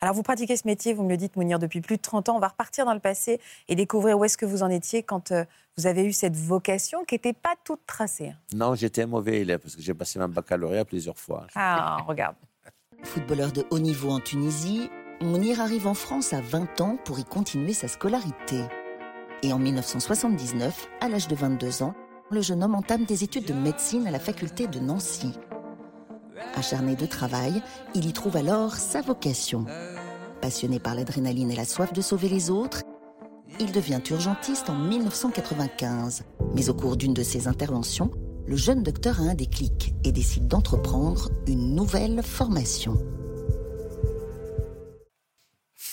Alors, 0.00 0.14
vous 0.14 0.22
pratiquez 0.22 0.56
ce 0.56 0.66
métier, 0.66 0.92
vous 0.92 1.02
me 1.02 1.10
le 1.10 1.16
dites, 1.16 1.36
Mounir, 1.36 1.58
depuis 1.58 1.80
plus 1.80 1.96
de 1.96 2.02
30 2.02 2.30
ans. 2.30 2.36
On 2.36 2.40
va 2.40 2.48
repartir 2.48 2.84
dans 2.84 2.94
le 2.94 3.00
passé 3.00 3.40
et 3.68 3.74
découvrir 3.74 4.18
où 4.18 4.24
est-ce 4.24 4.36
que 4.36 4.46
vous 4.46 4.62
en 4.62 4.70
étiez 4.70 5.02
quand 5.02 5.32
euh, 5.32 5.44
vous 5.76 5.86
avez 5.86 6.04
eu 6.04 6.12
cette 6.12 6.36
vocation 6.36 7.04
qui 7.04 7.14
n'était 7.14 7.32
pas 7.32 7.54
toute 7.64 7.80
tracée. 7.86 8.28
Hein. 8.28 8.36
Non, 8.54 8.74
j'étais 8.74 9.02
un 9.02 9.06
mauvais 9.06 9.40
élève 9.40 9.60
parce 9.60 9.76
que 9.76 9.82
j'ai 9.82 9.94
passé 9.94 10.18
mon 10.18 10.28
baccalauréat 10.28 10.84
plusieurs 10.84 11.18
fois. 11.18 11.46
Ah, 11.54 11.98
regarde. 12.06 12.36
Footballeur 13.04 13.52
de 13.52 13.64
haut 13.70 13.78
niveau 13.78 14.10
en 14.10 14.18
Tunisie, 14.18 14.88
Mounir 15.20 15.60
arrive 15.60 15.86
en 15.86 15.94
France 15.94 16.32
à 16.32 16.40
20 16.40 16.80
ans 16.80 16.96
pour 17.04 17.18
y 17.18 17.24
continuer 17.24 17.72
sa 17.72 17.86
scolarité. 17.86 18.64
Et 19.42 19.52
en 19.52 19.58
1979, 19.58 20.88
à 21.00 21.08
l'âge 21.08 21.28
de 21.28 21.34
22 21.34 21.82
ans, 21.82 21.94
le 22.30 22.40
jeune 22.40 22.64
homme 22.64 22.74
entame 22.74 23.04
des 23.04 23.22
études 23.22 23.44
de 23.44 23.52
médecine 23.52 24.06
à 24.06 24.10
la 24.10 24.18
faculté 24.18 24.66
de 24.66 24.80
Nancy. 24.80 25.32
Acharné 26.56 26.96
de 26.96 27.06
travail, 27.06 27.62
il 27.94 28.06
y 28.06 28.12
trouve 28.12 28.36
alors 28.36 28.74
sa 28.74 29.02
vocation. 29.02 29.66
Passionné 30.40 30.78
par 30.78 30.94
l'adrénaline 30.94 31.50
et 31.50 31.56
la 31.56 31.66
soif 31.66 31.92
de 31.92 32.00
sauver 32.00 32.28
les 32.28 32.50
autres, 32.50 32.82
il 33.60 33.70
devient 33.70 34.00
urgentiste 34.10 34.70
en 34.70 34.74
1995. 34.74 36.24
Mais 36.54 36.68
au 36.70 36.74
cours 36.74 36.96
d'une 36.96 37.14
de 37.14 37.22
ses 37.22 37.48
interventions, 37.48 38.10
le 38.46 38.56
jeune 38.56 38.82
docteur 38.82 39.20
a 39.20 39.24
un 39.24 39.34
déclic 39.34 39.94
et 40.04 40.12
décide 40.12 40.48
d'entreprendre 40.48 41.30
une 41.46 41.74
nouvelle 41.74 42.22
formation. 42.22 42.98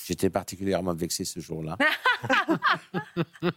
J'étais 0.05 0.29
particulièrement 0.29 0.93
vexé 0.93 1.23
ce 1.23 1.39
jour-là. 1.39 1.77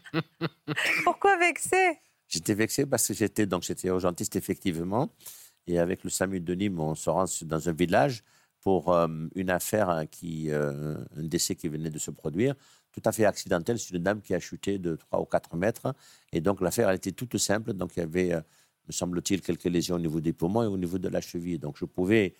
Pourquoi 1.04 1.36
vexé? 1.38 1.98
J'étais 2.28 2.54
vexé 2.54 2.86
parce 2.86 3.08
que 3.08 3.14
j'étais 3.14 3.46
donc 3.46 3.62
j'étais 3.62 3.88
urgentiste 3.88 4.36
effectivement 4.36 5.10
et 5.66 5.78
avec 5.78 6.04
le 6.04 6.10
SAMU 6.10 6.40
de 6.40 6.54
Nîmes, 6.54 6.78
on 6.80 6.94
se 6.94 7.10
rend 7.10 7.24
dans 7.42 7.68
un 7.68 7.72
village 7.72 8.22
pour 8.60 8.94
euh, 8.94 9.08
une 9.34 9.50
affaire 9.50 10.04
qui, 10.10 10.50
euh, 10.50 10.96
un 11.16 11.22
décès 11.22 11.54
qui 11.54 11.68
venait 11.68 11.90
de 11.90 11.98
se 11.98 12.10
produire, 12.10 12.54
tout 12.92 13.02
à 13.04 13.12
fait 13.12 13.24
accidentel. 13.24 13.78
C'est 13.78 13.94
une 13.94 14.02
dame 14.02 14.22
qui 14.22 14.34
a 14.34 14.40
chuté 14.40 14.78
de 14.78 14.96
3 14.96 15.20
ou 15.20 15.24
4 15.24 15.56
mètres. 15.56 15.94
Et 16.32 16.40
donc 16.40 16.60
l'affaire, 16.60 16.88
elle 16.88 16.96
était 16.96 17.12
toute 17.12 17.36
simple. 17.36 17.72
Donc 17.72 17.96
il 17.96 18.00
y 18.00 18.02
avait, 18.02 18.32
euh, 18.32 18.40
me 18.86 18.92
semble-t-il, 18.92 19.40
quelques 19.40 19.64
lésions 19.64 19.96
au 19.96 19.98
niveau 19.98 20.20
des 20.20 20.32
poumons 20.32 20.62
et 20.62 20.66
au 20.66 20.76
niveau 20.76 20.98
de 20.98 21.08
la 21.08 21.20
cheville. 21.20 21.58
Donc 21.58 21.76
je 21.78 21.84
pouvais 21.84 22.34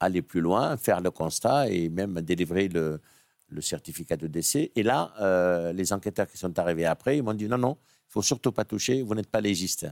aller 0.00 0.22
plus 0.22 0.40
loin, 0.40 0.76
faire 0.76 1.00
le 1.00 1.10
constat 1.10 1.68
et 1.70 1.88
même 1.88 2.20
délivrer 2.20 2.68
le, 2.68 3.00
le 3.48 3.60
certificat 3.60 4.16
de 4.16 4.26
décès. 4.26 4.70
Et 4.76 4.82
là, 4.82 5.72
les 5.72 5.92
enquêteurs 5.92 6.28
qui 6.28 6.38
sont 6.38 6.56
arrivés 6.58 6.86
après, 6.86 7.18
ils 7.18 7.22
m'ont 7.22 7.34
dit 7.34 7.48
non, 7.48 7.58
non, 7.58 7.76
il 8.08 8.12
faut 8.12 8.22
surtout 8.22 8.52
pas 8.52 8.64
toucher, 8.64 9.02
vous 9.02 9.14
n'êtes 9.14 9.30
pas 9.30 9.40
légiste. 9.40 9.84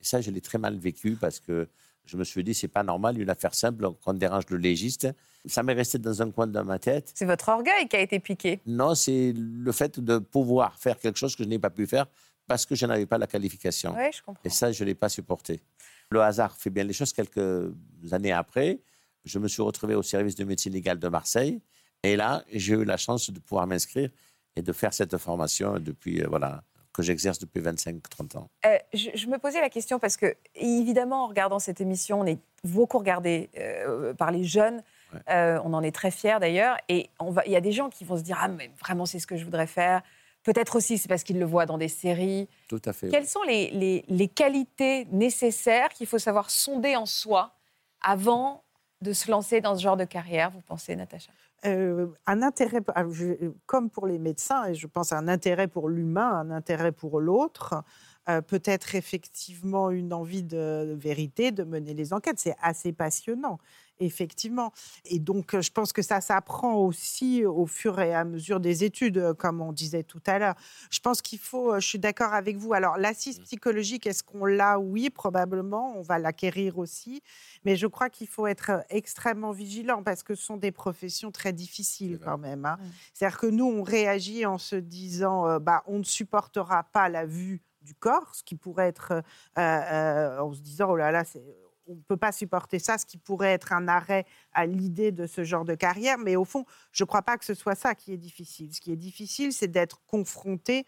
Et 0.00 0.04
ça, 0.04 0.20
je 0.20 0.30
l'ai 0.30 0.40
très 0.40 0.58
mal 0.58 0.76
vécu 0.76 1.16
parce 1.16 1.40
que 1.40 1.66
je 2.06 2.16
me 2.16 2.24
suis 2.24 2.44
dit, 2.44 2.54
c'est 2.54 2.68
pas 2.68 2.82
normal, 2.82 3.18
une 3.18 3.30
affaire 3.30 3.54
simple, 3.54 3.88
qu'on 4.04 4.12
dérange 4.12 4.44
le 4.50 4.58
légiste. 4.58 5.08
Ça 5.46 5.62
m'est 5.62 5.72
resté 5.72 5.98
dans 5.98 6.20
un 6.22 6.30
coin 6.30 6.46
de 6.46 6.60
ma 6.60 6.78
tête. 6.78 7.10
C'est 7.14 7.24
votre 7.24 7.48
orgueil 7.48 7.88
qui 7.88 7.96
a 7.96 8.00
été 8.00 8.18
piqué 8.18 8.60
Non, 8.66 8.94
c'est 8.94 9.32
le 9.34 9.72
fait 9.72 9.98
de 10.00 10.18
pouvoir 10.18 10.78
faire 10.78 10.98
quelque 10.98 11.18
chose 11.18 11.34
que 11.34 11.44
je 11.44 11.48
n'ai 11.48 11.58
pas 11.58 11.70
pu 11.70 11.86
faire 11.86 12.06
parce 12.46 12.66
que 12.66 12.74
je 12.74 12.86
n'avais 12.86 13.06
pas 13.06 13.18
la 13.18 13.26
qualification. 13.26 13.94
Oui, 13.96 14.10
je 14.12 14.22
comprends. 14.22 14.42
Et 14.44 14.50
ça, 14.50 14.72
je 14.72 14.82
ne 14.82 14.88
l'ai 14.88 14.94
pas 14.94 15.08
supporté. 15.08 15.60
Le 16.10 16.20
hasard 16.20 16.56
fait 16.56 16.70
bien 16.70 16.84
les 16.84 16.92
choses. 16.92 17.12
Quelques 17.12 17.72
années 18.12 18.32
après, 18.32 18.80
je 19.24 19.38
me 19.38 19.48
suis 19.48 19.62
retrouvé 19.62 19.94
au 19.94 20.02
service 20.02 20.34
de 20.34 20.44
médecine 20.44 20.72
légale 20.72 20.98
de 20.98 21.08
Marseille. 21.08 21.60
Et 22.02 22.16
là, 22.16 22.44
j'ai 22.52 22.74
eu 22.74 22.84
la 22.84 22.96
chance 22.96 23.30
de 23.30 23.40
pouvoir 23.40 23.66
m'inscrire 23.66 24.10
et 24.56 24.62
de 24.62 24.72
faire 24.72 24.92
cette 24.92 25.16
formation 25.16 25.78
depuis, 25.78 26.22
euh, 26.22 26.26
voilà, 26.28 26.62
que 26.94 27.02
j'exerce 27.02 27.38
depuis 27.38 27.60
25-30 27.60 28.38
ans. 28.38 28.48
Euh, 28.64 28.78
je, 28.94 29.26
me 29.26 29.38
posais 29.38 29.60
la 29.60 29.68
question 29.68 29.98
parce 29.98 30.16
que, 30.16 30.36
évidemment, 30.54 31.24
en 31.24 31.26
regardant 31.26 31.58
cette 31.58 31.80
émission, 31.80 32.20
on 32.20 32.26
est 32.26 32.38
beaucoup 32.62 32.98
regardé 32.98 33.50
euh, 33.58 34.14
par 34.14 34.30
les 34.30 34.44
jeunes. 34.44 34.82
Euh, 35.28 35.58
on 35.64 35.74
en 35.74 35.82
est 35.82 35.94
très 35.94 36.10
fiers 36.10 36.38
d'ailleurs. 36.40 36.76
Et 36.88 37.10
il 37.46 37.52
y 37.52 37.56
a 37.56 37.60
des 37.60 37.72
gens 37.72 37.90
qui 37.90 38.04
vont 38.04 38.16
se 38.16 38.22
dire 38.22 38.38
Ah, 38.40 38.48
mais 38.48 38.70
vraiment, 38.80 39.06
c'est 39.06 39.18
ce 39.18 39.26
que 39.26 39.36
je 39.36 39.44
voudrais 39.44 39.66
faire. 39.66 40.02
Peut-être 40.44 40.76
aussi, 40.76 40.98
c'est 40.98 41.08
parce 41.08 41.24
qu'ils 41.24 41.38
le 41.38 41.46
voient 41.46 41.66
dans 41.66 41.78
des 41.78 41.88
séries. 41.88 42.48
Tout 42.68 42.82
à 42.84 42.92
fait. 42.92 43.08
Quelles 43.08 43.26
sont 43.26 43.42
les, 43.42 43.70
les, 43.70 44.04
les 44.08 44.28
qualités 44.28 45.06
nécessaires 45.06 45.88
qu'il 45.88 46.06
faut 46.06 46.18
savoir 46.18 46.50
sonder 46.50 46.96
en 46.96 47.06
soi 47.06 47.54
avant 48.00 48.62
de 49.00 49.12
se 49.12 49.30
lancer 49.30 49.60
dans 49.60 49.74
ce 49.76 49.82
genre 49.82 49.96
de 49.96 50.04
carrière, 50.04 50.50
vous 50.50 50.60
pensez, 50.60 50.94
Natacha? 50.96 51.32
Euh, 51.66 52.08
un 52.26 52.42
intérêt, 52.42 52.80
ah, 52.94 53.04
comme 53.64 53.88
pour 53.88 54.06
les 54.06 54.18
médecins, 54.18 54.66
et 54.66 54.74
je 54.74 54.86
pense 54.86 55.12
un 55.12 55.28
intérêt 55.28 55.66
pour 55.66 55.88
l'humain, 55.88 56.30
un 56.40 56.50
intérêt 56.50 56.92
pour 56.92 57.20
l'autre, 57.20 57.82
euh, 58.28 58.42
peut-être 58.42 58.94
effectivement 58.94 59.90
une 59.90 60.12
envie 60.12 60.42
de 60.42 60.94
vérité, 60.98 61.52
de 61.52 61.64
mener 61.64 61.94
les 61.94 62.12
enquêtes. 62.12 62.38
C'est 62.38 62.56
assez 62.60 62.92
passionnant 62.92 63.58
effectivement. 64.00 64.72
Et 65.04 65.18
donc, 65.18 65.58
je 65.60 65.70
pense 65.70 65.92
que 65.92 66.02
ça 66.02 66.20
s'apprend 66.20 66.74
aussi 66.76 67.44
au 67.44 67.66
fur 67.66 68.00
et 68.00 68.14
à 68.14 68.24
mesure 68.24 68.60
des 68.60 68.84
études, 68.84 69.34
comme 69.34 69.60
on 69.60 69.72
disait 69.72 70.02
tout 70.02 70.22
à 70.26 70.38
l'heure. 70.38 70.54
Je 70.90 71.00
pense 71.00 71.22
qu'il 71.22 71.38
faut, 71.38 71.78
je 71.80 71.86
suis 71.86 71.98
d'accord 71.98 72.34
avec 72.34 72.56
vous. 72.56 72.72
Alors, 72.72 72.96
l'assise 72.96 73.40
mmh. 73.40 73.44
psychologique, 73.44 74.06
est-ce 74.06 74.22
qu'on 74.22 74.44
l'a? 74.44 74.78
Oui, 74.78 75.10
probablement. 75.10 75.94
On 75.96 76.02
va 76.02 76.18
l'acquérir 76.18 76.78
aussi. 76.78 77.22
Mais 77.64 77.76
je 77.76 77.86
crois 77.86 78.10
qu'il 78.10 78.26
faut 78.26 78.46
être 78.46 78.84
extrêmement 78.90 79.52
vigilant 79.52 80.02
parce 80.02 80.22
que 80.22 80.34
ce 80.34 80.44
sont 80.44 80.56
des 80.56 80.72
professions 80.72 81.30
très 81.30 81.52
difficiles 81.52 82.18
quand 82.22 82.38
même. 82.38 82.64
Hein. 82.64 82.78
C'est-à-dire 83.12 83.38
que 83.38 83.46
nous, 83.46 83.66
on 83.66 83.82
réagit 83.82 84.46
en 84.46 84.58
se 84.58 84.76
disant, 84.76 85.46
euh, 85.46 85.58
bah, 85.58 85.82
on 85.86 85.98
ne 85.98 86.04
supportera 86.04 86.84
pas 86.84 87.08
la 87.08 87.26
vue 87.26 87.62
du 87.82 87.94
corps, 87.94 88.34
ce 88.34 88.42
qui 88.42 88.54
pourrait 88.54 88.88
être 88.88 89.12
euh, 89.12 89.22
euh, 89.58 90.38
en 90.38 90.52
se 90.52 90.60
disant, 90.60 90.90
oh 90.90 90.96
là 90.96 91.10
là, 91.10 91.24
c'est 91.24 91.44
on 91.86 91.94
ne 91.94 92.00
peut 92.00 92.16
pas 92.16 92.32
supporter 92.32 92.78
ça, 92.78 92.98
ce 92.98 93.06
qui 93.06 93.18
pourrait 93.18 93.52
être 93.52 93.72
un 93.72 93.88
arrêt 93.88 94.24
à 94.52 94.66
l'idée 94.66 95.12
de 95.12 95.26
ce 95.26 95.44
genre 95.44 95.64
de 95.64 95.74
carrière. 95.74 96.18
Mais 96.18 96.36
au 96.36 96.44
fond, 96.44 96.64
je 96.92 97.04
ne 97.04 97.06
crois 97.06 97.22
pas 97.22 97.36
que 97.36 97.44
ce 97.44 97.54
soit 97.54 97.74
ça 97.74 97.94
qui 97.94 98.12
est 98.12 98.16
difficile. 98.16 98.74
Ce 98.74 98.80
qui 98.80 98.92
est 98.92 98.96
difficile, 98.96 99.52
c'est 99.52 99.68
d'être 99.68 100.00
confronté 100.06 100.86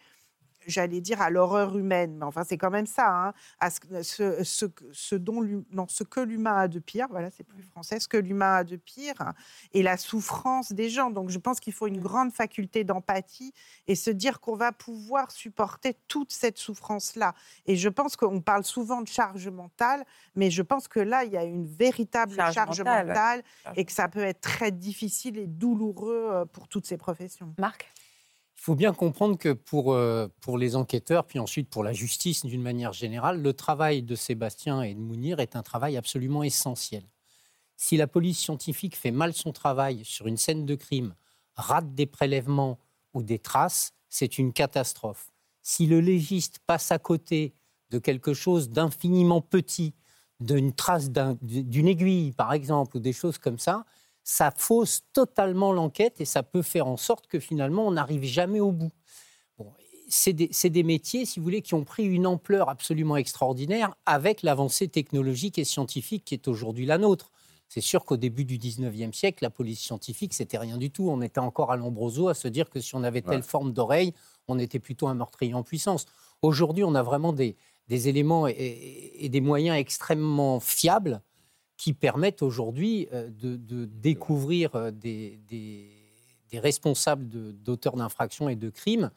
j'allais 0.67 1.01
dire, 1.01 1.21
à 1.21 1.31
l'horreur 1.31 1.77
humaine. 1.77 2.17
Mais 2.19 2.25
enfin, 2.25 2.45
c'est 2.45 2.59
quand 2.59 2.71
même 2.71 2.87
ça, 2.87 3.09
hein, 3.09 3.33
à 3.61 3.71
ce, 3.71 4.43
ce, 4.43 4.67
ce, 4.93 5.15
dont 5.15 5.43
non, 5.71 5.87
ce 5.89 6.05
que 6.05 6.21
l'humain 6.21 6.57
a 6.57 6.69
de 6.69 6.79
pire, 6.79 7.07
voilà, 7.11 7.31
c'est 7.31 7.45
plus 7.45 7.63
français, 7.63 8.01
ce 8.01 8.09
que 8.09 8.17
l'humain 8.17 8.57
a 8.57 8.65
de 8.65 8.77
pire, 8.77 9.33
et 9.73 9.83
la 9.83 9.97
souffrance 9.97 10.73
des 10.73 10.91
gens. 10.91 11.11
Donc, 11.11 11.31
je 11.31 11.39
pense 11.39 11.61
qu'il 11.61 11.73
faut 11.73 11.87
une 11.87 12.01
grande 12.01 12.33
faculté 12.33 12.85
d'empathie 12.85 13.53
et 13.87 13.95
se 13.95 14.11
dire 14.11 14.41
qu'on 14.41 14.57
va 14.57 14.73
pouvoir 14.73 15.31
supporter 15.31 15.97
toute 16.09 16.33
cette 16.33 16.59
souffrance-là. 16.59 17.35
Et 17.67 17.77
je 17.77 17.89
pense 17.89 18.17
qu'on 18.17 18.41
parle 18.41 18.65
souvent 18.65 19.03
de 19.03 19.09
charge 19.09 19.49
mentale, 19.49 20.05
mais 20.35 20.51
je 20.51 20.63
pense 20.63 20.89
que 20.89 21.01
là, 21.01 21.25
il 21.25 21.33
y 21.33 21.37
a 21.37 21.45
une 21.45 21.67
véritable 21.67 22.35
charge, 22.53 22.81
mentale, 22.81 23.43
et 23.77 23.85
que 23.85 23.93
ça 23.93 24.09
peut 24.09 24.21
être 24.21 24.41
très 24.41 24.71
difficile 24.71 25.39
et 25.39 25.47
douloureux 25.47 26.29
euh, 26.33 26.45
pour 26.45 26.69
toutes 26.69 26.87
ces 26.87 26.97
professions. 26.97 27.55
Marc? 27.59 27.93
Faut 28.67 28.75
bien 28.75 28.93
comprendre 28.93 29.39
que 29.39 29.53
pour, 29.53 29.93
euh, 29.93 30.27
pour 30.41 30.59
les 30.59 30.75
enquêteurs, 30.75 31.25
puis 31.25 31.39
ensuite 31.39 31.71
pour 31.71 31.85
la 31.85 31.93
justice 31.93 32.45
d'une 32.45 32.63
manière 32.63 32.93
générale, 32.93 33.41
le 33.41 33.53
travail 33.53 34.03
de 34.03 34.17
Sébastien 34.17 34.83
et 34.83 34.93
de 34.93 34.99
Mounir 34.99 35.39
est 35.39 35.55
un 35.55 35.63
travail 35.63 35.97
absolument 35.97 36.43
essentiel. 36.43 37.05
Si 37.77 37.97
la 37.97 38.09
police 38.09 38.41
scientifique 38.41 38.97
fait 38.97 39.13
mal 39.13 39.35
son 39.35 39.53
travail 39.53 40.05
sur 40.05 40.27
une 40.27 40.37
scène 40.37 40.67
de 40.67 40.75
crime, 40.75 41.15
rate 41.55 41.95
des 41.95 42.07
prélèvements 42.07 42.81
ou 43.15 43.23
des 43.23 43.39
traces, 43.39 43.93
c'est 44.09 44.37
une 44.37 44.53
catastrophe. 44.53 45.31
Si 45.63 45.87
le 45.87 46.01
légiste 46.01 46.59
passe 46.67 46.91
à 46.91 46.99
côté 46.99 47.55
de 47.91 48.01
quelque 48.01 48.35
chose 48.35 48.69
d'infiniment 48.71 49.43
petit, 49.43 49.95
d'une 50.41 50.73
trace 50.73 51.09
d'une 51.13 51.87
aiguille, 51.87 52.33
par 52.33 52.53
exemple, 52.53 52.97
ou 52.97 53.01
des 53.01 53.13
choses 53.13 53.39
comme 53.39 53.61
ça, 53.61 53.85
ça 54.27 54.51
fausse 54.51 55.05
totalement 55.12 55.73
l'enquête 55.73 56.21
et 56.21 56.25
ça 56.25 56.43
peut 56.43 56.62
faire 56.62 56.89
en 56.89 56.97
sorte 56.97 57.29
que 57.29 57.39
finalement 57.39 57.87
on 57.87 57.93
n'arrive 57.93 58.25
jamais 58.25 58.59
au 58.59 58.73
bout. 58.73 58.91
c'est 60.09 60.33
des, 60.33 60.83
métiers, 60.83 61.25
si 61.25 61.39
vous 61.39 61.45
voulez, 61.45 61.62
qui 61.62 61.75
ont 61.75 61.85
pris 61.85 62.05
une 62.05 62.27
ampleur 62.27 62.69
absolument 62.69 63.17
extraordinaire 63.17 63.95
avec 64.05 64.43
l'avancée 64.43 64.89
technologique 64.89 65.61
et 65.61 65.65
scientifique 65.65 66.25
qui 66.25 66.35
est 66.35 66.49
aujourd'hui 66.49 66.87
la 66.87 66.99
nôtre. 66.99 67.31
C'est 67.69 67.81
sûr 67.81 68.05
qu'au 68.05 68.17
début 68.17 68.45
du 68.45 68.59
19e 68.59 69.12
siècle, 69.12 69.45
la 69.45 69.51
police 69.51 69.81
scientifique, 69.81 70.35
c'était 70.35 70.59
rien 70.59 70.77
du 70.77 70.91
tout. 70.91 71.09
On 71.09 71.23
était 71.23 71.39
encore 71.39 71.71
à 71.71 71.77
l'Ambroso 71.77 72.27
à 72.27 72.35
se 72.35 72.49
dire 72.49 72.69
que 72.69 72.81
si 72.81 72.97
on 72.97 73.05
avait 73.05 73.23
telle 73.23 73.45
forme 73.45 73.73
d'oreille, 73.73 74.12
on 74.49 74.59
était 74.59 74.81
plutôt 74.81 75.07
un 75.07 75.15
meurtrier 75.15 75.55
en 75.55 75.62
puissance. 75.62 76.07
Aujourd'hui, 76.43 76.83
on 76.83 76.97
a 76.97 77.03
vraiment 77.03 77.33
des, 77.33 77.57
éléments 77.89 78.49
et, 78.49 79.29
des 79.29 79.41
moyens 79.41 79.79
extrêmement 79.79 80.59
fiables 80.59 81.21
qui 81.77 81.93
permettent 81.93 82.43
aujourd'hui 82.43 83.09
euh, 83.12 83.29
de, 83.31 83.85
découvrir 83.85 84.75
euh, 84.75 84.91
des, 84.91 85.39
responsables 86.53 87.29
d'auteurs 87.29 87.97
d'infractions 87.97 88.49
et 88.49 88.57
de 88.57 88.71
crimes 88.71 89.11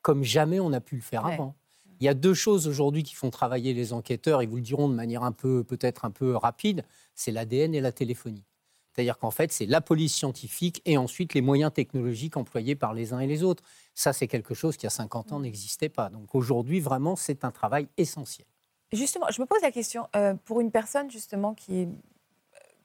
comme 0.00 0.24
jamais 0.24 0.60
on 0.60 0.72
a 0.72 0.80
pu 0.80 0.96
le 0.96 1.02
faire 1.02 1.26
avant. 1.26 1.54
Il 2.00 2.06
y 2.06 2.08
a 2.08 2.14
deux 2.14 2.32
choses 2.32 2.66
aujourd'hui 2.66 3.02
qui 3.02 3.14
font 3.14 3.28
travailler 3.28 3.74
les 3.74 3.92
enquêteurs, 3.92 4.42
ils 4.42 4.48
vous 4.48 4.56
le 4.56 4.62
diront 4.62 4.88
de 4.88 4.94
manière 4.94 5.22
un 5.22 5.32
peu, 5.32 5.62
peut-être 5.62 6.06
un 6.06 6.10
peu 6.10 6.34
rapide, 6.34 6.84
c'est 7.14 7.30
l'ADN 7.30 7.74
et 7.74 7.82
la 7.82 7.92
téléphonie. 7.92 8.44
C'est-à-dire 8.92 9.18
qu'en 9.18 9.30
fait, 9.30 9.52
c'est 9.52 9.66
la 9.66 9.82
police 9.82 10.14
scientifique 10.14 10.80
et 10.86 10.96
ensuite 10.96 11.34
les 11.34 11.42
moyens 11.42 11.72
technologiques 11.72 12.38
employés 12.38 12.74
par 12.74 12.94
les 12.94 13.12
uns 13.12 13.20
et 13.20 13.26
les 13.26 13.42
autres. 13.42 13.62
Ça, 13.94 14.14
c'est 14.14 14.26
quelque 14.26 14.54
chose 14.54 14.76
qui, 14.76 14.82
il 14.82 14.84
y 14.84 14.86
a 14.86 14.90
50 14.90 15.32
ans, 15.32 15.40
n'existait 15.40 15.90
pas. 15.90 16.08
Donc 16.08 16.34
aujourd'hui, 16.34 16.80
vraiment, 16.80 17.16
c'est 17.16 17.44
un 17.44 17.50
travail 17.50 17.88
essentiel. 17.98 18.46
Justement, 18.92 19.26
je 19.30 19.40
me 19.40 19.46
pose 19.46 19.62
la 19.62 19.70
question, 19.70 20.08
euh, 20.16 20.34
pour 20.44 20.60
une 20.60 20.72
personne 20.72 21.10
justement 21.10 21.54
qui 21.54 21.82
est, 21.82 21.88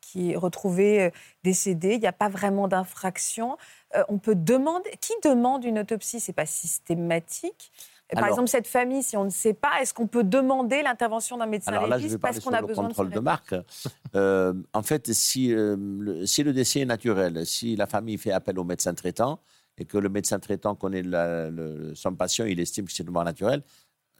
qui 0.01 0.31
est 0.31 0.35
retrouvée 0.35 1.05
euh, 1.05 1.09
décédée, 1.43 1.95
il 1.95 1.99
n'y 1.99 2.07
a 2.07 2.13
pas 2.13 2.29
vraiment 2.29 2.67
d'infraction, 2.67 3.57
euh, 3.95 4.03
on 4.07 4.19
peut 4.19 4.35
demander, 4.35 4.91
qui 5.01 5.13
demande 5.23 5.65
une 5.65 5.79
autopsie? 5.79 6.19
C'est 6.19 6.33
pas 6.33 6.45
systématique? 6.45 7.71
Par 8.13 8.27
exemple, 8.27 8.49
cette 8.49 8.67
famille, 8.67 9.01
si 9.01 9.17
on 9.17 9.23
ne 9.23 9.31
sait 9.31 9.55
pas, 9.55 9.81
est-ce 9.81 9.95
qu'on 9.95 10.05
peut 10.05 10.23
demander 10.23 10.83
l'intervention 10.83 11.37
d'un 11.37 11.47
médecin 11.47 11.71
alors 11.71 11.87
là, 11.87 11.97
je 11.97 12.07
vais 12.07 12.17
parce 12.19 12.39
qu'on 12.39 12.53
a 12.53 12.61
le 12.61 12.67
besoin 12.67 12.85
contrôle 12.85 13.09
de, 13.09 13.19
marque. 13.19 13.55
en 14.13 14.83
fait, 14.83 15.11
si, 15.11 15.47
le, 15.47 16.23
si 16.27 16.43
le 16.43 16.53
décès 16.53 16.81
est 16.81 16.85
naturel, 16.85 17.47
si 17.47 17.75
la 17.75 17.87
famille 17.87 18.19
fait 18.19 18.31
appel 18.31 18.59
au 18.59 18.63
médecin 18.63 18.93
traitant 18.93 19.39
et 19.79 19.85
que 19.85 19.97
le 19.97 20.09
médecin 20.09 20.37
traitant 20.37 20.75
connaît 20.75 21.01
son 21.95 22.13
patient, 22.13 22.45
il 22.45 22.59
estime 22.59 22.85
que 22.85 22.91
c'est 22.91 23.01
une 23.01 23.09
mort 23.09 23.23
naturelle, 23.23 23.63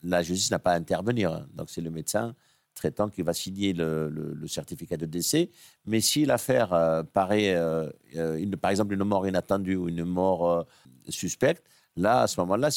la 0.05 0.21
justice 0.21 0.51
n'a 0.51 0.59
pas 0.59 0.71
à 0.71 0.75
intervenir. 0.75 1.45
Donc 1.53 1.69
c'est 1.69 1.81
le 1.81 1.89
médecin 1.89 2.35
traitant 2.75 3.09
qui 3.09 3.21
va 3.21 3.33
signer 3.33 3.73
le, 3.73 4.35
certificat 4.47 4.97
de 4.97 5.05
décès. 5.05 5.49
Mais 5.85 6.01
si 6.01 6.25
l'affaire 6.25 6.73
euh, 6.73 7.03
paraît, 7.03 7.55
euh, 7.55 7.89
euh, 8.15 8.45
par 8.61 8.69
exemple, 8.69 8.93
une 8.93 9.03
mort 9.03 9.27
inattendue 9.27 9.75
ou 9.75 9.87
une 9.87 10.03
mort 10.03 10.65
suspecte, 11.09 11.63
là, 11.95 12.21
à 12.21 12.27
ce 12.27 12.39
moment-là, 12.41 12.69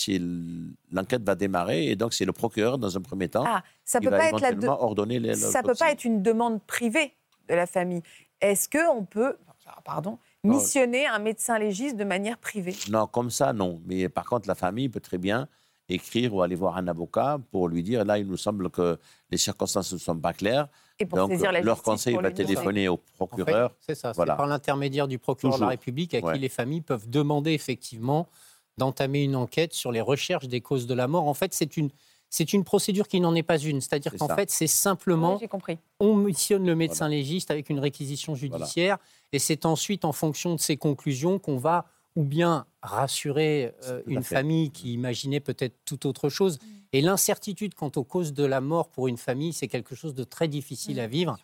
l'enquête 0.93 1.23
va 1.23 1.35
démarrer 1.35 1.89
et 1.89 1.97
donc 1.97 2.15
c'est 2.15 2.25
le 2.25 2.33
procureur, 2.33 2.79
dans 2.79 2.97
un 2.97 3.01
premier 3.01 3.29
temps, 3.29 3.45
ah, 3.47 3.63
ça 3.85 3.99
qui 3.99 4.07
peut 4.07 4.13
va 4.13 4.19
pas 4.19 4.29
éventuellement 4.29 4.75
être 4.75 4.83
ordonner 4.83 5.19
les 5.19 5.35
Ça 5.35 5.61
ne 5.61 5.67
peut 5.67 5.75
pas 5.75 5.91
être 5.91 6.05
une 6.05 6.23
demande 6.23 6.63
privée 6.63 7.13
de 7.49 7.55
la 7.55 7.67
famille. 7.67 8.03
Est-ce 8.41 8.69
qu'on 8.69 9.05
peut, 9.05 9.37
pardon, 9.85 10.19
missionner 10.45 11.07
un 11.07 11.19
médecin 11.19 11.59
légiste 11.59 11.97
de 11.97 12.05
manière 12.05 12.39
privée? 12.39 12.77
Non, 12.89 13.09
comme 13.09 13.31
ça, 13.31 13.53
non. 13.53 13.83
Mais 13.85 14.09
par 14.09 14.25
contre, 14.25 14.47
la 14.47 14.55
famille 14.55 14.89
peut 14.89 15.01
très 15.01 15.19
bien 15.19 15.49
écrire 15.89 16.35
ou 16.35 16.43
aller 16.43 16.55
voir 16.55 16.77
un 16.77 16.87
avocat 16.87 17.39
pour 17.51 17.69
lui 17.69 17.83
dire 17.83 18.05
là, 18.05 18.19
il 18.19 18.27
nous 18.27 18.37
semble 18.37 18.71
que 18.71 18.99
les 19.31 19.39
circonstances 19.39 19.93
ne 19.93 19.99
sont 19.99 20.19
pas 20.19 20.33
claires. 20.33 20.69
Et 20.99 21.07
pour 21.07 21.19
Donc, 21.19 21.41
leur 21.63 21.83
conseil 21.83 22.17
va 22.17 22.31
téléphoner 22.31 22.89
au 22.89 22.97
procureur. 22.97 23.75
c'est 23.81 23.95
ça, 23.95 24.13
c'est 24.13 24.27
par 24.27 24.47
l'intermédiaire 24.47 25.09
du 25.09 25.19
procureur 25.19 25.57
de 25.57 25.63
la 25.63 25.69
République 25.69 26.15
à 26.15 26.21
qui 26.21 26.39
les 26.39 26.49
familles 26.49 26.81
peuvent 26.83 27.09
demander 27.09 27.53
effectivement 27.53 28.29
d'entamer 28.77 29.25
une 29.25 29.37
enquête 29.37 29.75
sur 29.75 29.93
les 29.93 30.01
recherches 30.01 30.47
des 30.47 30.61
causes 30.61 30.87
de 30.87 30.95
la 30.95 31.09
mort. 31.09 31.27
En 31.27 31.35
fait, 31.35 31.53
c'est 31.53 31.77
une, 31.77 31.91
c'est 32.31 32.53
une 32.53 32.65
procédure 32.65 33.09
qui 33.09 33.21
n'en 33.21 33.35
est 33.35 33.43
pas 33.43 33.59
une. 33.59 33.81
C'est-à-dire 33.81 34.15
qu'en 34.17 34.29
fait, 34.29 34.51
c'est 34.51 34.69
simplement. 34.69 35.39
compris. 35.51 35.79
On 35.99 36.15
missionne 36.15 36.65
le 36.65 36.77
médecin 36.77 37.09
légiste 37.09 37.51
avec 37.51 37.71
une 37.71 37.81
réquisition 37.81 38.35
judiciaire 38.35 38.99
et 39.33 39.39
c'est 39.39 39.67
ensuite, 39.67 40.05
en 40.05 40.13
fonction 40.13 40.55
de 40.55 40.61
ses 40.61 40.77
conclusions, 40.77 41.39
qu'on 41.39 41.59
va 41.59 41.87
ou 42.19 42.25
bien 42.25 42.67
rassurer 42.83 43.73
euh, 43.85 44.03
une 44.09 44.25
famille 44.25 44.73
qui 44.73 44.93
imaginait 44.93 45.39
peut-être 45.39 45.77
tout 45.85 46.05
autre 46.05 46.29
chose. 46.29 46.59
Mm. 46.59 46.67
Et 46.95 47.01
l'incertitude 47.01 47.75
quant 47.75 47.93
aux 47.95 48.03
causes 48.03 48.33
de 48.33 48.45
la 48.45 48.61
mort 48.61 48.89
pour 48.89 49.07
une 49.07 49.17
famille, 49.17 49.53
c'est 49.53 49.69
quelque 49.69 49.95
chose 49.95 50.15
de 50.15 50.25
très 50.25 50.49
difficile 50.49 50.97
mm. 50.97 51.01
à 51.01 51.07
vivre. 51.07 51.39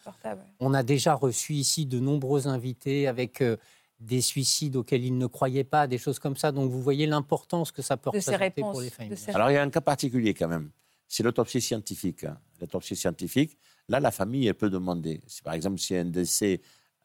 On 0.58 0.74
a 0.74 0.82
déjà 0.82 1.14
reçu 1.14 1.52
ici 1.52 1.86
de 1.86 2.00
nombreux 2.00 2.48
invités 2.48 3.06
avec 3.06 3.40
euh, 3.40 3.56
des 4.00 4.20
suicides 4.20 4.74
auxquels 4.74 5.04
ils 5.04 5.16
ne 5.16 5.28
croyaient 5.28 5.62
pas, 5.62 5.86
des 5.86 5.98
choses 5.98 6.18
comme 6.18 6.36
ça. 6.36 6.50
Donc 6.50 6.72
vous 6.72 6.82
voyez 6.82 7.06
l'importance 7.06 7.70
que 7.70 7.80
ça 7.80 7.96
peut 7.96 8.10
représenter 8.10 8.50
pour 8.50 8.80
les 8.80 8.90
familles. 8.90 9.16
Alors 9.32 9.52
il 9.52 9.54
y 9.54 9.58
a 9.58 9.62
un 9.62 9.70
cas 9.70 9.80
particulier 9.80 10.34
quand 10.34 10.48
même. 10.48 10.70
C'est 11.06 11.22
l'autopsie 11.22 11.60
scientifique. 11.60 12.26
L'autopsie 12.60 12.96
scientifique, 12.96 13.56
là, 13.88 14.00
la 14.00 14.10
famille, 14.10 14.48
elle 14.48 14.54
peut 14.54 14.70
demander. 14.70 15.22
par 15.44 15.54
exemple, 15.54 15.78
si 15.78 15.94
un 15.94 16.06
décès 16.06 16.60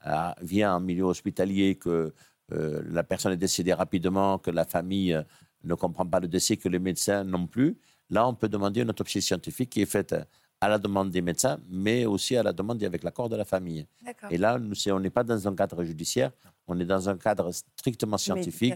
euh, 0.08 0.32
vient 0.42 0.76
en 0.76 0.80
milieu 0.80 1.04
hospitalier, 1.04 1.76
que 1.76 2.14
euh, 2.52 2.82
la 2.90 3.04
personne 3.04 3.32
est 3.34 3.38
décédée 3.38 3.74
rapidement, 3.74 4.38
que 4.38 4.52
la 4.52 4.66
famille 4.66 5.14
euh, 5.14 5.24
ne 5.64 5.74
comprend 5.76 6.06
pas 6.06 6.20
le 6.20 6.28
décès, 6.28 6.58
que 6.58 6.70
les 6.70 6.80
médecins 6.80 7.24
non 7.24 7.48
plus, 7.48 7.78
là, 8.10 8.28
on 8.28 8.34
peut 8.34 8.50
demander 8.50 8.82
une 8.82 8.90
autopsie 8.90 9.22
scientifique 9.22 9.70
qui 9.70 9.82
est 9.82 9.86
faite 9.86 10.16
à 10.62 10.68
la 10.68 10.78
demande 10.78 11.10
des 11.10 11.22
médecins, 11.22 11.58
mais 11.70 12.06
aussi 12.06 12.36
à 12.36 12.44
la 12.44 12.52
demande 12.52 12.82
et 12.84 12.86
avec 12.86 13.04
l'accord 13.04 13.30
de 13.30 13.36
la 13.36 13.46
famille. 13.46 13.88
Et 14.30 14.38
là, 14.38 14.60
on 14.88 15.00
n'est 15.00 15.10
pas 15.10 15.24
dans 15.24 15.48
un 15.48 15.56
cadre 15.56 15.84
judiciaire, 15.84 16.32
on 16.68 16.80
est 16.80 16.86
dans 16.86 17.08
un 17.08 17.18
cadre 17.18 17.52
strictement 17.52 18.18
scientifique, 18.18 18.76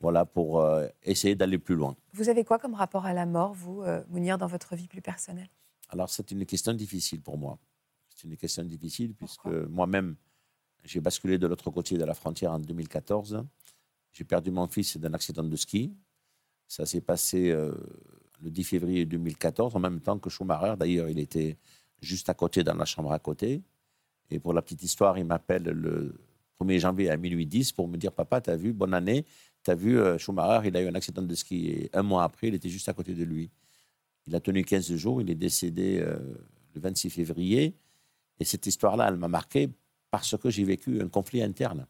voilà, 0.00 0.24
pour 0.24 0.60
euh, 0.60 0.86
essayer 1.02 1.34
d'aller 1.34 1.58
plus 1.58 1.74
loin. 1.74 1.96
Vous 2.12 2.28
avez 2.28 2.44
quoi 2.44 2.58
comme 2.58 2.74
rapport 2.74 3.04
à 3.04 3.12
la 3.12 3.26
mort, 3.26 3.52
vous, 3.52 3.82
Mounir, 4.08 4.38
dans 4.38 4.46
votre 4.46 4.76
vie 4.76 4.86
plus 4.86 5.02
personnelle? 5.02 5.48
Alors, 5.88 6.08
c'est 6.08 6.30
une 6.30 6.46
question 6.46 6.72
difficile 6.72 7.20
pour 7.20 7.36
moi. 7.36 7.58
C'est 8.14 8.28
une 8.28 8.36
question 8.36 8.62
difficile 8.62 9.14
puisque 9.14 9.46
moi-même, 9.46 10.14
j'ai 10.84 11.00
basculé 11.00 11.38
de 11.38 11.46
l'autre 11.46 11.70
côté 11.70 11.96
de 11.96 12.04
la 12.04 12.14
frontière 12.14 12.52
en 12.52 12.58
2014. 12.58 13.44
J'ai 14.12 14.24
perdu 14.24 14.50
mon 14.50 14.66
fils 14.68 14.96
d'un 14.96 15.14
accident 15.14 15.42
de 15.42 15.56
ski. 15.56 15.92
Ça 16.68 16.86
s'est 16.86 17.00
passé 17.00 17.50
euh, 17.50 17.72
le 18.42 18.50
10 18.50 18.64
février 18.64 19.06
2014, 19.06 19.74
en 19.74 19.80
même 19.80 20.00
temps 20.00 20.18
que 20.18 20.30
Schumacher. 20.30 20.74
D'ailleurs, 20.78 21.08
il 21.08 21.18
était 21.18 21.56
juste 22.00 22.28
à 22.28 22.34
côté, 22.34 22.62
dans 22.62 22.74
la 22.74 22.84
chambre 22.84 23.12
à 23.12 23.18
côté. 23.18 23.62
Et 24.30 24.38
pour 24.38 24.52
la 24.52 24.62
petite 24.62 24.82
histoire, 24.82 25.18
il 25.18 25.24
m'appelle 25.24 25.64
le 25.64 26.14
1er 26.60 26.78
janvier 26.78 27.10
à 27.10 27.16
minuit 27.16 27.46
10 27.46 27.72
pour 27.72 27.88
me 27.88 27.96
dire 27.96 28.12
Papa, 28.12 28.40
tu 28.40 28.50
as 28.50 28.56
vu, 28.56 28.72
bonne 28.72 28.94
année, 28.94 29.24
tu 29.62 29.70
as 29.70 29.74
vu, 29.74 29.98
euh, 29.98 30.18
Schumacher, 30.18 30.68
il 30.68 30.76
a 30.76 30.82
eu 30.82 30.88
un 30.88 30.94
accident 30.94 31.22
de 31.22 31.34
ski. 31.34 31.68
Et 31.68 31.90
un 31.92 32.02
mois 32.02 32.24
après, 32.24 32.48
il 32.48 32.54
était 32.54 32.68
juste 32.68 32.88
à 32.88 32.92
côté 32.92 33.14
de 33.14 33.24
lui. 33.24 33.50
Il 34.26 34.34
a 34.34 34.40
tenu 34.40 34.64
15 34.64 34.94
jours, 34.96 35.20
il 35.20 35.30
est 35.30 35.34
décédé 35.34 35.98
euh, 36.00 36.18
le 36.74 36.80
26 36.80 37.10
février. 37.10 37.74
Et 38.38 38.44
cette 38.44 38.66
histoire-là, 38.66 39.08
elle 39.08 39.16
m'a 39.16 39.28
marqué 39.28 39.70
parce 40.14 40.36
que 40.36 40.48
j'ai 40.48 40.62
vécu 40.62 41.00
un 41.00 41.08
conflit 41.08 41.42
interne. 41.42 41.86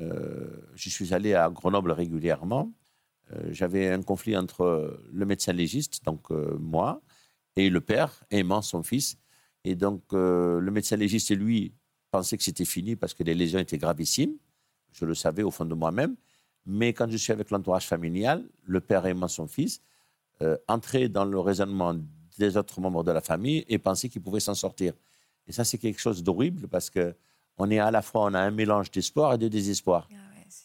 Euh, 0.00 0.50
je 0.74 0.88
suis 0.88 1.14
allé 1.14 1.34
à 1.34 1.48
Grenoble 1.50 1.92
régulièrement. 1.92 2.72
Euh, 3.32 3.48
j'avais 3.52 3.88
un 3.90 4.02
conflit 4.02 4.36
entre 4.36 5.00
le 5.12 5.24
médecin 5.24 5.52
légiste, 5.52 6.04
donc 6.04 6.32
euh, 6.32 6.56
moi, 6.58 7.00
et 7.54 7.70
le 7.70 7.80
père, 7.80 8.24
aimant 8.30 8.60
son 8.60 8.82
fils. 8.82 9.18
Et 9.62 9.76
donc, 9.76 10.02
le 10.12 10.70
médecin 10.72 10.96
légiste, 10.96 11.30
lui, 11.36 11.74
pensait 12.10 12.36
que 12.38 12.42
c'était 12.42 12.64
fini 12.64 12.96
parce 12.96 13.12
que 13.14 13.22
les 13.22 13.34
lésions 13.34 13.58
étaient 13.58 13.78
gravissimes. 13.78 14.34
Je 14.92 15.04
le 15.04 15.14
savais 15.14 15.42
au 15.42 15.50
fond 15.50 15.66
de 15.66 15.74
moi-même. 15.74 16.16
Mais 16.64 16.92
quand 16.92 17.08
je 17.10 17.18
suis 17.18 17.32
avec 17.32 17.50
l'entourage 17.50 17.86
familial, 17.86 18.48
le 18.64 18.80
père 18.80 19.04
aimant 19.04 19.28
son 19.28 19.46
fils, 19.46 19.82
entrait 20.66 21.10
dans 21.10 21.26
le 21.26 21.38
raisonnement 21.38 21.94
des 22.38 22.56
autres 22.56 22.80
membres 22.80 23.04
de 23.04 23.12
la 23.12 23.20
famille 23.20 23.66
et 23.68 23.78
pensait 23.78 24.08
qu'il 24.08 24.22
pouvait 24.22 24.40
s'en 24.40 24.54
sortir. 24.54 24.94
Et 25.46 25.52
ça, 25.52 25.62
c'est 25.64 25.76
quelque 25.76 26.00
chose 26.00 26.22
d'horrible 26.22 26.68
parce 26.68 26.88
que 26.88 27.14
on 27.60 27.70
est 27.70 27.78
à 27.78 27.90
la 27.90 28.02
fois, 28.02 28.24
on 28.24 28.34
a 28.34 28.40
un 28.40 28.50
mélange 28.50 28.90
d'espoir 28.90 29.34
et 29.34 29.38
de 29.38 29.48
désespoir. 29.48 30.08
Ah 30.12 30.16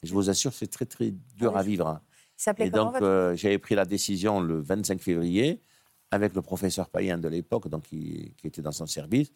je 0.04 0.14
vous 0.14 0.30
assure, 0.30 0.54
c'est 0.54 0.68
très, 0.68 0.86
très 0.86 1.12
dur 1.12 1.54
ah 1.56 1.60
à 1.60 1.64
vivre. 1.64 1.88
Hein. 1.88 2.02
Et 2.58 2.70
donc, 2.70 2.96
euh, 3.02 3.36
j'avais 3.36 3.58
pris 3.58 3.76
la 3.76 3.86
décision 3.86 4.42
le 4.42 4.60
25 4.60 5.02
février 5.02 5.62
avec 6.12 6.34
le 6.36 6.42
professeur 6.42 6.90
Payen 6.90 7.18
de 7.18 7.28
l'époque, 7.28 7.68
donc 7.70 7.84
qui, 7.84 8.34
était 8.44 8.62
dans 8.62 8.72
son 8.72 8.86
service, 8.86 9.32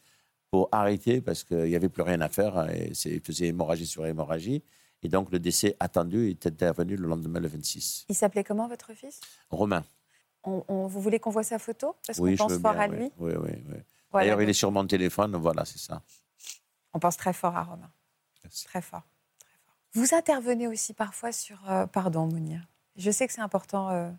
pour 0.49 0.69
arrêter 0.71 1.21
parce 1.21 1.43
qu'il 1.43 1.63
n'y 1.65 1.75
avait 1.75 1.89
plus 1.89 2.01
rien 2.03 2.21
à 2.21 2.29
faire 2.29 2.69
et 2.69 2.91
il 3.05 3.21
faisait 3.21 3.47
hémorragie 3.47 3.85
sur 3.85 4.05
hémorragie. 4.05 4.63
Et 5.01 5.07
donc, 5.07 5.31
le 5.31 5.39
décès 5.39 5.75
attendu 5.79 6.29
est 6.29 6.45
intervenu 6.45 6.95
le 6.97 7.07
lendemain, 7.07 7.39
le 7.39 7.47
26. 7.47 8.05
Il 8.09 8.15
s'appelait 8.15 8.43
comment, 8.43 8.67
votre 8.67 8.93
fils? 8.93 9.21
Romain. 9.49 9.83
On- 10.43 10.63
on- 10.67 10.87
vous 10.87 11.01
voulez 11.01 11.19
qu'on 11.19 11.29
voit 11.29 11.43
sa 11.43 11.59
photo? 11.59 11.95
Parce 12.05 12.19
oui, 12.19 12.31
qu'on 12.35 12.49
je 12.49 12.55
pense 12.55 12.61
fort 12.61 12.73
bien, 12.73 12.81
à 12.81 12.89
oui. 12.89 12.97
lui. 12.97 13.11
Oui, 13.17 13.31
oui, 13.41 13.51
oui. 13.69 13.77
Voilà, 14.11 14.25
D'ailleurs, 14.25 14.41
il 14.41 14.49
est 14.49 14.53
sur 14.53 14.71
mon 14.71 14.85
téléphone, 14.85 15.35
voilà, 15.37 15.63
c'est 15.63 15.79
ça. 15.79 16.01
On 16.93 16.99
pense 16.99 17.17
très 17.17 17.33
fort 17.33 17.55
à 17.55 17.63
Romain. 17.63 17.91
Merci. 18.43 18.65
Très 18.65 18.81
fort. 18.81 19.01
très 19.01 19.07
fort. 19.61 19.79
Vous 19.93 20.13
intervenez 20.15 20.67
aussi 20.67 20.93
parfois 20.93 21.31
sur... 21.31 21.69
euh, 21.69 21.85
pardon, 21.87 22.27
Mounir. 22.27 22.61
Je 22.95 23.11
sais 23.11 23.27
que 23.27 23.33
c'est 23.33 23.41
important 23.41 23.89
euh, 23.89 24.11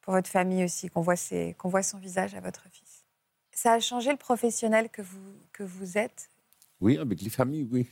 pour 0.00 0.12
votre 0.14 0.28
famille 0.28 0.64
aussi 0.64 0.88
qu'on 0.88 1.00
voit, 1.00 1.16
ses- 1.16 1.54
qu'on 1.54 1.68
voit 1.68 1.82
son 1.82 1.98
visage 1.98 2.34
à 2.34 2.40
votre 2.40 2.68
fils. 2.70 3.04
Ça 3.52 3.72
a 3.72 3.80
changé 3.80 4.10
le 4.10 4.18
professionnel 4.18 4.90
que 4.90 5.02
vous, 5.02 5.34
que 5.52 5.62
vous 5.62 5.96
êtes? 5.98 6.30
Oui, 6.80 6.98
avec 6.98 7.22
les 7.22 7.30
familles, 7.30 7.66
oui. 7.70 7.88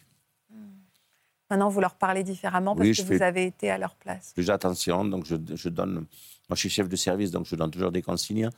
Maintenant, 1.51 1.69
vous 1.69 1.81
leur 1.81 1.95
parlez 1.95 2.23
différemment 2.25 2.75
parce 2.75 2.89
Oui, 2.89 2.95
que 2.97 3.03
vous 3.03 3.23
avez 3.23 3.47
été 3.47 3.71
à 3.71 3.79
leur 3.79 3.95
place. 3.97 4.33
Plus 4.35 4.51
attention, 4.51 5.05
donc 5.05 5.25
je, 5.27 5.37
je 5.55 5.69
donne. 5.69 5.95
Moi, 5.95 6.07
je 6.51 6.57
suis 6.57 6.71
chef 6.71 6.89
de 6.89 6.97
service, 6.97 7.31
donc 7.31 7.47
je 7.47 7.55
donne 7.57 7.71
toujours 7.71 7.93
des 7.93 8.03
consignes. 8.03 8.51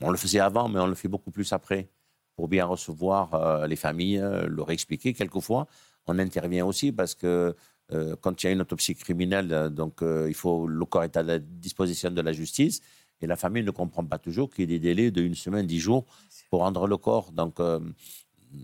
On 0.00 0.10
le 0.10 0.16
faisait 0.16 0.40
avant, 0.40 0.68
mais 0.68 0.80
on 0.80 0.86
le 0.86 0.94
fait 0.94 1.08
beaucoup 1.08 1.30
plus 1.30 1.52
après 1.52 1.88
pour 2.36 2.48
bien 2.48 2.64
recevoir 2.66 3.34
euh, 3.34 3.66
les 3.66 3.76
familles, 3.76 4.18
euh, 4.18 4.46
leur 4.48 4.70
expliquer. 4.70 5.12
Quelquefois, 5.12 5.66
on 6.06 6.18
intervient 6.18 6.64
aussi 6.66 6.92
parce 6.92 7.14
que 7.14 7.54
euh, 7.92 8.16
quand 8.20 8.42
il 8.42 8.46
y 8.46 8.48
a 8.48 8.52
une 8.52 8.60
autopsie 8.62 8.94
criminelle, 8.94 9.70
donc 9.70 10.02
euh, 10.02 10.26
il 10.28 10.34
faut 10.34 10.66
le 10.66 10.84
corps 10.86 11.04
est 11.04 11.16
à 11.16 11.22
la 11.22 11.38
disposition 11.38 12.10
de 12.10 12.20
la 12.22 12.32
justice 12.32 12.80
et 13.20 13.26
la 13.26 13.36
famille 13.36 13.62
ne 13.62 13.70
comprend 13.70 14.04
pas 14.04 14.18
toujours 14.18 14.48
qu'il 14.50 14.70
y 14.70 14.74
ait 14.74 14.78
des 14.78 14.94
délais 14.94 15.10
de 15.10 15.22
une 15.22 15.34
semaine, 15.34 15.66
dix 15.66 15.78
jours 15.78 16.04
pour 16.50 16.60
rendre 16.60 16.86
le 16.86 16.96
corps. 16.96 17.32
Donc 17.32 17.60
euh, 17.60 17.78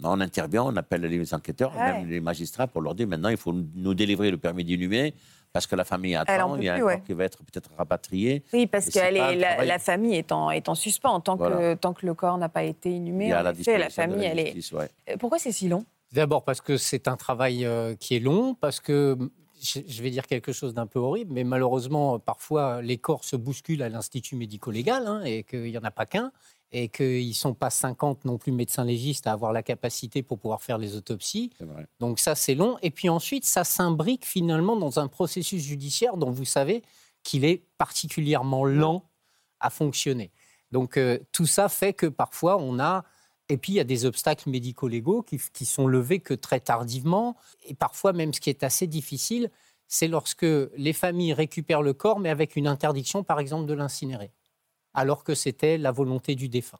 on 0.02 0.20
intervient, 0.20 0.64
on 0.64 0.76
appelle 0.76 1.02
les 1.02 1.34
enquêteurs, 1.34 1.74
Ouais. 1.76 1.92
même 1.92 2.08
les 2.08 2.20
magistrats 2.20 2.66
pour 2.66 2.80
leur 2.82 2.94
dire 2.94 3.06
maintenant 3.08 3.28
il 3.30 3.36
faut 3.36 3.52
nous 3.52 3.94
délivrer 3.94 4.30
le 4.30 4.38
permis 4.38 4.64
d'inhumer 4.64 5.14
parce 5.52 5.66
que 5.66 5.76
la 5.76 5.84
famille 5.84 6.14
attend, 6.14 6.56
il 6.56 6.64
y 6.64 6.68
a 6.68 6.74
un 6.74 6.76
plus, 6.76 6.84
corps 6.84 6.86
ouais. 6.86 7.02
qui 7.06 7.12
va 7.14 7.24
être 7.24 7.38
peut-être 7.38 7.70
rapatrié. 7.76 8.42
Oui, 8.52 8.66
parce 8.66 8.86
que 8.90 8.98
est- 9.16 9.20
un 9.20 9.64
la, 9.64 9.78
famille 9.78 10.14
est 10.16 10.30
en, 10.32 10.50
est 10.50 10.68
en 10.68 10.74
suspens. 10.74 11.20
Tant 11.20 11.36
que, 11.36 11.74
tant 11.74 11.92
que 11.94 12.06
le 12.06 12.14
corps 12.14 12.38
n'a 12.38 12.48
pas 12.48 12.62
été 12.64 12.90
inhumé, 12.90 13.26
Il 13.26 13.30
y 13.30 13.32
a 13.32 13.40
en 13.40 13.42
la 13.44 13.50
effet, 13.52 13.78
la 13.78 13.90
famille, 13.90 14.20
la 14.22 14.26
elle 14.32 14.38
est... 14.38 14.46
justice, 14.46 14.72
ouais. 14.72 14.88
Euh, 15.10 15.16
Pourquoi 15.18 15.38
c'est 15.38 15.52
si 15.52 15.68
long? 15.68 15.84
D'abord 16.12 16.42
parce 16.44 16.60
que 16.60 16.76
c'est 16.76 17.06
un 17.08 17.16
travail 17.16 17.64
euh, 17.66 17.94
qui 17.94 18.16
est 18.16 18.20
long, 18.20 18.54
parce 18.54 18.80
que 18.80 19.16
je 19.60 20.02
vais 20.02 20.10
dire 20.10 20.26
quelque 20.26 20.52
chose 20.52 20.74
d'un 20.74 20.86
peu 20.86 20.98
horrible, 20.98 21.32
mais 21.32 21.44
malheureusement, 21.44 22.18
parfois, 22.18 22.82
les 22.82 22.98
corps 22.98 23.24
se 23.24 23.36
bousculent 23.36 23.82
à 23.82 23.88
l'Institut 23.88 24.36
médico-légal 24.36 25.06
hein, 25.06 25.22
et 25.24 25.44
qu'il 25.44 25.64
n'y 25.64 25.78
en 25.78 25.84
a 25.84 25.90
pas 25.90 26.06
qu'un, 26.06 26.32
et 26.72 26.88
qu'ils 26.88 27.28
ne 27.28 27.34
sont 27.34 27.54
pas 27.54 27.70
50 27.70 28.24
non 28.24 28.38
plus 28.38 28.52
médecins 28.52 28.84
légistes 28.84 29.26
à 29.26 29.32
avoir 29.32 29.52
la 29.52 29.62
capacité 29.62 30.22
pour 30.22 30.38
pouvoir 30.38 30.62
faire 30.62 30.78
les 30.78 30.96
autopsies. 30.96 31.50
Donc 31.98 32.18
ça, 32.18 32.34
c'est 32.34 32.54
long. 32.54 32.76
Et 32.82 32.90
puis 32.90 33.08
ensuite, 33.08 33.44
ça 33.44 33.64
s'imbrique 33.64 34.26
finalement 34.26 34.76
dans 34.76 35.00
un 35.00 35.08
processus 35.08 35.62
judiciaire 35.62 36.16
dont 36.16 36.30
vous 36.30 36.44
savez 36.44 36.82
qu'il 37.22 37.44
est 37.44 37.64
particulièrement 37.78 38.64
lent 38.64 39.04
à 39.60 39.70
fonctionner. 39.70 40.30
Donc 40.70 40.96
euh, 40.96 41.18
tout 41.32 41.46
ça 41.46 41.68
fait 41.68 41.92
que 41.92 42.06
parfois 42.06 42.58
on 42.58 42.78
a... 42.78 43.04
Et 43.48 43.56
puis 43.56 43.72
il 43.72 43.76
y 43.76 43.80
a 43.80 43.84
des 43.84 44.04
obstacles 44.04 44.50
médico-légaux 44.50 45.22
qui, 45.22 45.40
qui 45.52 45.64
sont 45.64 45.86
levés 45.86 46.20
que 46.20 46.34
très 46.34 46.60
tardivement. 46.60 47.36
Et 47.66 47.74
parfois 47.74 48.12
même 48.12 48.34
ce 48.34 48.40
qui 48.40 48.50
est 48.50 48.62
assez 48.62 48.86
difficile, 48.86 49.50
c'est 49.88 50.06
lorsque 50.06 50.46
les 50.76 50.92
familles 50.92 51.32
récupèrent 51.32 51.82
le 51.82 51.94
corps, 51.94 52.20
mais 52.20 52.28
avec 52.28 52.56
une 52.56 52.66
interdiction, 52.66 53.24
par 53.24 53.40
exemple, 53.40 53.66
de 53.66 53.72
l'incinérer, 53.72 54.30
alors 54.92 55.24
que 55.24 55.34
c'était 55.34 55.78
la 55.78 55.90
volonté 55.90 56.34
du 56.34 56.48
défunt. 56.48 56.78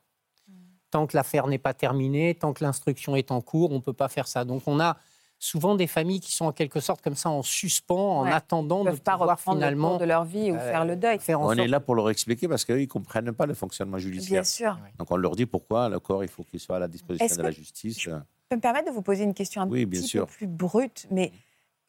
Tant 0.91 1.07
que 1.07 1.17
l'affaire 1.17 1.47
n'est 1.47 1.59
pas 1.59 1.75
terminée, 1.75 2.35
tant 2.35 2.53
que 2.53 2.63
l'instruction 2.63 3.17
est 3.17 3.31
en 3.31 3.41
cours, 3.41 3.73
on 3.73 3.77
ne 3.77 3.81
peut 3.81 3.95
pas 3.95 4.09
faire 4.09 4.29
ça. 4.29 4.45
Donc 4.45 4.63
on 4.67 4.79
a 4.79 4.99
souvent 5.39 5.77
des 5.77 5.87
familles 5.87 6.21
qui 6.21 6.35
sont 6.35 6.47
en 6.47 6.53
quelque 6.53 6.81
sorte 6.81 7.01
comme 7.03 7.15
ça 7.15 7.31
en 7.31 7.43
suspens, 7.43 8.19
en 8.21 8.25
attendant 8.27 8.85
de 8.85 8.91
pas 8.91 9.13
pouvoir 9.17 9.39
le 9.47 9.53
finalement 9.55 9.97
de 9.97 10.05
leur 10.05 10.25
vie 10.25 10.51
ou 10.51 10.57
euh, 10.57 10.59
faire 10.71 10.85
le 10.85 10.97
deuil. 10.97 11.19
faire 11.21 11.41
On 11.41 11.47
sorte 11.47 11.59
est 11.59 11.69
là 11.69 11.81
pour 11.81 11.95
leur 11.95 12.11
expliquer 12.11 12.49
parce 12.49 12.65
qu'ils 12.65 12.77
ne 12.77 12.87
comprennent 12.87 13.33
pas 13.33 13.47
le 13.47 13.55
fonctionnement 13.55 13.99
judiciaire. 13.99 14.43
Bien 14.43 14.45
sûr. 14.45 14.79
Donc 14.99 15.11
on 15.11 15.17
leur 15.17 15.37
dit 15.37 15.47
pourquoi 15.47 15.89
le 15.89 16.01
corps, 16.01 16.25
il 16.25 16.29
faut 16.29 16.43
qu'il 16.43 16.59
soit 16.61 16.77
à 16.77 16.81
la 16.81 16.89
disposition 16.89 17.37
de 17.37 17.43
la 17.43 17.51
que- 17.51 17.55
justice. 17.57 18.01
Je 18.01 18.11
peux 18.49 18.57
me 18.57 18.61
permettre 18.61 18.87
de 18.89 18.93
vous 18.95 19.03
poser 19.03 19.25
une 19.25 19.35
question 19.35 19.63
un 19.63 19.69
Oui, 19.69 19.87
bien 19.87 20.01
petit 20.01 20.09
sûr. 20.09 20.27
peu 20.27 20.33
plus 20.33 20.47
brute, 20.47 21.07
mais 21.11 21.33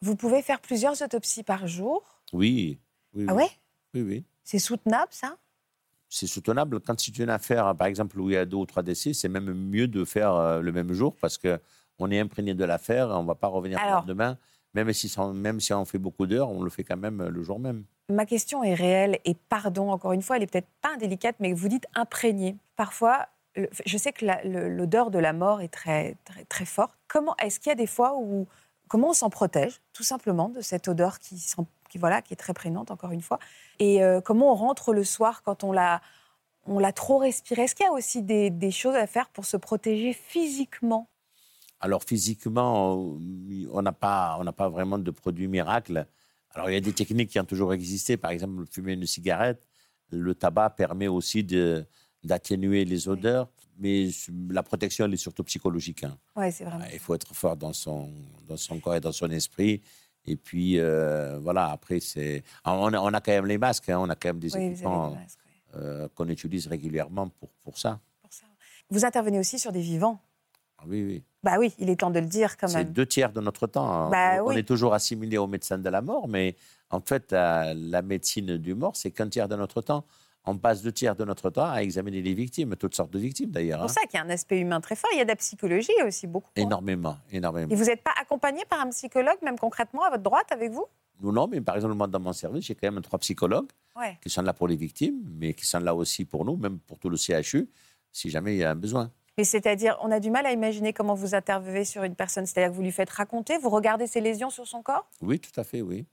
vous 0.01 0.15
pouvez 0.15 0.41
faire 0.41 0.59
plusieurs 0.61 1.01
autopsies 1.01 1.43
par 1.43 1.67
jour? 1.67 2.03
Oui. 2.33 2.79
oui 3.13 3.25
Ah 3.27 3.33
oui. 3.33 3.43
ouais? 3.43 3.49
Oui, 3.95 4.01
oui. 4.01 4.23
C'est 4.43 4.59
soutenable, 4.59 5.11
ça? 5.11 5.37
C'est 6.07 6.27
soutenable. 6.27 6.79
Quand 6.81 6.99
c'est 6.99 7.17
une 7.19 7.29
affaire, 7.29 7.75
par 7.75 7.87
exemple, 7.87 8.19
où 8.19 8.29
il 8.29 8.33
y 8.33 8.37
a 8.37 8.45
deux 8.45 8.57
ou 8.57 8.65
trois 8.65 8.81
décès, 8.83 9.13
c'est 9.13 9.29
même 9.29 9.53
mieux 9.53 9.87
de 9.87 10.03
faire 10.05 10.33
euh, 10.33 10.59
le 10.59 10.71
même 10.71 10.91
jour 10.91 11.15
parce 11.21 11.37
qu'on 11.99 12.09
est 12.09 12.19
imprégné 12.19 12.53
de 12.55 12.63
l'affaire, 12.63 13.09
on 13.09 13.21
ne 13.23 13.27
va 13.27 13.35
pas 13.35 13.47
revenir 13.47 13.77
le 13.79 13.85
Alors- 13.85 13.99
lendemain. 14.01 14.37
Même 14.75 14.93
si, 14.93 15.11
même 15.33 15.59
si 15.59 15.73
on 15.73 15.83
fait 15.83 15.97
beaucoup 15.97 16.27
d'heures, 16.27 16.49
on 16.51 16.61
le 16.61 16.69
fait 16.69 16.83
quand 16.83 16.95
même 16.97 17.21
euh, 17.21 17.29
le 17.29 17.41
jour 17.41 17.57
même. 17.59 17.85
Ma 18.09 18.27
question 18.27 18.63
est 18.63 18.75
réelle 18.75 19.17
et 19.25 19.33
pardon, 19.33 19.89
encore 19.91 20.11
une 20.13 20.21
fois, 20.21 20.37
elle 20.37 20.43
est 20.43 20.51
peut-être 20.51 20.67
pas 20.81 20.93
indélicate, 20.93 21.35
mais 21.39 21.53
vous 21.53 21.67
dites 21.69 21.87
imprégnée. 21.95 22.55
Parfois, 22.75 23.27
le- 23.55 23.67
je 23.87 23.97
sais 23.97 24.13
que 24.13 24.25
le- 24.43 24.69
l'odeur 24.69 25.09
de 25.09 25.17
la 25.17 25.33
mort 25.33 25.61
est 25.61 25.69
très, 25.69 26.15
très, 26.23 26.43
très 26.45 26.65
forte. 26.65 26.95
Comment 27.07 27.35
est-ce 27.37 27.59
qu'il 27.59 27.71
y 27.71 27.73
a 27.73 27.75
des 27.75 27.87
fois 27.87 28.15
où 28.15 28.47
comment 28.87 29.09
on 29.09 29.13
s'en 29.13 29.31
protège, 29.31 29.81
tout 29.91 30.03
simplement, 30.03 30.49
de 30.49 30.61
cette 30.61 30.87
odeur 30.87 31.17
qui, 31.17 31.43
voilà, 31.95 32.21
qui 32.21 32.33
est 32.33 32.37
très 32.37 32.53
prégnante, 32.53 32.91
encore 32.91 33.11
une 33.11 33.21
fois, 33.21 33.39
et 33.79 34.03
euh, 34.03 34.21
comment 34.21 34.51
on 34.51 34.55
rentre 34.55 34.93
le 34.93 35.03
soir 35.03 35.41
quand 35.43 35.63
on 35.63 35.71
l'a 35.71 35.99
on 36.67 36.77
l'a 36.77 36.91
trop 36.93 37.17
respiré? 37.17 37.63
Est-ce 37.63 37.73
qu'il 37.73 37.85
y 37.85 37.89
a 37.89 37.91
aussi 37.91 38.21
des, 38.21 38.51
des 38.51 38.69
choses 38.69 38.95
à 38.95 39.07
faire 39.07 39.29
pour 39.29 39.45
se 39.45 39.57
protéger 39.57 40.13
physiquement? 40.13 41.07
Alors 41.79 42.03
physiquement, 42.03 43.17
euh, 43.19 43.67
on 43.71 43.81
n'a 43.81 43.91
pas, 43.93 44.37
on 44.39 44.51
pas 44.51 44.69
vraiment 44.69 44.97
de 44.97 45.11
produit 45.11 45.47
miracle. 45.47 46.05
Alors 46.53 46.69
il 46.69 46.73
y 46.73 46.77
a 46.77 46.81
des 46.81 46.93
techniques 46.93 47.29
qui 47.29 47.39
ont 47.39 47.45
toujours 47.45 47.73
existé. 47.73 48.17
Par 48.17 48.31
exemple, 48.31 48.65
fumer 48.69 48.93
une 48.93 49.05
cigarette, 49.05 49.67
le 50.11 50.35
tabac 50.35 50.71
permet 50.71 51.07
aussi 51.07 51.43
d'atténuer 52.23 52.85
les 52.85 53.07
odeurs, 53.07 53.49
mais 53.77 54.09
la 54.49 54.63
protection 54.63 55.05
elle 55.05 55.13
est 55.13 55.17
surtout 55.17 55.43
psychologique. 55.43 56.03
hein. 56.03 56.17
Oui, 56.35 56.51
c'est 56.51 56.65
vraiment. 56.65 56.85
Il 56.91 56.99
faut 56.99 57.15
être 57.15 57.33
fort 57.33 57.55
dans 57.55 57.73
son, 57.73 58.11
dans 58.47 58.57
son 58.57 58.79
corps 58.79 58.95
et 58.95 58.99
dans 58.99 59.11
son 59.11 59.29
esprit. 59.31 59.81
Et 60.25 60.35
puis 60.35 60.77
euh, 60.79 61.39
voilà, 61.39 61.69
après 61.71 61.99
c'est, 62.01 62.43
on 62.65 62.93
a, 62.93 62.99
on 62.99 63.13
a 63.13 63.21
quand 63.21 63.31
même 63.31 63.45
les 63.45 63.57
masques, 63.57 63.89
hein, 63.89 63.99
on 63.99 64.09
a 64.09 64.15
quand 64.15 64.29
même 64.29 64.39
des 64.39 64.53
Oui, 64.55 64.65
équipements 64.65 65.17
euh, 65.75 66.09
qu'on 66.13 66.27
utilise 66.27 66.67
régulièrement 66.67 67.29
pour, 67.29 67.49
pour 67.63 67.77
ça. 67.77 67.99
pour 68.21 68.33
ça. 68.33 68.45
Vous 68.89 69.05
intervenez 69.05 69.39
aussi 69.39 69.57
sur 69.59 69.71
des 69.71 69.81
vivants? 69.81 70.19
Ah 70.77 70.83
Oui, 70.87 71.03
oui. 71.03 71.23
Bah 71.43 71.55
oui, 71.57 71.73
il 71.79 71.89
est 71.89 71.95
temps 71.97 72.09
de 72.11 72.19
le 72.19 72.25
dire 72.25 72.57
quand 72.57 72.67
C'est 72.67 72.83
même. 72.83 72.91
deux 72.93 73.05
tiers 73.05 73.31
de 73.31 73.39
notre 73.39 73.65
temps. 73.67 73.89
hein. 73.89 74.09
Bah 74.09 74.43
on 74.43 74.49
oui. 74.49 74.57
est 74.57 74.63
toujours 74.67 74.93
assimilé 74.93 75.37
au 75.37 75.47
médecin 75.47 75.77
de 75.77 75.89
la 75.89 76.01
mort, 76.01 76.27
mais 76.27 76.55
en 76.89 76.99
fait, 76.99 77.31
la 77.31 78.01
médecine 78.01 78.57
du 78.57 78.73
mort, 78.75 78.95
c'est 78.95 79.11
qu'un 79.11 79.29
tiers 79.29 79.47
de 79.47 79.55
notre 79.55 79.81
temps. 79.81 80.05
On 80.45 80.57
passe 80.57 80.81
deux 80.81 80.91
tiers 80.93 81.15
de 81.15 81.25
notre 81.25 81.49
temps 81.49 81.69
à 81.69 81.83
examiner 81.83 82.21
les 82.21 82.33
victimes, 82.33 82.75
toutes 82.77 82.95
sortes 82.95 83.11
de 83.11 83.19
victimes 83.19 83.51
d'ailleurs. 83.51 83.79
C'est 83.81 83.81
pour 83.81 83.91
hein. 83.91 84.01
ça 84.01 84.07
qu'il 84.07 84.17
y 84.19 84.21
a 84.21 84.25
un 84.25 84.29
aspect 84.29 84.59
humain 84.59 84.79
très 84.81 84.95
fort. 84.95 85.09
Il 85.13 85.17
y 85.17 85.21
a 85.21 85.25
de 85.25 85.29
la 85.29 85.35
psychologie 85.35 85.91
aussi, 86.05 86.27
beaucoup. 86.27 86.49
hein. 86.57 86.61
Énormément, 86.61 87.17
énormément. 87.31 87.69
Et 87.71 87.75
vous 87.75 87.83
n'êtes 87.85 88.01
pas 88.03 88.13
accompagné 88.19 88.63
par 88.67 88.79
un 88.79 88.89
psychologue, 88.89 89.37
même 89.43 89.59
concrètement, 89.59 90.03
à 90.05 90.09
votre 90.09 90.23
droite, 90.23 90.47
avec 90.51 90.71
vous? 90.71 90.85
Nous, 91.21 91.31
non, 91.33 91.47
mais 91.47 91.59
par 91.61 91.75
exemple, 91.75 91.93
moi, 91.93 92.07
dans 92.07 92.21
mon 92.21 92.33
service, 92.33 92.65
j'ai 92.65 92.73
quand 92.73 92.89
même 92.91 93.01
trois 93.03 93.19
psychologues 93.19 93.67
Ouais. 93.97 94.17
qui 94.23 94.29
sont 94.29 94.41
là 94.41 94.53
pour 94.53 94.67
les 94.69 94.77
victimes, 94.77 95.21
mais 95.37 95.53
qui 95.53 95.65
sont 95.65 95.79
là 95.79 95.93
aussi 95.93 96.23
pour 96.23 96.45
nous, 96.45 96.55
même 96.55 96.79
pour 96.79 96.97
tout 96.99 97.09
le 97.09 97.17
CHU, 97.17 97.69
si 98.11 98.29
jamais 98.29 98.55
il 98.55 98.59
y 98.59 98.63
a 98.63 98.71
un 98.71 98.75
besoin. 98.75 99.11
Mais 99.39 99.45
c'est-à-dire, 99.45 99.97
on 100.01 100.11
a 100.11 100.19
du 100.19 100.31
mal 100.31 100.45
à 100.45 100.51
imaginer 100.51 100.91
comment 100.91 101.13
vous 101.13 101.33
intervenez 101.33 101.85
sur 101.85 102.03
une 102.03 102.13
personne. 102.13 102.45
C'est-à-dire 102.45 102.71
que 102.71 102.75
vous 102.75 102.81
lui 102.81 102.91
faites 102.91 103.09
raconter, 103.09 103.57
vous 103.57 103.69
regardez 103.69 104.05
ses 104.05 104.19
lésions 104.19 104.49
sur 104.49 104.67
son 104.67 104.83
corps? 104.83 105.09
Oui, 105.21 105.39
tout 105.39 105.57
à 105.57 105.63
fait, 105.63 105.81
oui. 105.81 106.05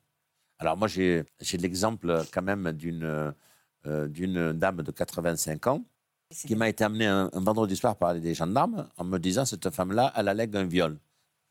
Alors 0.60 0.76
moi, 0.76 0.86
j'ai 0.86 1.24
l'exemple 1.54 2.22
quand 2.32 2.42
même 2.42 2.70
d'une 2.70 3.34
euh, 3.84 4.52
dame 4.52 4.76
de 4.76 4.92
85 4.92 5.66
ans 5.66 5.82
qui 6.30 6.54
m'a 6.54 6.68
été 6.68 6.84
amenée 6.84 7.06
un, 7.06 7.28
un 7.32 7.40
vendredi 7.40 7.74
soir 7.74 7.96
par 7.96 8.14
des 8.14 8.32
gendarmes 8.32 8.88
en 8.96 9.02
me 9.02 9.18
disant 9.18 9.44
cette 9.44 9.70
femme-là, 9.70 10.12
elle 10.14 10.28
allègue 10.28 10.56
un 10.56 10.64
viol. 10.64 10.96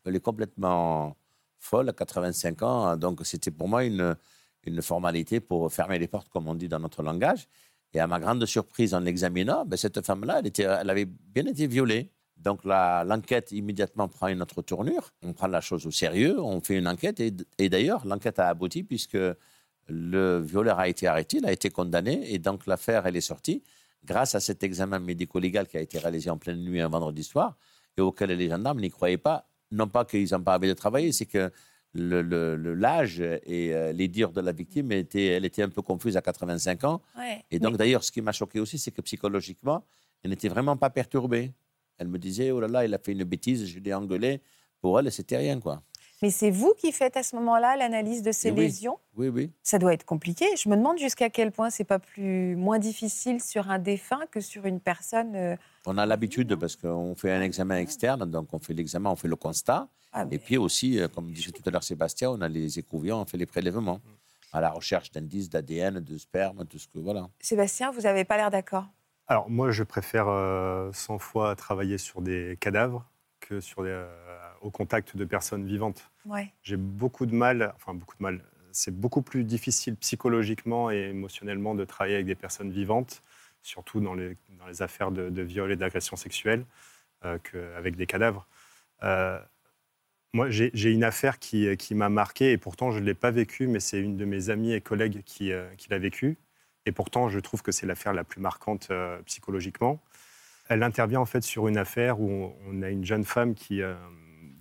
Elle 0.06 0.16
est 0.16 0.22
complètement 0.24 1.18
folle 1.60 1.90
à 1.90 1.94
85 1.94 2.62
ans, 2.62 2.96
donc 2.96 3.20
c'était 3.26 3.52
pour 3.52 3.68
moi 3.68 3.84
une, 3.84 4.16
une 4.64 4.82
formalité 4.82 5.42
pour 5.42 5.74
fermer 5.74 6.00
les 6.00 6.08
portes, 6.08 6.30
comme 6.30 6.48
on 6.48 6.56
dit 6.56 6.70
dans 6.70 6.80
notre 6.80 7.04
langage. 7.04 7.50
Et 7.94 8.00
à 8.00 8.08
ma 8.08 8.20
grande 8.20 8.46
surprise, 8.46 8.94
en 8.94 9.00
l'examinant, 9.00 9.66
ben, 9.66 9.78
cette 9.78 10.06
femme-là, 10.06 10.42
elle, 10.44 10.90
avait 10.90 11.06
bien 11.06 11.46
été 11.46 11.68
violée. 11.68 12.12
Donc 12.38 12.66
l'enquête 12.66 13.52
immédiatement 13.52 14.08
prend 14.08 14.28
une 14.28 14.42
autre 14.42 14.62
tournure. 14.62 15.12
On 15.24 15.34
prend 15.34 15.48
la 15.48 15.62
chose 15.62 15.86
au 15.86 15.92
sérieux, 15.92 16.40
on 16.42 16.60
fait 16.62 16.78
une 16.78 16.88
enquête. 16.88 17.20
Et, 17.20 17.34
et 17.58 17.70
d'ailleurs, 17.70 18.06
l'enquête 18.06 18.40
a 18.40 18.50
abouti 18.50 18.84
puisque 18.84 19.18
le 19.88 20.40
violeur 20.40 20.80
a 20.80 20.88
été 20.88 21.08
arrêté, 21.08 21.38
il 21.38 21.46
a 21.46 21.52
été 21.52 21.70
condamné. 21.70 22.34
Et 22.34 22.40
donc 22.40 22.68
l'affaire, 22.68 23.06
elle 23.06 23.16
est 23.16 23.22
sortie 23.22 23.64
grâce 24.04 24.36
à 24.36 24.40
cet 24.40 24.64
examen 24.64 25.00
médico-légal 25.00 25.68
qui 25.68 25.78
a 25.78 25.82
été 25.82 25.98
réalisé 25.98 26.30
en 26.30 26.38
pleine 26.38 26.64
nuit 26.64 26.82
un 26.82 26.90
vendredi 26.90 27.24
soir 27.24 27.58
et 27.98 28.02
auquel 28.02 28.32
les 28.32 28.50
gendarmes 28.50 28.80
n'y 28.80 28.90
croyaient 28.90 29.18
pas. 29.18 29.48
Non 29.72 29.88
pas 29.88 30.06
qu'ils 30.06 30.30
n'ont 30.32 30.44
pas 30.44 30.58
envie 30.58 30.68
de 30.68 30.74
travailler, 30.74 31.12
c'est 31.12 31.26
que 31.26 31.52
le- 31.96 32.22
le- 32.22 32.56
le- 32.56 32.76
l'âge 32.76 33.20
et 33.22 33.74
euh, 33.74 33.92
les 33.94 34.08
dires 34.08 34.32
de 34.32 34.42
la 34.42 34.52
victime, 34.52 34.92
étaient, 34.92 35.28
elle 35.28 35.46
était 35.46 35.64
un 35.64 35.70
peu 35.70 35.82
confuse 35.82 36.18
à 36.18 36.22
85 36.22 36.84
ans. 36.84 37.02
Ouais. 37.18 37.44
Et 37.52 37.58
donc, 37.60 37.78
d'ailleurs, 37.78 38.04
ce 38.04 38.12
qui 38.12 38.22
m'a 38.22 38.34
choqué 38.34 38.60
aussi, 38.60 38.78
c'est 38.78 38.92
que 38.92 39.02
psychologiquement, 39.02 39.84
elle 40.24 40.30
n'était 40.32 40.50
vraiment 40.50 40.76
pas 40.78 40.90
perturbée. 40.90 41.54
Elle 41.98 42.10
me 42.10 42.20
disait, 42.20 42.52
oh 42.52 42.60
là 42.60 42.68
là, 42.68 42.86
il 42.86 42.94
a 42.94 43.00
fait 43.00 43.14
une 43.14 43.24
bêtise, 43.24 43.66
je 43.66 43.80
l'ai 43.80 43.94
engueulé. 43.94 44.42
Pour 44.82 45.00
elle, 45.00 45.10
c'était 45.12 45.38
rien, 45.38 45.60
quoi. 45.60 45.82
Mais 46.22 46.30
c'est 46.30 46.50
vous 46.52 46.74
qui 46.78 46.92
faites 46.92 47.18
à 47.18 47.24
ce 47.24 47.36
moment-là 47.36 47.76
l'analyse 47.76 48.22
de 48.22 48.32
ces 48.32 48.50
oui. 48.52 48.62
lésions? 48.62 48.98
Oui, 49.16 49.28
oui. 49.28 49.52
Ça 49.64 49.80
doit 49.80 49.94
être 49.94 50.06
compliqué. 50.06 50.46
Je 50.62 50.70
me 50.70 50.76
demande 50.76 50.98
jusqu'à 50.98 51.30
quel 51.30 51.52
point 51.52 51.70
c'est 51.70 51.84
pas 51.84 52.00
plus 52.00 52.56
moins 52.56 52.80
difficile 52.80 53.42
sur 53.42 53.70
un 53.70 53.80
défunt 53.80 54.22
que 54.32 54.40
sur 54.40 54.66
une 54.66 54.80
personne. 54.80 55.36
euh, 55.36 55.56
On 55.86 55.98
a 55.98 56.06
l'habitude 56.06 56.56
parce 56.56 56.76
qu'on 56.78 57.16
fait 57.16 57.32
un 57.32 57.42
examen 57.42 57.78
externe, 57.78 58.30
donc 58.30 58.54
on 58.54 58.60
fait 58.60 58.74
l'examen, 58.74 59.10
on 59.12 59.16
fait 59.16 59.28
le 59.28 59.36
constat. 59.36 59.90
Ah, 60.16 60.26
mais- 60.26 60.36
Et 60.36 60.40
puis 60.40 60.58
aussi, 60.58 61.00
euh, 61.00 61.08
comme 61.08 61.32
disait 61.32 61.52
tout 61.52 61.62
à 61.66 61.72
l'heure 61.72 61.84
Sébastien, 61.84 62.32
on 62.32 62.42
a 62.42 62.48
les 62.48 62.80
écrouvions, 62.80 63.22
on 63.22 63.26
fait 63.26 63.38
les 63.38 63.46
prélèvements 63.46 64.02
à 64.54 64.62
la 64.62 64.70
recherche 64.72 65.12
d'indices 65.12 65.50
d'ADN, 65.50 66.00
de 66.00 66.18
sperme, 66.18 66.66
tout 66.66 66.80
ce 66.80 66.88
que 66.88 66.98
voilà. 67.00 67.28
Sébastien, 67.40 67.92
vous 67.92 68.02
n'avez 68.02 68.24
pas 68.24 68.38
l'air 68.38 68.50
d'accord. 68.50 68.86
Alors 69.28 69.50
moi, 69.50 69.72
je 69.72 69.84
préfère 69.84 70.28
euh, 70.30 70.92
100 70.94 71.20
fois 71.20 71.56
travailler 71.56 71.98
sur 71.98 72.22
des 72.22 72.58
cadavres 72.62 73.06
que 73.42 73.60
sur 73.60 73.84
des, 73.84 73.90
euh, 73.90 74.08
au 74.62 74.72
contact 74.72 75.18
de 75.18 75.26
personnes 75.26 75.66
vivantes. 75.66 76.10
Ouais. 76.26 76.54
J'ai 76.64 76.78
beaucoup 76.78 77.26
de 77.26 77.36
mal, 77.36 77.74
enfin 77.76 77.94
beaucoup 77.94 78.16
de 78.18 78.24
mal. 78.24 78.44
C'est 78.72 78.96
beaucoup 78.98 79.22
plus 79.22 79.44
difficile 79.44 79.96
psychologiquement 79.98 80.90
et 80.92 81.10
émotionnellement 81.10 81.76
de 81.76 81.86
travailler 81.86 82.16
avec 82.16 82.28
des 82.28 82.36
personnes 82.36 82.72
vivantes, 82.72 83.22
surtout 83.62 84.00
dans 84.00 84.14
les, 84.14 84.38
dans 84.60 84.68
les 84.68 84.82
affaires 84.82 85.12
de, 85.12 85.30
de 85.30 85.42
viol 85.42 85.72
et 85.72 85.76
d'agression 85.76 86.16
sexuelle, 86.16 86.66
euh, 87.26 87.38
qu'avec 87.40 87.96
des 87.96 88.06
cadavres. 88.06 88.48
Euh, 90.34 90.38
moi, 90.38 90.50
j'ai 90.50 90.92
une 90.92 91.04
affaire 91.04 91.40
qui, 91.40 91.76
qui 91.78 91.96
m'a 91.96 92.10
marqué 92.10 92.52
et 92.52 92.58
pourtant 92.58 92.92
je 92.92 93.00
ne 93.00 93.06
l'ai 93.06 93.14
pas 93.14 93.32
vécue, 93.32 93.68
mais 93.68 93.80
c'est 93.80 94.00
une 94.00 94.18
de 94.18 94.26
mes 94.26 94.50
amies 94.50 94.74
et 94.74 94.82
collègues 94.82 95.24
qui, 95.26 95.52
euh, 95.52 95.68
qui 95.78 95.90
l'a 95.90 96.00
vécue. 96.00 96.38
Et 96.86 96.92
pourtant, 96.92 97.30
je 97.30 97.40
trouve 97.40 97.62
que 97.64 97.72
c'est 97.72 97.86
l'affaire 97.88 98.14
la 98.14 98.24
plus 98.24 98.42
marquante 98.42 98.90
euh, 98.92 99.22
psychologiquement. 99.24 100.02
Elle 100.68 100.84
intervient 100.84 101.20
en 101.22 101.26
fait 101.26 101.44
sur 101.44 101.68
une 101.68 101.78
affaire 101.78 102.20
où 102.20 102.30
on, 102.30 102.56
on 102.68 102.82
a 102.82 102.90
une 102.90 103.06
jeune 103.06 103.24
femme 103.24 103.56
qui, 103.56 103.82
euh, 103.82 103.96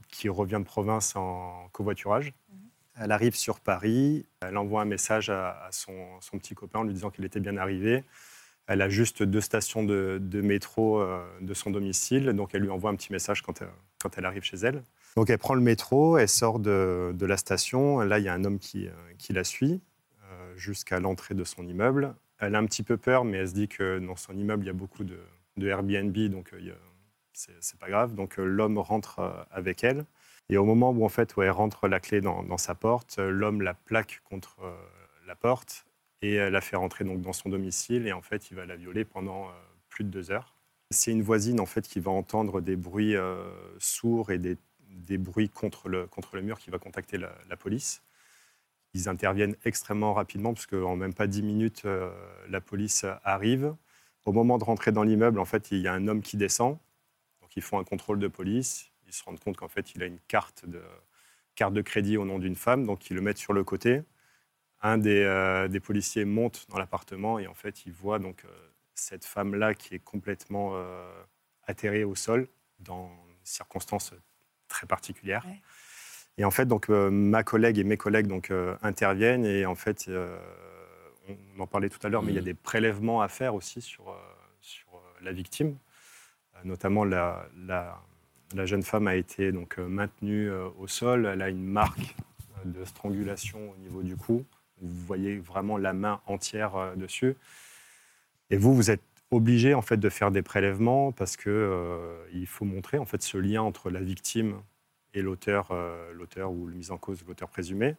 qui 0.08 0.28
revient 0.28 0.58
de 0.58 0.64
province 0.64 1.16
en 1.16 1.68
covoiturage. 1.72 2.32
Elle 2.96 3.10
arrive 3.10 3.34
sur 3.34 3.58
Paris, 3.60 4.26
elle 4.40 4.56
envoie 4.56 4.82
un 4.82 4.84
message 4.84 5.28
à, 5.28 5.64
à 5.64 5.72
son, 5.72 5.92
son 6.20 6.38
petit 6.38 6.54
copain 6.54 6.80
en 6.80 6.82
lui 6.84 6.94
disant 6.94 7.10
qu'elle 7.10 7.24
était 7.24 7.40
bien 7.40 7.56
arrivée. 7.56 8.04
Elle 8.66 8.80
a 8.80 8.88
juste 8.88 9.22
deux 9.22 9.40
stations 9.40 9.82
de, 9.82 10.18
de 10.22 10.40
métro 10.40 11.00
euh, 11.00 11.22
de 11.40 11.52
son 11.54 11.70
domicile, 11.70 12.32
donc 12.32 12.54
elle 12.54 12.62
lui 12.62 12.70
envoie 12.70 12.90
un 12.90 12.96
petit 12.96 13.12
message 13.12 13.42
quand 13.42 13.60
elle 14.16 14.24
arrive 14.24 14.44
chez 14.44 14.56
elle. 14.58 14.82
Donc 15.16 15.30
elle 15.30 15.38
prend 15.38 15.54
le 15.54 15.60
métro, 15.60 16.18
elle 16.18 16.28
sort 16.28 16.58
de, 16.58 17.14
la 17.20 17.36
station. 17.36 18.00
Là, 18.00 18.18
il 18.18 18.24
y 18.24 18.28
a 18.28 18.34
un 18.34 18.44
homme 18.44 18.58
qui, 18.58 18.88
euh, 18.88 18.92
qui 19.18 19.32
la 19.32 19.44
suit 19.44 19.80
euh, 20.24 20.56
jusqu'à 20.56 20.98
l'entrée 20.98 21.34
de 21.34 21.44
son 21.44 21.66
immeuble. 21.66 22.14
Elle 22.38 22.56
a 22.56 22.58
un 22.58 22.66
petit 22.66 22.82
peu 22.82 22.96
peur, 22.96 23.24
mais 23.24 23.38
elle 23.38 23.48
se 23.48 23.54
dit 23.54 23.68
que 23.68 23.98
dans 24.00 24.16
son 24.16 24.36
immeuble, 24.36 24.64
il 24.64 24.66
y 24.66 24.70
a 24.70 24.74
beaucoup 24.74 25.04
de, 25.04 25.18
de 25.56 25.68
Airbnb, 25.68 26.16
donc 26.30 26.52
euh, 26.52 26.74
c'est 27.32 27.78
pas 27.78 27.88
grave. 27.88 28.14
Donc 28.14 28.36
l'homme 28.38 28.78
rentre 28.78 29.46
avec 29.50 29.84
elle. 29.84 30.04
Et 30.50 30.56
au 30.56 30.64
moment 30.64 30.90
où 30.90 31.04
en 31.04 31.08
fait, 31.08 31.34
elle 31.38 31.50
rentre 31.50 31.88
la 31.88 32.00
clé 32.00 32.20
dans, 32.20 32.58
sa 32.58 32.74
porte, 32.74 33.18
l'homme 33.18 33.62
la 33.62 33.74
plaque 33.74 34.20
contre 34.24 34.58
la 35.26 35.34
porte 35.34 35.86
et 36.20 36.36
la 36.50 36.60
fait 36.60 36.76
rentrer 36.76 37.04
donc 37.04 37.22
dans 37.22 37.32
son 37.32 37.48
domicile. 37.48 38.06
Et 38.06 38.12
en 38.12 38.20
fait, 38.20 38.50
il 38.50 38.56
va 38.56 38.66
la 38.66 38.76
violer 38.76 39.04
pendant 39.04 39.48
plus 39.88 40.04
de 40.04 40.10
deux 40.10 40.30
heures. 40.30 40.54
C'est 40.90 41.12
une 41.12 41.22
voisine 41.22 41.60
en 41.60 41.66
fait 41.66 41.88
qui 41.88 41.98
va 41.98 42.10
entendre 42.10 42.60
des 42.60 42.76
bruits 42.76 43.16
sourds 43.78 44.30
et 44.30 44.38
des, 44.38 44.58
des 44.94 45.18
bruits 45.18 45.48
contre 45.48 45.88
le, 45.88 46.06
contre 46.06 46.36
le 46.36 46.42
mur 46.42 46.58
qui 46.58 46.70
va 46.70 46.78
contacter 46.78 47.18
la, 47.18 47.56
police. 47.56 48.02
Ils 48.94 49.08
interviennent 49.08 49.56
extrêmement 49.64 50.14
rapidement 50.14 50.54
parce 50.54 50.66
qu'en 50.66 50.96
même 50.96 51.14
pas 51.14 51.26
dix 51.26 51.42
minutes, 51.42 51.82
euh, 51.84 52.10
la 52.48 52.60
police 52.60 53.04
arrive. 53.24 53.74
Au 54.24 54.32
moment 54.32 54.56
de 54.56 54.64
rentrer 54.64 54.92
dans 54.92 55.02
l'immeuble, 55.02 55.38
en 55.38 55.44
fait, 55.44 55.70
il 55.70 55.78
y 55.78 55.88
a 55.88 55.92
un 55.92 56.08
homme 56.08 56.22
qui 56.22 56.36
descend. 56.36 56.78
Donc, 57.42 57.56
ils 57.56 57.62
font 57.62 57.78
un 57.78 57.84
contrôle 57.84 58.18
de 58.18 58.28
police. 58.28 58.90
Ils 59.06 59.12
se 59.12 59.22
rendent 59.24 59.40
compte 59.40 59.56
qu'en 59.56 59.68
fait, 59.68 59.94
il 59.94 60.02
a 60.02 60.06
une 60.06 60.20
carte 60.28 60.66
de, 60.66 60.82
carte 61.56 61.74
de 61.74 61.82
crédit 61.82 62.16
au 62.16 62.24
nom 62.24 62.38
d'une 62.38 62.56
femme. 62.56 62.86
Donc, 62.86 63.10
ils 63.10 63.14
le 63.14 63.20
mettent 63.20 63.38
sur 63.38 63.52
le 63.52 63.64
côté. 63.64 64.02
Un 64.80 64.98
des, 64.98 65.22
euh, 65.22 65.68
des 65.68 65.80
policiers 65.80 66.24
monte 66.24 66.66
dans 66.68 66.78
l'appartement 66.78 67.38
et 67.38 67.46
en 67.46 67.54
fait, 67.54 67.86
il 67.86 67.92
voit 67.92 68.18
donc 68.18 68.44
euh, 68.44 68.48
cette 68.94 69.24
femme-là 69.24 69.74
qui 69.74 69.94
est 69.94 69.98
complètement 69.98 70.74
atterrée 71.66 72.04
au 72.04 72.14
sol 72.14 72.46
dans 72.78 73.08
des 73.08 73.46
circonstances 73.46 74.14
très 74.68 74.86
particulières. 74.86 75.44
Ouais. 75.46 75.60
Et 76.38 76.44
en 76.44 76.50
fait, 76.50 76.66
donc, 76.66 76.90
euh, 76.90 77.10
ma 77.10 77.44
collègue 77.44 77.78
et 77.78 77.84
mes 77.84 77.96
collègues 77.96 78.26
donc, 78.26 78.50
euh, 78.50 78.74
interviennent 78.82 79.44
et 79.44 79.66
en 79.66 79.74
fait, 79.76 80.06
euh, 80.08 80.36
on 81.56 81.62
en 81.62 81.66
parlait 81.66 81.88
tout 81.88 82.04
à 82.04 82.08
l'heure, 82.08 82.22
mais 82.22 82.32
il 82.32 82.34
y 82.34 82.38
a 82.38 82.40
Mhm. 82.40 82.46
des 82.46 82.54
prélèvements 82.54 83.22
à 83.22 83.28
faire 83.28 83.54
aussi 83.54 83.80
sur, 83.80 84.08
euh, 84.10 84.14
sur 84.60 84.88
euh, 84.94 84.98
la 85.22 85.32
victime. 85.32 85.76
Euh, 86.56 86.58
notamment, 86.64 87.04
la, 87.04 87.46
la, 87.66 88.00
la 88.54 88.66
jeune 88.66 88.82
femme 88.82 89.06
a 89.06 89.14
été 89.14 89.52
donc, 89.52 89.78
euh, 89.78 89.86
maintenue 89.86 90.50
euh, 90.50 90.68
au 90.78 90.88
sol. 90.88 91.26
Elle 91.26 91.42
a 91.42 91.48
une 91.50 91.64
marque 91.64 92.14
de 92.64 92.84
strangulation 92.84 93.70
au 93.70 93.76
niveau 93.76 94.02
du 94.02 94.16
cou. 94.16 94.44
Vous 94.80 95.06
voyez 95.06 95.38
vraiment 95.38 95.78
la 95.78 95.92
main 95.92 96.20
entière 96.26 96.74
euh, 96.76 96.94
dessus. 96.96 97.36
Et 98.50 98.56
vous, 98.56 98.74
vous 98.74 98.90
êtes 98.90 99.02
obligé 99.30 99.74
en 99.74 99.82
fait 99.82 99.96
de 99.96 100.08
faire 100.08 100.30
des 100.30 100.42
prélèvements 100.42 101.12
parce 101.12 101.36
que 101.36 101.50
euh, 101.50 102.24
il 102.32 102.46
faut 102.46 102.64
montrer 102.64 102.98
en 102.98 103.04
fait 103.04 103.22
ce 103.22 103.36
lien 103.38 103.62
entre 103.62 103.90
la 103.90 104.00
victime 104.00 104.60
et 105.14 105.22
l'auteur, 105.22 105.68
euh, 105.70 106.12
l'auteur 106.12 106.52
ou 106.52 106.66
le 106.66 106.74
mis 106.74 106.90
en 106.90 106.98
cause, 106.98 107.24
l'auteur 107.26 107.48
présumé. 107.48 107.96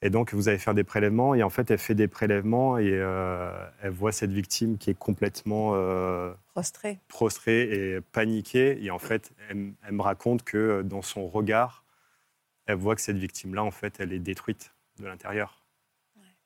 Et 0.00 0.10
donc, 0.10 0.32
vous 0.32 0.48
allez 0.48 0.58
faire 0.58 0.74
des 0.74 0.84
prélèvements, 0.84 1.34
et 1.34 1.42
en 1.42 1.50
fait, 1.50 1.72
elle 1.72 1.78
fait 1.78 1.96
des 1.96 2.06
prélèvements, 2.06 2.78
et 2.78 2.92
euh, 2.92 3.68
elle 3.82 3.90
voit 3.90 4.12
cette 4.12 4.30
victime 4.30 4.78
qui 4.78 4.90
est 4.90 4.98
complètement 4.98 5.72
euh, 5.74 6.32
Prostré. 6.52 7.00
prostrée 7.08 7.62
et 7.62 8.00
paniquée. 8.00 8.82
Et 8.84 8.92
en 8.92 9.00
fait, 9.00 9.32
elle, 9.48 9.72
elle 9.84 9.94
me 9.94 10.02
raconte 10.02 10.44
que 10.44 10.82
dans 10.82 11.02
son 11.02 11.26
regard, 11.26 11.84
elle 12.66 12.76
voit 12.76 12.94
que 12.94 13.00
cette 13.00 13.16
victime-là, 13.16 13.64
en 13.64 13.72
fait, 13.72 13.98
elle 13.98 14.12
est 14.12 14.20
détruite 14.20 14.72
de 15.00 15.06
l'intérieur. 15.06 15.64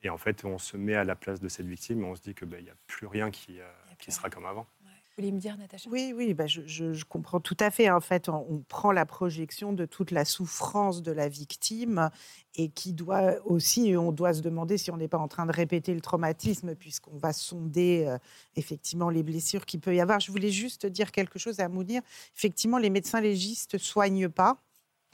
Et 0.04 0.08
en 0.08 0.18
fait, 0.18 0.44
on 0.44 0.58
se 0.58 0.76
met 0.78 0.94
à 0.94 1.04
la 1.04 1.14
place 1.14 1.38
de 1.38 1.48
cette 1.48 1.66
victime, 1.66 2.00
et 2.00 2.04
on 2.04 2.14
se 2.14 2.22
dit 2.22 2.34
qu'il 2.34 2.48
n'y 2.48 2.70
a 2.70 2.74
plus 2.86 3.06
rien 3.06 3.30
qui, 3.30 3.58
qui 4.02 4.12
sera 4.12 4.28
comme 4.28 4.44
avant. 4.46 4.66
Vous 5.14 5.24
voulez 5.24 5.32
me 5.32 5.38
dire, 5.40 5.58
Natacha? 5.58 5.90
Oui, 5.90 6.14
oui, 6.16 6.32
bah, 6.32 6.46
je, 6.46 6.62
je- 6.66 6.94
je 6.94 7.04
comprends 7.04 7.38
tout 7.38 7.56
à 7.60 7.70
fait. 7.70 7.90
En 7.90 8.00
fait, 8.00 8.30
on, 8.30 8.46
on 8.48 8.58
prend 8.66 8.92
la 8.92 9.04
projection 9.04 9.74
de 9.74 9.84
toute 9.84 10.10
la 10.10 10.24
souffrance 10.24 11.02
de 11.02 11.12
la 11.12 11.28
victime 11.28 12.08
et 12.54 12.70
qui 12.70 12.94
doit 12.94 13.34
aussi, 13.44 13.94
on 13.94 14.10
doit 14.10 14.32
se 14.32 14.40
demander 14.40 14.78
si 14.78 14.90
on 14.90 14.96
n'est 14.96 15.08
pas 15.08 15.18
en 15.18 15.28
train 15.28 15.44
de 15.44 15.52
répéter 15.52 15.92
le 15.92 16.00
traumatisme 16.00 16.74
puisqu'on 16.74 17.18
va 17.18 17.34
sonder 17.34 18.06
euh, 18.08 18.16
effectivement 18.56 19.10
les 19.10 19.22
blessures 19.22 19.66
qu'il 19.66 19.80
peut 19.80 19.94
y 19.94 20.00
avoir. 20.00 20.18
Je 20.18 20.32
voulais 20.32 20.50
juste 20.50 20.86
dire 20.86 21.12
quelque 21.12 21.38
chose 21.38 21.60
à 21.60 21.68
Mounir. 21.68 22.00
Effectivement, 22.34 22.78
les 22.78 22.90
médecins 22.90 23.20
légistes 23.20 23.74
ne 23.74 23.78
soignent 23.78 24.30
pas, 24.30 24.56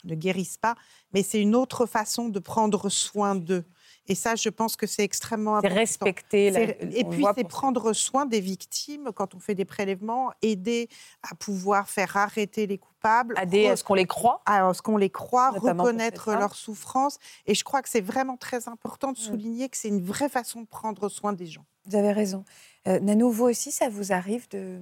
ne 0.05 0.15
guérissent 0.15 0.59
pas, 0.59 0.77
mais 1.13 1.25
c'est 1.25 1.43
une 1.43 1.57
autre 1.57 1.87
façon 1.87 2.29
de 2.29 2.39
prendre 2.39 2.89
soin 2.89 3.35
d'eux. 3.35 3.65
Et 4.09 4.15
ça, 4.15 4.35
je 4.37 4.49
pense 4.49 4.75
que 4.77 4.87
c'est 4.87 5.05
extrêmement 5.05 5.61
C'est 5.61 5.67
important. 5.67 5.81
respecter. 5.81 6.51
la- 6.51 6.59
C'est- 6.67 6.79
Et 6.93 7.05
on 7.05 7.11
puis, 7.11 7.25
c'est 7.37 7.43
pour- 7.43 7.49
prendre 7.51 7.93
soin 7.93 8.25
des 8.27 8.41
victimes 8.41 9.11
quand 9.15 9.35
on 9.35 9.39
fait 9.39 9.55
des 9.55 9.65
prélèvements, 9.67 10.33
aider 10.43 10.89
à 11.23 11.35
pouvoir 11.35 11.89
faire 11.91 12.17
arrêter 12.17 12.67
les 12.67 12.79
coupables, 12.79 13.35
Aider 13.41 13.67
à 13.69 13.77
ce 13.77 13.85
qu'on 13.85 13.95
les 13.95 14.07
croit. 14.07 14.41
à 14.47 14.73
ce 14.73 14.81
qu'on 14.83 14.97
les 14.97 15.11
croit, 15.11 15.53
Notamment 15.53 15.85
reconnaître 15.85 16.33
leur 16.33 16.55
souffrance. 16.55 17.19
Et 17.47 17.55
je 17.55 17.63
crois 17.65 17.83
que 17.83 17.89
c'est 17.89 18.01
vraiment 18.01 18.37
très 18.37 18.67
important 18.69 19.13
de 19.13 19.19
Mm. 19.19 19.23
souligner 19.23 19.69
que 19.69 19.77
c'est 19.77 19.89
une 19.89 20.03
vraie 20.03 20.29
façon 20.31 20.63
de 20.63 20.67
prendre 20.67 21.09
soin 21.09 21.33
des 21.35 21.47
gens. 21.47 21.65
Vous 21.87 21.97
avez 21.97 22.13
raison. 22.13 22.45
Euh, 22.87 22.99
Nanou, 23.01 23.31
vous 23.31 23.45
aussi, 23.45 23.71
ça 23.73 23.89
vous 23.89 24.13
arrive 24.13 24.49
de, 24.49 24.81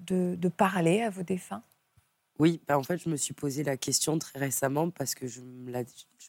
de, 0.00 0.34
de 0.36 0.48
parler 0.48 1.00
à 1.02 1.10
vos 1.10 1.22
défunts? 1.22 1.62
Oui, 2.38 2.60
bah, 2.66 2.78
en 2.78 2.82
fait, 2.82 2.96
je 2.98 3.08
me 3.10 3.16
suis 3.16 3.34
posé 3.34 3.62
la 3.64 3.76
question 3.76 4.18
très 4.18 4.38
récemment 4.38 4.88
parce 4.90 5.14
que 5.14 5.26
je 5.26 5.40
ne 5.40 5.46
me 5.70 5.84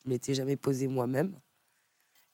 m'étais 0.05 0.34
jamais 0.34 0.57
posée 0.57 0.88
moi-même. 0.88 1.38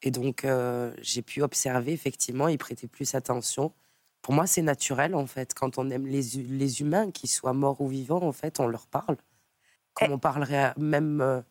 Et 0.03 0.11
donc, 0.11 0.45
euh, 0.45 0.93
j'ai 1.01 1.21
pu 1.21 1.41
observer 1.41 1.91
effectivement 1.93 2.47
et 2.47 2.57
prêter 2.57 2.87
plus 2.87 3.15
attention. 3.15 3.73
Pour 4.21 4.33
moi, 4.33 4.45
c'est 4.47 4.61
naturel, 4.61 5.15
en 5.15 5.25
fait. 5.27 5.53
Quand 5.53 5.77
on 5.77 5.89
aime 5.89 6.05
les, 6.07 6.21
les 6.43 6.81
humains, 6.81 7.11
qu'ils 7.11 7.29
soient 7.29 7.53
morts 7.53 7.81
ou 7.81 7.87
vivants, 7.87 8.21
en 8.23 8.31
fait, 8.31 8.59
on 8.59 8.67
leur 8.67 8.87
parle. 8.87 9.17
Comme 9.93 10.11
on 10.13 10.19
parlerait 10.19 10.57
à- 10.65 10.75
même 10.77 11.21
euh, 11.21 11.41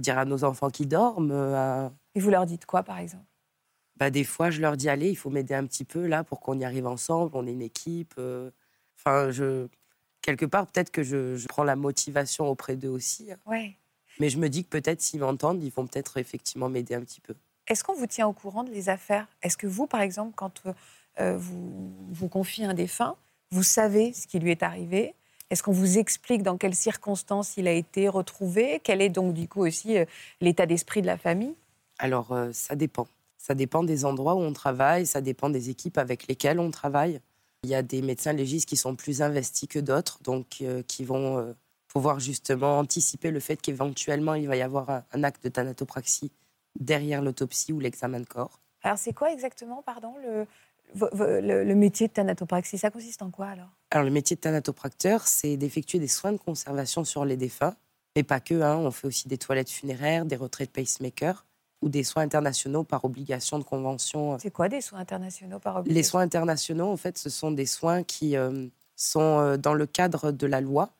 je 0.00 0.10
à 0.12 0.24
nos 0.24 0.44
enfants 0.44 0.70
qui 0.70 0.86
dorment. 0.86 1.32
euh, 1.32 1.56
à- 1.56 1.92
Et 2.14 2.20
vous 2.20 2.30
leur 2.30 2.46
dites 2.46 2.66
quoi, 2.66 2.82
par 2.84 2.98
exemple? 2.98 3.24
Bah, 3.96 4.10
des 4.10 4.24
fois, 4.24 4.50
je 4.50 4.60
leur 4.60 4.76
dis 4.76 4.88
allez, 4.88 5.10
il 5.10 5.16
faut 5.16 5.30
m'aider 5.30 5.54
un 5.54 5.66
petit 5.66 5.84
peu 5.84 6.06
là 6.06 6.22
pour 6.24 6.40
qu'on 6.40 6.58
y 6.58 6.64
arrive 6.64 6.86
ensemble. 6.86 7.32
On 7.34 7.46
est 7.46 7.52
une 7.52 7.62
équipe. 7.62 8.14
euh. 8.18 8.50
Enfin, 8.98 9.30
je 9.30 9.68
quelque 10.22 10.46
part 10.46 10.66
peut-être 10.66 10.90
que 10.90 11.02
je, 11.02 11.36
je 11.36 11.46
prends 11.48 11.64
la 11.64 11.76
motivation 11.76 12.48
auprès 12.48 12.76
d'eux 12.76 12.88
aussi. 12.90 13.32
hein. 13.32 13.38
Ouais. 13.46 13.76
Mais 14.20 14.28
je 14.30 14.38
me 14.38 14.48
dis 14.48 14.64
que 14.64 14.68
peut-être 14.70 15.00
s'ils 15.00 15.20
m'entendent, 15.20 15.62
ils 15.62 15.70
vont 15.72 15.86
peut-être 15.86 16.16
effectivement 16.18 16.68
m'aider 16.68 16.94
un 16.94 17.02
petit 17.02 17.20
peu. 17.20 17.34
Est-ce 17.68 17.84
qu'on 17.84 17.94
vous 17.94 18.06
tient 18.06 18.26
au 18.26 18.32
courant 18.32 18.64
de 18.64 18.70
les 18.70 18.88
affaires? 18.88 19.26
Est-ce 19.42 19.58
que 19.58 19.66
vous, 19.66 19.86
par 19.86 20.00
exemple, 20.00 20.32
quand 20.34 20.62
euh, 21.20 21.36
vous 21.36 21.92
vous 22.10 22.28
confiez 22.28 22.64
un 22.64 22.72
défunt, 22.72 23.16
vous 23.50 23.62
savez 23.62 24.14
ce 24.14 24.26
qui 24.26 24.38
lui 24.38 24.50
est 24.50 24.62
arrivé? 24.62 25.14
Est-ce 25.50 25.62
qu'on 25.62 25.72
vous 25.72 25.98
explique 25.98 26.42
dans 26.42 26.56
quelles 26.56 26.74
circonstances 26.74 27.56
il 27.58 27.68
a 27.68 27.72
été 27.72 28.08
retrouvé? 28.08 28.80
Quel 28.82 29.02
est 29.02 29.10
donc 29.10 29.34
du 29.34 29.48
coup 29.48 29.66
aussi 29.66 29.98
euh, 29.98 30.06
l'état 30.40 30.64
d'esprit 30.64 31.02
de 31.02 31.06
la 31.06 31.18
famille? 31.18 31.54
Alors, 31.98 32.32
euh, 32.32 32.50
ça 32.52 32.74
dépend. 32.74 33.06
Ça 33.36 33.54
dépend 33.54 33.84
des 33.84 34.06
endroits 34.06 34.34
où 34.34 34.40
on 34.40 34.52
travaille, 34.52 35.06
ça 35.06 35.20
dépend 35.20 35.50
des 35.50 35.68
équipes 35.68 35.98
avec 35.98 36.26
lesquelles 36.26 36.60
on 36.60 36.70
travaille. 36.70 37.20
Il 37.64 37.70
y 37.70 37.74
a 37.74 37.82
des 37.82 38.00
médecins 38.00 38.32
légistes 38.32 38.68
qui 38.68 38.76
sont 38.76 38.96
plus 38.96 39.20
investis 39.20 39.68
que 39.68 39.78
d'autres, 39.78 40.20
donc 40.22 40.62
qui 40.86 41.04
vont 41.04 41.54
pouvoir 41.88 42.20
justement 42.20 42.78
anticiper 42.78 43.30
le 43.30 43.40
fait 43.40 43.60
qu'éventuellement 43.60 44.34
il 44.34 44.46
va 44.46 44.56
y 44.56 44.62
avoir 44.62 45.02
un 45.12 45.24
acte 45.24 45.42
de 45.42 45.48
thanatopraxie 45.48 46.30
derrière 46.78 47.22
l'autopsie 47.22 47.72
ou 47.72 47.80
l'examen 47.80 48.20
de 48.20 48.26
corps. 48.26 48.60
Alors, 48.82 48.98
c'est 48.98 49.12
quoi 49.12 49.32
exactement, 49.32 49.82
pardon, 49.82 50.14
le, 50.22 50.46
le, 51.40 51.64
le 51.64 51.74
métier 51.74 52.08
de 52.08 52.12
thanatopraxie? 52.12 52.78
Ça 52.78 52.90
consiste 52.90 53.22
en 53.22 53.30
quoi 53.30 53.48
alors? 53.48 53.68
Alors, 53.90 54.04
le 54.04 54.10
métier 54.10 54.36
de 54.36 54.40
thanatopracteur, 54.40 55.26
c'est 55.26 55.56
d'effectuer 55.56 55.98
des 55.98 56.08
soins 56.08 56.32
de 56.32 56.38
conservation 56.38 57.04
sur 57.04 57.24
les 57.24 57.36
défunts, 57.36 57.74
mais 58.16 58.22
pas 58.22 58.40
que. 58.40 58.60
hein. 58.62 58.76
On 58.76 58.90
fait 58.90 59.06
aussi 59.06 59.28
des 59.28 59.38
toilettes 59.38 59.70
funéraires, 59.70 60.24
des 60.24 60.36
retraits 60.36 60.68
de 60.68 60.72
pacemaker 60.72 61.44
ou 61.82 61.88
des 61.88 62.02
soins 62.04 62.22
internationaux 62.24 62.82
par 62.84 63.04
obligation 63.04 63.58
de 63.58 63.64
convention. 63.64 64.38
C'est 64.38 64.50
quoi 64.50 64.68
des 64.68 64.80
soins 64.80 64.98
internationaux 64.98 65.58
par 65.60 65.76
obligation? 65.76 65.96
Les 65.98 66.02
soins 66.02 66.22
internationaux, 66.22 66.90
en 66.90 66.96
fait, 66.96 67.16
ce 67.18 67.30
sont 67.30 67.52
des 67.52 67.66
soins 67.66 68.02
qui 68.02 68.36
euh, 68.36 68.66
sont 68.96 69.20
euh, 69.38 69.56
dans 69.56 69.74
le 69.74 69.86
cadre 69.86 70.32
de 70.32 70.46
la 70.46 70.60
loi 70.60 70.90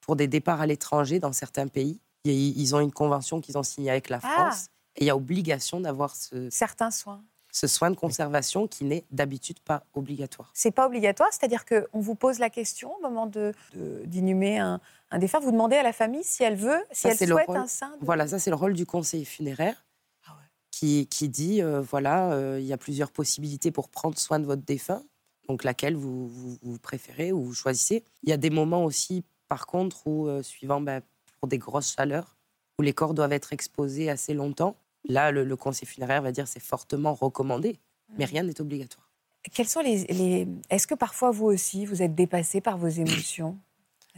pour 0.00 0.16
des 0.16 0.26
départs 0.28 0.60
à 0.60 0.66
l'étranger 0.66 1.20
dans 1.20 1.32
certains 1.32 1.68
pays. 1.68 2.00
Et 2.24 2.34
Ils 2.34 2.74
ont 2.74 2.80
une 2.80 2.92
convention 2.92 3.40
qu'ils 3.40 3.58
ont 3.58 3.62
signée 3.62 3.90
avec 3.90 4.08
la 4.08 4.20
Ah. 4.22 4.50
Et 4.96 5.04
il 5.04 5.06
y 5.06 5.10
a 5.10 5.16
obligation 5.16 5.80
d'avoir 5.80 6.14
ce, 6.14 6.48
Certains 6.50 6.90
soins. 6.90 7.22
ce 7.50 7.66
soin 7.66 7.90
de 7.90 7.96
conservation 7.96 8.66
qui 8.66 8.84
n'est 8.84 9.04
d'habitude 9.10 9.58
pas 9.60 9.84
obligatoire. 9.94 10.50
C'est 10.54 10.70
pas 10.70 10.86
obligatoire, 10.86 11.28
c'est-à-dire 11.32 11.64
qu'on 11.64 12.00
vous 12.00 12.14
pose 12.14 12.38
la 12.38 12.50
question 12.50 12.94
au 12.96 13.00
moment 13.02 13.26
de- 13.26 13.52
de- 13.74 14.02
d'inhumer 14.06 14.58
un, 14.58 14.80
un 15.10 15.18
défunt, 15.18 15.40
vous 15.40 15.50
demandez 15.52 15.76
à 15.76 15.82
la 15.82 15.92
famille 15.92 16.24
si 16.24 16.42
elle 16.42 16.56
veut, 16.56 16.82
si 16.92 17.02
Ça, 17.02 17.10
elle 17.10 17.28
souhaite 17.28 17.46
rôle- 17.46 17.56
un 17.56 17.66
sein. 17.66 17.90
de- 18.00 18.04
Voilà, 18.04 18.26
ça 18.28 18.38
c'est 18.38 18.50
le 18.50 18.56
rôle 18.56 18.74
du 18.74 18.86
conseiller 18.86 19.24
funéraire 19.24 19.84
Ah 20.26 20.36
qui, 20.70 21.06
qui 21.06 21.28
dit, 21.28 21.62
euh, 21.62 21.80
voilà, 21.80 22.32
euh, 22.32 22.58
il 22.60 22.66
y 22.66 22.72
a 22.72 22.78
plusieurs 22.78 23.10
possibilités 23.10 23.70
pour 23.70 23.88
prendre 23.88 24.18
soin 24.18 24.38
de 24.40 24.46
votre 24.46 24.62
défunt, 24.62 25.02
donc 25.48 25.64
laquelle 25.64 25.96
vous, 25.96 26.28
vous, 26.28 26.58
vous 26.62 26.78
préférez 26.78 27.32
ou 27.32 27.42
vous 27.44 27.54
choisissez. 27.54 28.04
Il 28.24 28.30
y 28.30 28.32
a 28.32 28.36
des 28.38 28.50
moments 28.50 28.84
aussi, 28.84 29.24
par 29.48 29.66
contre, 29.66 30.06
où, 30.06 30.28
euh, 30.28 30.42
suivant 30.42 30.80
ben, 30.80 31.02
pour 31.40 31.48
des 31.48 31.58
grosses 31.58 31.94
chaleurs, 31.94 32.36
où 32.78 32.82
les 32.82 32.92
corps 32.94 33.12
doivent 33.14 33.32
être 33.32 33.52
exposés 33.52 34.08
assez 34.08 34.32
longtemps, 34.32 34.76
là, 35.08 35.30
le, 35.30 35.44
le 35.44 35.56
conseiller 35.56 35.86
funéraire 35.86 36.22
va 36.22 36.32
dire 36.32 36.46
c'est 36.48 36.60
fortement 36.62 37.14
recommandé, 37.14 37.78
mais 38.18 38.24
rien 38.24 38.42
n'est 38.42 38.60
obligatoire. 38.60 39.08
Quels 39.52 39.68
sont 39.68 39.80
les, 39.80 40.04
les- 40.04 40.46
Est-ce 40.70 40.86
que 40.86 40.94
parfois 40.94 41.30
vous 41.30 41.46
aussi 41.46 41.84
vous 41.86 42.02
êtes 42.02 42.14
dépassé 42.14 42.60
par 42.60 42.78
vos 42.78 42.88
émotions 43.04 43.58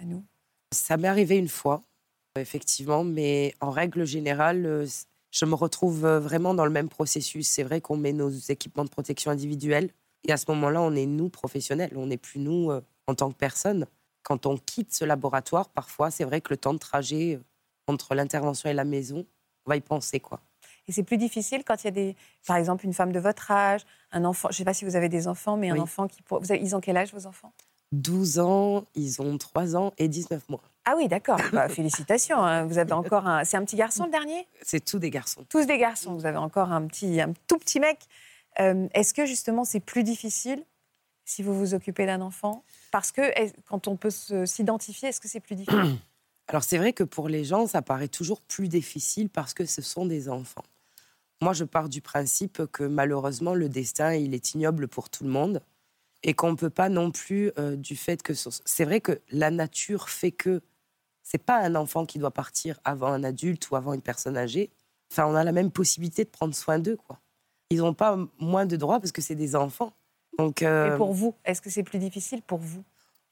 à 0.01 0.05
nous? 0.05 0.23
Ça 0.73 0.97
m'est 0.97 1.09
arrivé 1.09 1.37
une 1.39 1.49
fois, 1.49 1.83
effectivement, 2.39 3.05
mais 3.05 3.55
en 3.61 3.71
règle 3.71 4.05
générale, 4.05 4.67
euh, 4.67 4.87
je 5.31 5.45
me 5.45 5.55
retrouve 5.55 6.05
euh, 6.05 6.21
vraiment 6.21 6.55
dans 6.55 6.65
le 6.65 6.71
même 6.71 6.89
processus. 6.89 7.47
C'est 7.49 7.63
vrai 7.63 7.81
qu'on 7.81 7.97
met 7.97 8.13
nos 8.13 8.31
équipements 8.31 8.85
de 8.85 8.91
protection 8.91 9.31
individuels 9.31 9.91
et 10.27 10.33
à 10.33 10.37
ce 10.37 10.47
moment-là, 10.51 10.83
on 10.83 10.95
est 10.95 11.07
nous 11.07 11.29
professionnels, 11.29 11.93
on 11.97 12.07
n'est 12.07 12.17
plus 12.17 12.41
nous 12.41 12.71
euh, 12.71 12.81
en 13.07 13.15
tant 13.15 13.31
que 13.31 13.37
personne. 13.37 13.87
Quand 14.23 14.47
on 14.47 14.57
quitte 14.57 14.93
ce 14.95 15.05
laboratoire, 15.05 15.69
parfois, 15.69 16.11
c'est 16.11 16.25
vrai 16.25 16.41
que 16.41 16.49
le 16.51 16.57
temps 16.57 16.73
de 16.75 16.79
trajet 16.79 17.39
entre 17.87 18.15
l'intervention 18.15 18.71
et 18.71 18.73
la 18.75 18.85
maison, 18.85 19.27
on 19.67 19.71
va 19.71 19.77
y 19.77 19.81
penser 19.83 20.19
quoi. 20.21 20.41
Et 20.89 20.93
c'est 20.93 21.03
plus 21.03 21.17
difficile 21.17 21.65
quand 21.65 21.83
il 21.83 21.87
y 21.87 21.89
a 21.89 21.93
des, 21.93 22.17
par 22.47 22.57
exemple, 22.57 22.85
une 22.85 22.93
femme 22.93 23.13
de 23.13 23.21
votre 23.21 23.51
âge, 23.51 23.83
un 24.13 24.25
enfant. 24.25 24.49
Je 24.51 24.55
ne 24.55 24.59
sais 24.59 24.65
pas 24.65 24.75
si 24.75 24.85
vous 24.85 24.97
avez 24.97 25.09
des 25.09 25.29
enfants, 25.29 25.57
mais 25.57 25.71
un 25.71 25.79
enfant 25.79 26.09
qui, 26.09 26.21
vous 26.29 26.53
avez- 26.53 26.61
ils 26.61 26.77
ont 26.77 26.81
quel 26.81 26.97
âge 26.97 27.13
vos 27.15 27.27
enfants? 27.27 27.53
12 27.93 28.39
ans, 28.41 28.85
ils 28.95 29.23
ont 29.23 29.39
3 29.39 29.77
ans 29.77 29.93
et 29.99 30.09
19 30.09 30.49
mois. 30.49 30.61
Ah 30.85 30.95
oui, 30.97 31.07
d'accord. 31.09 31.39
Bah, 31.53 31.69
félicitations. 31.69 32.43
hein. 32.43 32.65
Vous 32.67 32.77
avez 32.79 32.93
encore 32.93 33.27
un. 33.27 33.45
C'est 33.45 33.57
un 33.57 33.65
petit 33.65 33.77
garçon 33.77 34.05
le 34.07 34.11
dernier? 34.11 34.47
C'est 34.63 34.85
tous 34.85 34.99
des 34.99 35.11
garçons. 35.11 35.47
Tous 35.49 35.65
des 35.67 35.79
garçons. 35.79 36.13
Vous 36.15 36.27
avez 36.27 36.37
encore 36.39 36.73
un 36.73 36.87
petit, 36.87 37.21
un 37.21 37.33
tout 37.47 37.57
petit 37.59 37.81
mec. 37.81 37.99
Euh, 38.61 38.89
Est-ce 38.95 39.15
que 39.15 39.25
justement 39.27 39.65
c'est 39.65 39.81
plus 39.81 40.03
difficile 40.03 40.63
si 41.25 41.43
vous 41.43 41.55
vous 41.59 41.73
occupez 41.73 42.05
d'un 42.05 42.21
enfant? 42.21 42.65
Parce 42.91 43.13
que 43.13 43.23
quand 43.69 43.89
on 43.89 43.97
peut 43.97 44.11
s'identifier, 44.11 45.09
est-ce 45.09 45.21
que 45.21 45.29
c'est 45.29 45.41
plus 45.41 45.55
difficile? 45.57 45.97
Alors 46.49 46.63
c'est 46.65 46.77
vrai 46.79 46.93
que 46.93 47.05
pour 47.05 47.29
les 47.29 47.45
gens, 47.45 47.67
ça 47.67 47.81
paraît 47.81 48.09
toujours 48.09 48.41
plus 48.43 48.69
difficile 48.69 49.31
parce 49.31 49.55
que 49.55 49.65
ce 49.65 49.81
sont 49.83 50.05
des 50.05 50.29
enfants. 50.29 50.65
Moi, 51.43 51.53
je 51.53 51.65
pars 51.65 51.89
du 51.89 52.01
principe 52.01 52.65
que 52.67 52.85
malheureusement, 52.85 53.55
le 53.55 53.69
destin, 53.69 54.15
il 54.15 54.35
est 54.35 54.55
ignoble 54.55 54.89
pour 54.89 55.11
tout 55.11 55.25
le 55.25 55.31
monde 55.31 55.63
et 56.23 56.35
qu'on 56.35 56.53
ne 56.53 56.57
peut 56.57 56.71
pas 56.71 56.89
non 56.89 57.11
plus, 57.11 57.53
euh, 57.59 57.77
du 57.77 57.97
fait 57.97 58.23
que... 58.23 58.35
ce- 58.35 58.49
C'est 58.65 58.85
vrai 58.85 59.01
que 59.01 59.21
la 59.31 59.51
nature 59.51 60.09
fait 60.09 60.33
que 60.33 60.63
c'est 61.23 61.39
pas 61.43 61.59
un 61.61 61.75
enfant 61.75 62.07
qui 62.07 62.19
doit 62.19 62.31
partir 62.31 62.81
avant 62.85 63.09
un 63.09 63.25
adulte 63.25 63.71
ou 63.71 63.77
avant 63.77 63.93
une 63.95 64.03
personne 64.03 64.37
âgée. 64.37 64.71
Enfin, 65.13 65.27
on 65.27 65.35
a 65.35 65.45
la 65.45 65.53
même 65.53 65.71
possibilité 65.71 66.25
de 66.25 66.31
prendre 66.31 66.55
soin 66.55 66.79
d'eux, 66.79 66.97
quoi. 66.97 67.21
Ils 67.71 67.79
n'ont 67.79 67.95
pas 67.95 68.19
moins 68.39 68.67
de 68.67 68.77
droits 68.77 69.01
parce 69.01 69.13
que 69.13 69.23
c'est 69.23 69.35
des 69.35 69.57
enfants. 69.57 69.93
Donc, 70.39 70.63
euh, 70.63 70.95
Et 70.95 70.97
pour 70.97 71.13
vous, 71.13 71.35
est-ce 71.45 71.61
que 71.63 71.71
c'est 71.71 71.83
plus 71.83 71.99
difficile 71.99 72.43
pour 72.43 72.59
vous? 72.59 72.85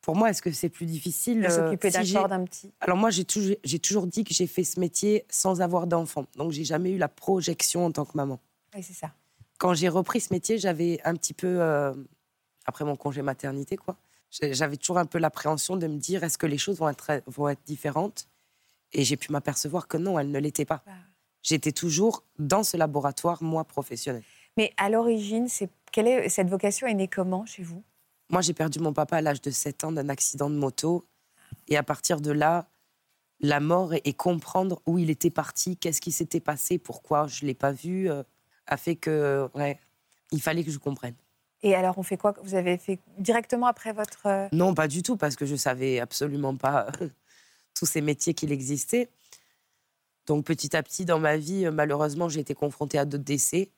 Pour 0.03 0.17
moi, 0.17 0.31
est-ce 0.31 0.43
que 0.43 0.51
c'est 0.51 0.69
plus 0.69 0.87
difficile 0.87 1.41
de 1.41 1.47
euh, 1.47 1.51
s'occuper 1.51 1.91
si 1.91 2.13
d'un 2.13 2.21
corps 2.21 2.29
d'un 2.29 2.45
petit 2.45 2.73
alors 2.81 2.97
moi, 2.97 3.11
j'ai 3.11 3.25
toujours, 3.25 3.57
j'ai 3.63 3.79
toujours 3.79 4.07
dit 4.07 4.25
que 4.25 4.35
j'ai 4.35 4.49
fait 4.49 4.65
ce 4.65 4.81
métier 4.81 5.25
sans 5.31 5.63
avoir 5.63 5.87
d'enfant. 5.87 6.27
Donc 6.37 6.51
j'ai 6.51 6.65
jamais 6.65 6.91
eu 6.91 6.99
la 6.99 7.09
projection 7.09 7.87
en 7.87 7.93
tant 7.93 8.05
que 8.05 8.17
maman. 8.17 8.41
Oui, 8.75 8.83
c'est 8.83 8.93
ça. 8.93 9.13
Quand 9.59 9.75
j'ai 9.75 9.89
repris 9.89 10.21
ce 10.21 10.35
métier, 10.35 10.59
j'avais 10.59 11.01
un 11.05 11.15
petit 11.15 11.35
peu, 11.35 11.61
euh, 11.61 11.95
après 12.67 12.85
mon 12.85 12.97
congé 12.97 13.23
maternité, 13.23 13.77
quoi, 13.77 13.97
j'avais 14.31 14.77
toujours 14.77 14.99
un 14.99 15.07
peu 15.07 15.19
l'appréhension 15.19 15.77
de 15.77 15.87
me 15.87 15.99
dire 15.99 16.25
est-ce 16.25 16.37
que 16.37 16.47
les 16.47 16.59
choses 16.59 16.79
vont 16.79 16.89
être, 16.89 17.23
vont 17.29 17.49
être 17.49 17.63
différentes? 17.65 18.27
Et 18.93 19.05
j'ai 19.05 19.17
pu 19.17 19.31
m'apercevoir 19.31 19.87
que 19.87 19.97
non, 19.97 20.19
elles 20.19 20.31
ne 20.31 20.39
l'étaient 20.39 20.65
pas. 20.65 20.83
Bah. 20.85 20.93
J'étais 21.43 21.73
toujours 21.73 22.25
dans 22.39 22.65
ce 22.65 22.77
laboratoire, 22.77 23.43
moi, 23.43 23.65
professionnel. 23.65 24.23
Mais 24.57 24.73
à 24.77 24.91
l'origine, 24.91 25.49
c'est 25.49 25.71
quelle 25.93 26.09
est 26.09 26.29
cette 26.29 26.49
vocation 26.49 26.87
est 26.87 26.95
née 26.95 27.09
comment 27.09 27.47
chez 27.47 27.63
vous? 27.63 27.83
Moi, 28.33 28.41
j'ai 28.41 28.55
perdu 28.55 28.81
mon 28.81 28.93
papa 28.93 29.19
à 29.19 29.21
l'âge 29.21 29.43
de 29.43 29.51
7 29.51 29.85
ans 29.85 29.93
d'un 29.93 30.09
accident 30.09 30.51
de 30.51 30.57
moto. 30.57 31.05
Et 31.69 31.77
à 31.77 31.83
partir 31.83 32.21
de 32.21 32.31
là, 32.33 32.67
la 33.41 33.61
mort 33.61 33.93
et, 33.93 34.13
comprendre 34.15 34.81
où 34.87 34.99
il 34.99 35.11
était 35.11 35.31
parti, 35.31 35.77
qu'est-ce 35.77 36.01
qui 36.01 36.13
s'était 36.13 36.41
passé, 36.41 36.79
pourquoi 36.79 37.27
je 37.27 37.43
ne 37.45 37.49
l'ai 37.49 37.55
pas 37.55 37.73
vu, 37.73 38.11
euh, 38.11 38.23
a 38.67 38.77
fait 38.77 38.97
que, 38.97 39.49
ouais, 39.55 39.79
il 40.31 40.41
fallait 40.41 40.65
que 40.65 40.71
je 40.71 40.79
comprenne. 40.79 41.15
Et 41.63 41.75
alors, 41.75 41.99
on 41.99 42.03
fait 42.03 42.17
quoi? 42.17 42.35
Vous 42.43 42.55
avez 42.55 42.79
fait 42.79 42.99
directement 43.19 43.67
après 43.67 43.93
votre. 43.93 44.27
euh, 44.27 44.49
Non, 44.53 44.75
pas 44.75 44.89
du 44.89 45.03
tout, 45.03 45.17
parce 45.17 45.37
que 45.37 45.45
je 45.45 45.55
savais 45.55 46.01
absolument 46.01 46.57
pas 46.57 46.91
tous 47.75 47.87
ces 47.87 48.01
métiers 48.01 48.35
qu'il 48.35 48.51
existait. 48.51 49.11
Donc 50.27 50.45
petit 50.45 50.75
à 50.77 50.83
petit 50.83 51.05
dans 51.05 51.19
ma 51.19 51.37
vie, 51.37 51.67
euh, 51.67 51.71
malheureusement, 51.71 52.29
j'ai 52.29 52.41
été 52.41 52.55
confrontée 52.55 52.99
à 52.99 53.05
d'autres 53.05 53.25
décès. 53.25 53.71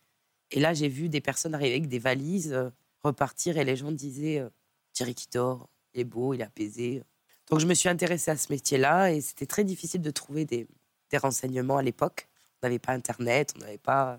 Et 0.51 0.61
là, 0.61 0.75
j'ai 0.75 0.89
vu 0.89 1.09
des 1.09 1.21
personnes 1.21 1.55
arriver 1.55 1.73
avec 1.73 1.89
des 1.89 1.99
valises, 1.99 2.53
euh, 2.53 2.71
repartir, 3.05 3.59
et 3.59 3.65
les 3.65 3.77
gens 3.77 3.93
disaient 3.93 4.41
euh, 4.41 4.49
Thierry 4.93 5.15
qui 5.15 5.29
dort, 5.33 5.69
il 5.95 6.01
est 6.01 6.05
beau, 6.05 6.35
il 6.35 6.41
est 6.41 6.45
apaisé. 6.45 7.03
Donc 7.51 7.61
je 7.61 7.67
me 7.67 7.75
suis 7.75 7.89
intéressée 7.89 8.31
à 8.31 8.37
ce 8.37 8.53
métier-là, 8.53 9.13
et 9.13 9.21
c'était 9.21 9.47
très 9.47 9.65
difficile 9.65 10.01
de 10.01 10.11
trouver 10.11 10.45
des, 10.45 10.67
des 11.11 11.19
renseignements 11.19 11.77
à 11.77 11.83
l'époque. 11.83 12.29
On 12.63 12.67
n'avait 12.67 12.79
pas 12.79 12.93
Internet, 12.93 13.53
on 13.57 13.61
n'avait 13.61 13.79
pas... 13.79 14.19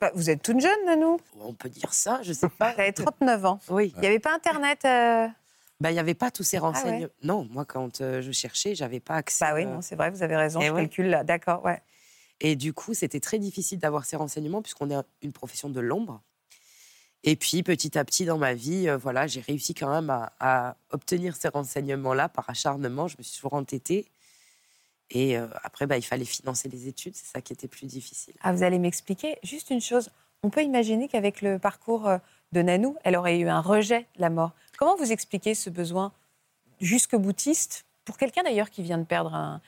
bah, 0.00 0.10
Vous 0.14 0.30
êtes 0.30 0.42
toute 0.42 0.60
jeune, 0.60 0.84
Nanou 0.86 1.18
On 1.40 1.54
peut 1.54 1.68
dire 1.70 1.94
ça, 1.94 2.20
je 2.22 2.32
sais 2.32 2.48
pas. 2.48 2.72
Vous 2.74 2.80
avez 2.80 2.92
39 2.92 3.44
ans. 3.46 3.60
Oui. 3.70 3.92
Il 3.96 4.00
n'y 4.00 4.06
avait 4.06 4.18
pas 4.18 4.34
Internet 4.34 4.84
euh, 4.84 5.26
Ben, 5.80 5.90
il 5.90 5.94
n'y 5.94 5.98
avait 5.98 6.14
pas 6.14 6.30
tous 6.30 6.42
ces 6.42 6.58
ouais. 6.58 6.60
renseignements. 6.60 7.08
Non, 7.22 7.48
moi, 7.50 7.64
quand 7.64 8.00
euh, 8.00 8.20
je 8.20 8.30
cherchais, 8.32 8.74
j'avais 8.74 9.00
pas 9.00 9.14
accès. 9.14 9.44
Bah 9.46 9.54
oui, 9.54 9.64
euh, 9.64 9.74
non, 9.74 9.80
c'est 9.80 9.96
vrai, 9.96 10.10
vous 10.10 10.22
avez 10.22 10.36
raison, 10.36 10.60
eh 10.60 10.66
je 10.66 10.72
ouais. 10.72 10.82
calcule 10.82 11.08
là. 11.08 11.24
D'accord, 11.24 11.64
ouais. 11.64 11.80
Et 12.40 12.54
du 12.54 12.72
coup, 12.72 12.94
c'était 12.94 13.20
très 13.20 13.38
difficile 13.38 13.78
d'avoir 13.78 14.04
ces 14.04 14.16
renseignements 14.16 14.62
puisqu'on 14.62 14.90
est 14.90 15.02
une 15.22 15.32
profession 15.32 15.70
de 15.70 15.80
l'ombre. 15.80 16.22
Et 17.24 17.36
puis, 17.36 17.62
petit 17.62 17.98
à 17.98 18.04
petit 18.04 18.24
dans 18.24 18.38
ma 18.38 18.54
vie, 18.54 18.88
euh, 18.88 18.96
voilà, 18.96 19.26
j'ai 19.26 19.40
réussi 19.40 19.74
quand 19.74 19.90
même 19.90 20.10
à, 20.10 20.32
à 20.40 20.76
obtenir 20.90 21.34
ces 21.36 21.48
renseignements-là 21.48 22.28
par 22.28 22.48
acharnement. 22.48 23.08
Je 23.08 23.16
me 23.18 23.22
suis 23.22 23.36
toujours 23.36 23.54
entêtée. 23.54 24.06
Et 25.10 25.38
euh, 25.38 25.46
après, 25.62 25.86
bah, 25.86 25.96
il 25.96 26.02
fallait 26.02 26.24
financer 26.24 26.68
les 26.68 26.88
études. 26.88 27.14
C'est 27.16 27.26
ça 27.26 27.40
qui 27.40 27.52
était 27.52 27.68
plus 27.68 27.86
difficile. 27.86 28.34
Ah, 28.42 28.52
vous 28.52 28.62
allez 28.62 28.78
m'expliquer 28.78 29.38
juste 29.42 29.70
une 29.70 29.80
chose. 29.80 30.10
On 30.42 30.50
peut 30.50 30.62
imaginer 30.62 31.08
qu'avec 31.08 31.40
le 31.42 31.58
parcours 31.58 32.06
euh, 32.06 32.18
de 32.52 32.62
Nanou, 32.62 32.96
elle 33.04 33.16
aurait 33.16 33.38
eu 33.38 33.48
un 33.48 33.60
rejet 33.60 34.06
de 34.16 34.20
la 34.20 34.30
mort. 34.30 34.52
Comment 34.76 34.96
vous 34.96 35.10
expliquez 35.10 35.54
ce 35.54 35.70
besoin 35.70 36.12
jusque 36.80 37.16
boutiste, 37.16 37.86
pour 38.04 38.16
quelqu'un 38.16 38.42
d'ailleurs 38.42 38.70
qui 38.70 38.82
vient 38.82 38.98
de 38.98 39.04
perdre 39.04 39.34
un, 39.34 39.60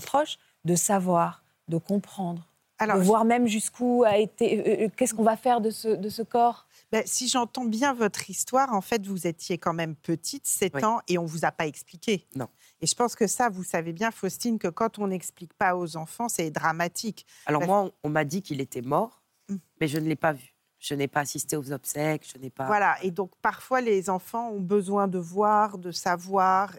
proche, 0.00 0.38
de 0.64 0.74
savoir, 0.74 1.42
de 1.68 1.78
comprendre, 1.78 2.46
Alors, 2.78 2.98
de 2.98 3.02
voir 3.02 3.24
même 3.24 3.46
jusqu'où 3.46 4.04
a 4.04 4.18
été, 4.18 4.84
euh, 4.84 4.88
qu'est-ce 4.94 5.14
qu'on 5.14 5.22
va 5.24 5.36
faire 5.36 5.60
de 5.60 5.70
ce, 5.70 5.88
de 5.88 6.08
ce 6.10 6.22
corps? 6.22 6.66
Ben, 6.92 7.02
si 7.06 7.28
j'entends 7.28 7.64
bien 7.64 7.94
votre 7.94 8.28
histoire, 8.30 8.72
en 8.74 8.80
fait, 8.80 9.06
vous 9.06 9.26
étiez 9.26 9.58
quand 9.58 9.72
même 9.72 9.94
petite, 9.94 10.46
7 10.46 10.74
Oui. 10.74 10.84
ans, 10.84 11.00
et 11.06 11.18
on 11.18 11.22
ne 11.22 11.28
vous 11.28 11.44
a 11.44 11.52
pas 11.52 11.66
expliqué. 11.66 12.26
Non. 12.34 12.48
Et 12.80 12.86
je 12.86 12.94
pense 12.94 13.14
que 13.14 13.26
ça, 13.26 13.48
vous 13.48 13.62
savez 13.62 13.92
bien, 13.92 14.10
Faustine, 14.10 14.58
que 14.58 14.68
quand 14.68 14.98
on 14.98 15.06
n'explique 15.06 15.54
pas 15.54 15.76
aux 15.76 15.96
enfants, 15.96 16.28
c'est 16.28 16.50
dramatique. 16.50 17.26
Alors 17.46 17.60
Bah, 17.60 17.66
moi, 17.66 17.80
on, 17.82 17.92
on 18.04 18.08
m'a 18.10 18.24
dit 18.24 18.42
qu'il 18.42 18.60
était 18.60 18.82
mort, 18.82 19.22
Mm. 19.48 19.56
mais 19.80 19.88
je 19.88 19.98
ne 19.98 20.08
l'ai 20.08 20.16
pas 20.16 20.32
vu. 20.32 20.54
Je 20.80 20.94
n'ai 20.94 21.08
pas 21.08 21.20
assisté 21.20 21.56
aux 21.58 21.72
obsèques, 21.72 22.26
je 22.32 22.38
n'ai 22.38 22.48
pas. 22.48 22.64
Voilà, 22.66 22.96
et 23.02 23.10
donc 23.10 23.30
parfois 23.42 23.82
les 23.82 24.08
enfants 24.08 24.48
ont 24.50 24.60
besoin 24.60 25.08
de 25.08 25.18
voir, 25.18 25.76
de 25.76 25.90
savoir, 25.92 26.72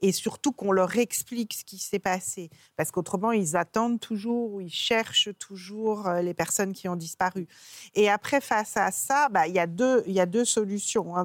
et, 0.00 0.10
surtout 0.10 0.50
qu'on 0.50 0.72
leur 0.72 0.96
explique 0.98 1.54
ce 1.54 1.64
qui 1.64 1.78
s'est 1.78 2.00
passé. 2.00 2.50
Parce 2.76 2.90
qu'autrement, 2.90 3.30
ils 3.30 3.56
attendent 3.56 4.00
toujours 4.00 4.54
ou 4.54 4.60
ils 4.60 4.72
cherchent 4.72 5.30
toujours 5.38 6.08
euh, 6.08 6.20
les 6.20 6.34
personnes 6.34 6.72
qui 6.72 6.88
ont 6.88 6.96
disparu. 6.96 7.46
Et 7.94 8.10
après, 8.10 8.40
face 8.40 8.76
à 8.76 8.90
ça, 8.90 9.28
bah, 9.28 9.46
il 9.46 9.54
y, 9.54 9.60
a 9.60 9.68
deux- 9.68 10.02
y 10.08 10.18
a 10.18 10.26
deux 10.26 10.44
solutions. 10.44 11.16
hein. 11.16 11.24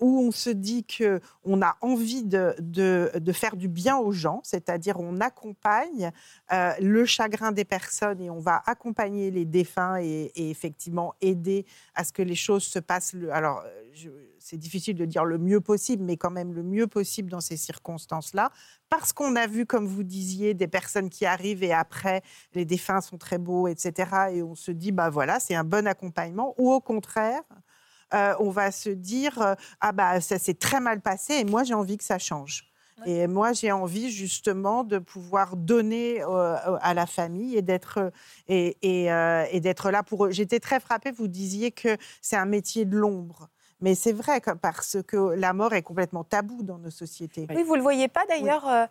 Où 0.00 0.20
on 0.20 0.30
se 0.30 0.50
dit 0.50 0.84
qu'on 0.84 1.62
a 1.62 1.76
envie 1.80 2.24
de, 2.24 2.54
faire 3.32 3.56
du 3.56 3.68
bien 3.68 3.96
aux 3.98 4.12
gens, 4.12 4.40
c'est-à-dire 4.44 4.98
on 4.98 5.20
accompagne 5.20 6.10
euh, 6.52 6.72
le 6.80 7.04
chagrin 7.04 7.52
des 7.52 7.64
personnes 7.64 8.20
et 8.20 8.30
on 8.30 8.40
va 8.40 8.62
accompagner 8.66 9.30
les 9.30 9.44
défunts 9.44 9.98
et, 10.00 10.32
effectivement 10.36 11.14
aider 11.20 11.66
à 11.94 12.04
ce 12.04 12.12
que 12.12 12.22
les 12.22 12.34
choses 12.34 12.64
se 12.64 12.78
passent. 12.78 13.14
Alors, 13.30 13.62
euh, 13.64 14.08
c'est 14.38 14.56
difficile 14.56 14.96
de 14.96 15.04
dire 15.04 15.24
le 15.24 15.38
mieux 15.38 15.60
possible, 15.60 16.02
mais 16.02 16.16
quand 16.16 16.30
même 16.30 16.52
le 16.52 16.62
mieux 16.62 16.86
possible 16.86 17.30
dans 17.30 17.40
ces 17.40 17.56
circonstances-là, 17.56 18.50
parce 18.88 19.12
qu'on 19.12 19.36
a 19.36 19.46
vu, 19.46 19.66
comme 19.66 19.86
vous 19.86 20.02
disiez, 20.02 20.54
des 20.54 20.66
personnes 20.66 21.10
qui 21.10 21.26
arrivent 21.26 21.62
et 21.62 21.72
après, 21.72 22.22
les 22.54 22.64
défunts 22.64 23.00
sont 23.00 23.18
très 23.18 23.38
beaux, 23.38 23.68
etc. 23.68 24.10
Et 24.32 24.42
on 24.42 24.54
se 24.54 24.72
dit, 24.72 24.92
bah 24.92 25.10
voilà, 25.10 25.38
c'est 25.40 25.54
un 25.54 25.64
bon 25.64 25.86
accompagnement. 25.86 26.54
Ou 26.58 26.72
au 26.72 26.80
contraire, 26.80 27.42
euh, 28.14 28.34
on 28.40 28.50
va 28.50 28.70
se 28.72 28.90
dire, 28.90 29.40
euh, 29.40 29.54
ah 29.80 29.92
bah 29.92 30.20
ça 30.20 30.38
s'est 30.38 30.54
très 30.54 30.80
mal 30.80 31.00
passé 31.00 31.34
et 31.34 31.44
moi 31.44 31.64
j'ai 31.64 31.74
envie 31.74 31.96
que 31.98 32.04
ça 32.04 32.18
change. 32.18 32.66
Et 33.06 33.26
moi, 33.28 33.54
j'ai 33.54 33.72
envie 33.72 34.10
justement 34.10 34.84
de 34.84 34.98
pouvoir 34.98 35.56
donner 35.56 36.20
euh, 36.22 36.56
à 36.82 36.92
la 36.92 37.06
famille 37.06 37.56
et 37.56 37.62
d'être 37.62 38.12
et, 38.46 38.76
et, 38.82 39.10
euh, 39.10 39.46
et 39.50 39.60
d'être 39.60 39.90
là 39.90 40.02
pour 40.02 40.26
eux. 40.26 40.30
J'étais 40.32 40.60
très 40.60 40.80
frappée. 40.80 41.10
Vous 41.10 41.26
disiez 41.26 41.70
que 41.70 41.96
c'est 42.20 42.36
un 42.36 42.44
métier 42.44 42.84
de 42.84 42.98
l'ombre, 42.98 43.48
mais 43.80 43.94
c'est 43.94 44.12
vrai 44.12 44.42
que- 44.42 44.50
parce 44.50 44.98
que 45.06 45.16
la 45.34 45.54
mort 45.54 45.72
est 45.72 45.80
complètement 45.80 46.24
taboue 46.24 46.62
dans 46.62 46.76
nos 46.76 46.90
sociétés. 46.90 47.46
Oui, 47.48 47.62
vous 47.62 47.72
ne 47.72 47.76
le 47.78 47.82
voyez 47.82 48.08
pas 48.08 48.26
d'ailleurs, 48.28 48.68
euh, 48.68 48.84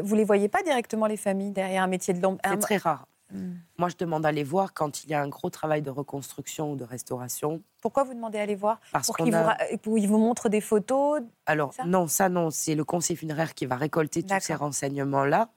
vous 0.00 0.14
ne 0.14 0.20
les 0.20 0.24
voyez 0.24 0.48
pas 0.48 0.62
directement, 0.62 1.06
les 1.08 1.16
familles, 1.16 1.50
derrière 1.50 1.82
un 1.82 1.88
métier 1.88 2.14
de 2.14 2.22
l'ombre. 2.22 2.38
C'est 2.44 2.52
Un- 2.52 2.58
très 2.58 2.76
rare. 2.76 3.08
Hmm. 3.30 3.54
Moi, 3.78 3.88
je 3.88 3.96
demande 3.96 4.24
à 4.24 4.32
les 4.32 4.44
voir 4.44 4.72
quand 4.72 5.02
il 5.04 5.10
y 5.10 5.14
a 5.14 5.20
un 5.20 5.28
gros 5.28 5.50
travail 5.50 5.82
de 5.82 5.90
reconstruction 5.90 6.72
ou 6.72 6.76
de 6.76 6.84
restauration. 6.84 7.62
Pourquoi 7.82 8.04
vous 8.04 8.14
demandez 8.14 8.38
à 8.38 8.46
les 8.46 8.54
voir? 8.54 8.80
Parce 8.92 9.06
Pour 9.08 9.16
qu'ils 9.16 9.32
vous, 9.34 9.38
a- 9.38 9.56
vous 9.84 10.18
montrent 10.18 10.48
des 10.48 10.60
photos 10.60 11.22
Alors, 11.46 11.74
ça? 11.74 11.84
non, 11.84 12.06
ça, 12.06 12.28
non. 12.28 12.50
C'est 12.50 12.74
le 12.74 12.84
conseiller 12.84 13.16
funéraire 13.16 13.54
qui 13.54 13.66
va 13.66 13.76
récolter 13.76 14.22
tous 14.22 14.40
ces 14.40 14.54
renseignements-là. 14.54 15.50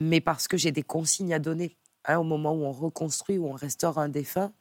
Mais 0.00 0.20
parce 0.20 0.46
que 0.48 0.56
j'ai 0.56 0.72
des 0.72 0.82
consignes 0.82 1.32
à 1.34 1.38
donner. 1.38 1.76
hein, 2.06 2.18
au 2.18 2.22
moment 2.24 2.52
où 2.52 2.64
on 2.64 2.72
reconstruit, 2.72 3.38
où 3.38 3.46
on 3.48 3.52
restaure 3.54 3.96
un 3.98 4.10
défunt, 4.10 4.52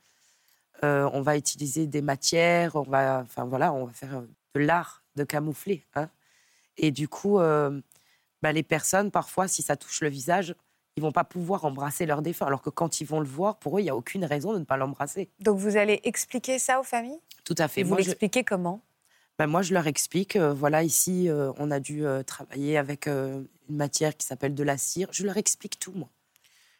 euh, 0.84 1.10
on 1.14 1.22
va 1.22 1.36
utiliser 1.38 1.88
des 1.88 2.02
matières, 2.02 2.76
on 2.78 2.84
va, 2.84 3.22
enfin, 3.26 3.44
voilà, 3.46 3.74
on 3.74 3.86
va 3.86 3.92
faire 3.94 4.18
euh, 4.18 4.28
de 4.56 4.60
l'art 4.62 5.04
de 5.16 5.24
camoufler. 5.26 5.86
hein. 5.96 6.10
Et 6.78 6.92
du 6.92 7.08
coup, 7.10 7.40
euh, 7.40 7.82
bah, 8.42 8.52
les 8.54 8.64
personnes, 8.64 9.12
parfois, 9.12 9.48
si 9.50 9.62
ça 9.62 9.76
touche 9.76 10.02
le 10.02 10.10
visage, 10.10 10.56
ils 10.96 11.02
vont 11.02 11.12
pas 11.12 11.24
pouvoir 11.24 11.66
embrasser 11.66 12.06
leur 12.06 12.22
défunt. 12.22 12.46
Alors 12.46 12.62
que 12.62 12.70
quand 12.70 13.02
ils 13.02 13.06
vont 13.06 13.20
le 13.20 13.28
voir, 13.28 13.58
pour 13.58 13.78
eux, 13.78 13.82
il 13.82 13.86
n'y 13.86 13.90
a 13.90 13.96
aucune 13.96 14.26
raison 14.26 14.54
de 14.54 14.60
ne 14.60 14.64
pas 14.64 14.78
l'embrasser. 14.78 15.30
Donc 15.40 15.58
vous 15.58 15.78
allez 15.78 16.00
expliquer 16.04 16.60
ça 16.60 16.80
aux 16.80 16.84
familles? 16.84 17.20
Tout 17.44 17.56
à 17.58 17.68
fait. 17.68 17.82
Et 17.82 17.84
vous 17.84 17.92
Moi, 17.92 18.02
je- 18.02 18.08
l'expliquez 18.08 18.44
comment? 18.44 18.82
Ben, 19.40 19.48
moi, 19.48 19.64
je 19.64 19.74
leur 19.74 19.88
explique, 19.88 20.36
euh, 20.36 20.54
voilà, 20.54 20.84
ici, 20.84 21.28
euh, 21.28 21.52
on 21.58 21.72
a 21.72 21.80
dû 21.80 22.06
euh, 22.06 22.22
travailler 22.22 22.78
avec 22.78 23.08
une 23.08 23.48
matière 23.68 24.16
qui 24.16 24.28
s'appelle 24.28 24.54
de 24.54 24.64
la 24.64 24.78
cire. 24.78 25.08
Je 25.12 25.26
leur 25.26 25.38
explique 25.38 25.80
tout, 25.80 25.94
moi. 25.94 26.10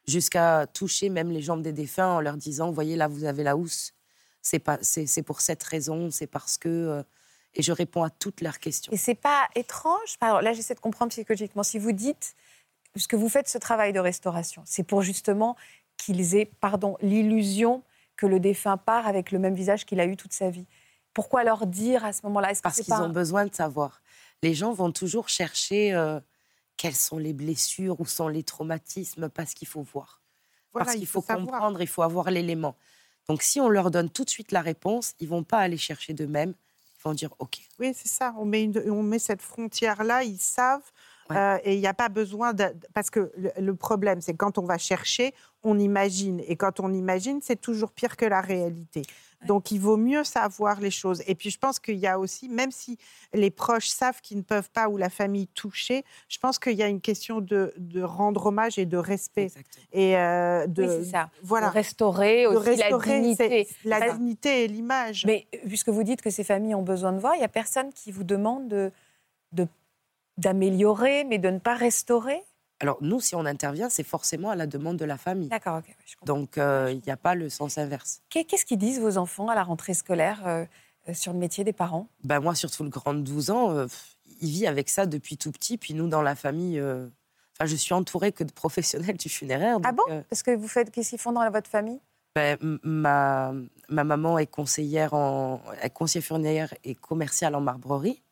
Jusqu'à 0.08 0.68
toucher 0.68 1.10
même 1.10 1.32
les 1.32 1.42
jambes 1.42 1.64
des 1.64 1.74
défunts 1.74 2.10
en 2.10 2.22
leur 2.22 2.38
disant, 2.38 2.72
voyez, 2.72 2.96
là, 2.96 3.08
vous 3.08 3.24
avez 3.24 3.42
la 3.42 3.56
housse. 3.58 3.94
C'est 4.44 4.60
pas, 4.60 4.78
c'est, 4.82 5.08
c'est 5.08 5.24
pour 5.24 5.42
cette 5.42 5.64
raison, 5.64 6.12
c'est 6.12 6.28
parce 6.28 6.58
que... 6.58 7.04
et 7.56 7.64
je 7.64 7.72
réponds 7.72 8.04
à 8.04 8.10
toutes 8.10 8.42
leurs 8.42 8.60
questions. 8.60 8.92
Et 8.92 8.98
c'est 8.98 9.16
pas 9.16 9.48
étrange? 9.56 10.18
Alors 10.22 10.42
là, 10.42 10.54
j'essaie 10.54 10.76
de 10.76 10.80
comprendre 10.80 11.10
psychologiquement. 11.12 11.64
Si 11.64 11.80
vous 11.80 11.94
dites, 11.94 12.36
puisque 12.94 13.16
vous 13.16 13.30
faites 13.30 13.48
ce 13.50 13.58
travail 13.58 13.94
de 13.94 14.00
restauration, 14.00 14.62
c'est 14.66 14.84
pour 14.84 15.02
justement 15.02 15.56
qu'ils 15.98 16.36
aient, 16.36 16.50
pardon, 16.60 16.98
l'illusion 17.02 17.84
que 18.16 18.26
le 18.26 18.40
défunt 18.40 18.78
part 18.78 19.08
avec 19.08 19.32
le 19.32 19.40
même 19.40 19.56
visage 19.56 19.86
qu'il 19.86 20.00
a 20.00 20.06
eu 20.06 20.16
toute 20.16 20.34
sa 20.34 20.50
vie. 20.50 20.66
Pourquoi 21.14 21.44
leur 21.44 21.68
dire 21.68 22.04
à 22.06 22.14
ce 22.14 22.22
moment-là 22.26 22.52
Est-ce 22.52 22.60
que 22.62 22.64
Parce 22.64 22.76
qu'ils 22.78 22.86
pas 22.86 23.02
ont 23.02 23.06
un- 23.06 23.10
besoin 23.10 23.46
de 23.46 23.54
savoir. 23.54 24.02
Les 24.42 24.54
gens 24.54 24.74
vont 24.74 24.92
toujours 24.92 25.30
chercher 25.30 25.94
euh, 25.94 26.20
quelles 26.78 26.96
sont 26.96 27.18
les 27.18 27.34
blessures, 27.34 28.00
où 28.00 28.06
sont 28.06 28.28
les 28.28 28.44
traumatismes, 28.44 29.30
parce 29.30 29.54
qu'il 29.54 29.68
faut 29.68 29.82
voir. 29.84 30.22
Voilà, 30.74 30.86
parce 30.86 30.96
il 30.96 31.00
qu'il 31.00 31.08
faut 31.08 31.22
comprendre, 31.22 31.82
il 31.82 31.88
faut 31.88 32.02
avoir 32.02 32.32
l'élément. 32.32 32.76
Donc 33.28 33.44
si 33.44 33.62
on 33.62 33.70
leur 33.70 33.92
donne 33.92 34.10
tout 34.10 34.26
de 34.26 34.30
suite 34.30 34.52
la 34.52 34.62
réponse, 34.62 35.14
ils 35.20 35.28
vont 35.30 35.44
pas 35.44 35.60
aller 35.60 35.78
chercher 35.78 36.14
d'eux-mêmes. 36.14 36.54
Ils 36.98 37.02
vont 37.04 37.14
dire 37.14 37.30
OK. 37.40 37.60
Oui, 37.80 37.94
c'est 37.96 38.08
ça. 38.10 38.34
On 38.38 38.46
met, 38.46 38.64
une- 38.64 38.84
on 38.92 39.04
met 39.04 39.20
cette 39.20 39.42
frontière-là, 39.42 40.24
ils 40.24 40.40
savent. 40.40 40.92
Ouais. 41.30 41.38
euh, 41.38 41.58
et 41.64 41.74
il 41.76 41.80
n'y 41.80 41.88
a 41.88 41.94
pas 41.94 42.10
besoin 42.10 42.54
de. 42.54 42.66
Parce 42.94 43.10
que 43.10 43.32
le, 43.38 43.52
le 43.60 43.76
problème, 43.76 44.20
c'est 44.22 44.34
quand 44.34 44.58
on 44.58 44.66
va 44.66 44.78
chercher, 44.78 45.34
on 45.64 45.80
imagine. 45.80 46.42
Et 46.48 46.56
quand 46.56 46.80
on 46.80 46.94
imagine, 46.94 47.40
c'est 47.42 47.60
toujours 47.60 47.92
pire 47.92 48.18
que 48.18 48.26
la 48.26 48.42
réalité. 48.42 49.04
Donc, 49.46 49.72
il 49.72 49.80
vaut 49.80 49.98
mieux 49.98 50.24
savoir 50.24 50.80
les 50.80 50.90
choses. 50.92 51.22
Et 51.28 51.36
puis, 51.36 51.50
je 51.50 51.58
pense 51.60 51.78
qu'il 51.78 51.98
y 51.98 52.08
a 52.08 52.18
aussi, 52.18 52.48
même 52.48 52.72
si 52.72 52.98
les 53.34 53.52
proches 53.52 53.90
savent 53.90 54.22
qu'ils 54.22 54.38
ne 54.38 54.42
peuvent 54.42 54.70
pas 54.72 54.88
ou 54.88 54.96
la 54.96 55.10
famille 55.10 55.48
toucher, 55.48 56.06
je 56.30 56.38
pense 56.40 56.60
qu'il 56.60 56.76
y 56.78 56.84
a 56.84 56.88
une 56.88 57.02
question 57.02 57.42
de, 57.42 57.74
de 57.78 58.02
rendre 58.02 58.46
hommage 58.46 58.80
et 58.80 58.86
de 58.86 58.96
respect. 58.96 59.44
Exactement. 59.44 59.86
Et 59.92 60.18
euh, 60.18 60.66
de. 60.68 60.84
Oui, 60.84 60.90
c'est 61.04 61.12
ça. 61.12 61.30
Voilà. 61.42 61.68
De 61.68 61.74
restaurer 61.74 62.44
De 62.44 62.48
aussi 62.56 62.70
restaurer 62.70 63.10
la 63.10 63.20
dignité. 63.20 63.68
la 63.84 64.12
dignité 64.14 64.64
et 64.64 64.68
l'image. 64.70 65.26
Mais 65.26 65.46
euh, 65.54 65.58
puisque 65.68 65.90
vous 65.90 66.04
dites 66.04 66.22
que 66.22 66.30
ces 66.30 66.46
familles 66.46 66.76
ont 66.76 66.82
besoin 66.82 67.12
de 67.12 67.20
voir, 67.20 67.36
il 67.36 67.40
n'y 67.40 67.44
a 67.46 67.50
personne 67.50 67.92
qui 67.92 68.14
vous 68.14 68.24
demande 68.24 68.70
de, 68.70 68.92
de- 69.52 69.68
d'améliorer, 70.38 71.24
mais 71.24 71.38
de 71.40 71.50
ne 71.50 71.60
pas 71.60 71.76
restaurer? 71.76 72.42
Alors 72.80 72.98
nous, 73.02 73.20
si 73.22 73.36
on 73.36 73.46
intervient, 73.46 73.90
c'est 73.90 74.04
forcément 74.04 74.50
à 74.50 74.56
la 74.56 74.68
demande 74.68 74.98
de 74.98 75.06
la 75.06 75.18
famille. 75.18 75.48
D'accord, 75.50 75.78
ok. 75.78 75.86
ouais, 75.88 75.96
je 76.06 76.16
comprends. 76.18 76.36
Donc 76.36 76.58
euh, 76.58 76.92
il 76.92 77.02
n'y 77.06 77.12
a 77.12 77.18
pas 77.18 77.36
le 77.36 77.50
sens 77.50 77.78
inverse. 77.78 78.22
Qu'est- 78.30 78.44
Qu'est-ce 78.44 78.66
qu'ils 78.66 78.78
disent 78.78 79.00
vos 79.00 79.18
enfants 79.18 79.48
à 79.48 79.56
la 79.56 79.64
rentrée 79.64 79.94
scolaire 79.94 80.46
euh, 80.46 80.66
euh, 81.08 81.14
sur 81.14 81.32
le 81.34 81.40
métier 81.40 81.64
des 81.64 81.72
parents? 81.74 82.08
Ben 82.24 82.40
moi, 82.40 82.56
surtout 82.56 82.84
le 82.84 82.90
grand 82.90 83.14
de 83.14 83.22
12 83.22 83.52
ans, 83.52 83.72
euh, 83.72 83.88
il 84.42 84.50
vit 84.50 84.68
avec 84.68 84.90
ça 84.90 85.06
depuis 85.06 85.38
tout 85.38 85.52
petit. 85.52 85.78
Puis 85.78 85.94
nous, 85.94 86.08
dans 86.08 86.22
la 86.22 86.36
famille, 86.36 86.82
enfin, 86.82 87.66
je 87.66 87.76
suis 87.76 87.94
entourée 87.94 88.32
que 88.34 88.44
de 88.44 88.52
professionnels 88.52 89.16
du 89.18 89.30
funéraire. 89.30 89.78
Ah 89.84 89.92
bon? 89.94 90.04
Parce 90.30 90.44
que 90.44 90.52
vous 90.56 90.68
faites, 90.68 90.92
qu'est-ce 90.92 91.12
qu'ils 91.12 91.20
font 91.20 91.32
dans 91.32 91.50
votre 91.52 91.70
famille? 91.70 92.00
Ben, 92.36 92.58
ma, 92.82 93.54
ma 93.90 94.04
maman 94.04 94.40
est 94.40 94.48
conseillère, 94.48 95.14
en, 95.14 95.62
est 95.84 95.92
conseillère 95.92 96.26
funéraire 96.26 96.74
et 96.84 96.96
commerciale 96.96 97.54
en 97.54 97.62
marbrerie. 97.62 98.23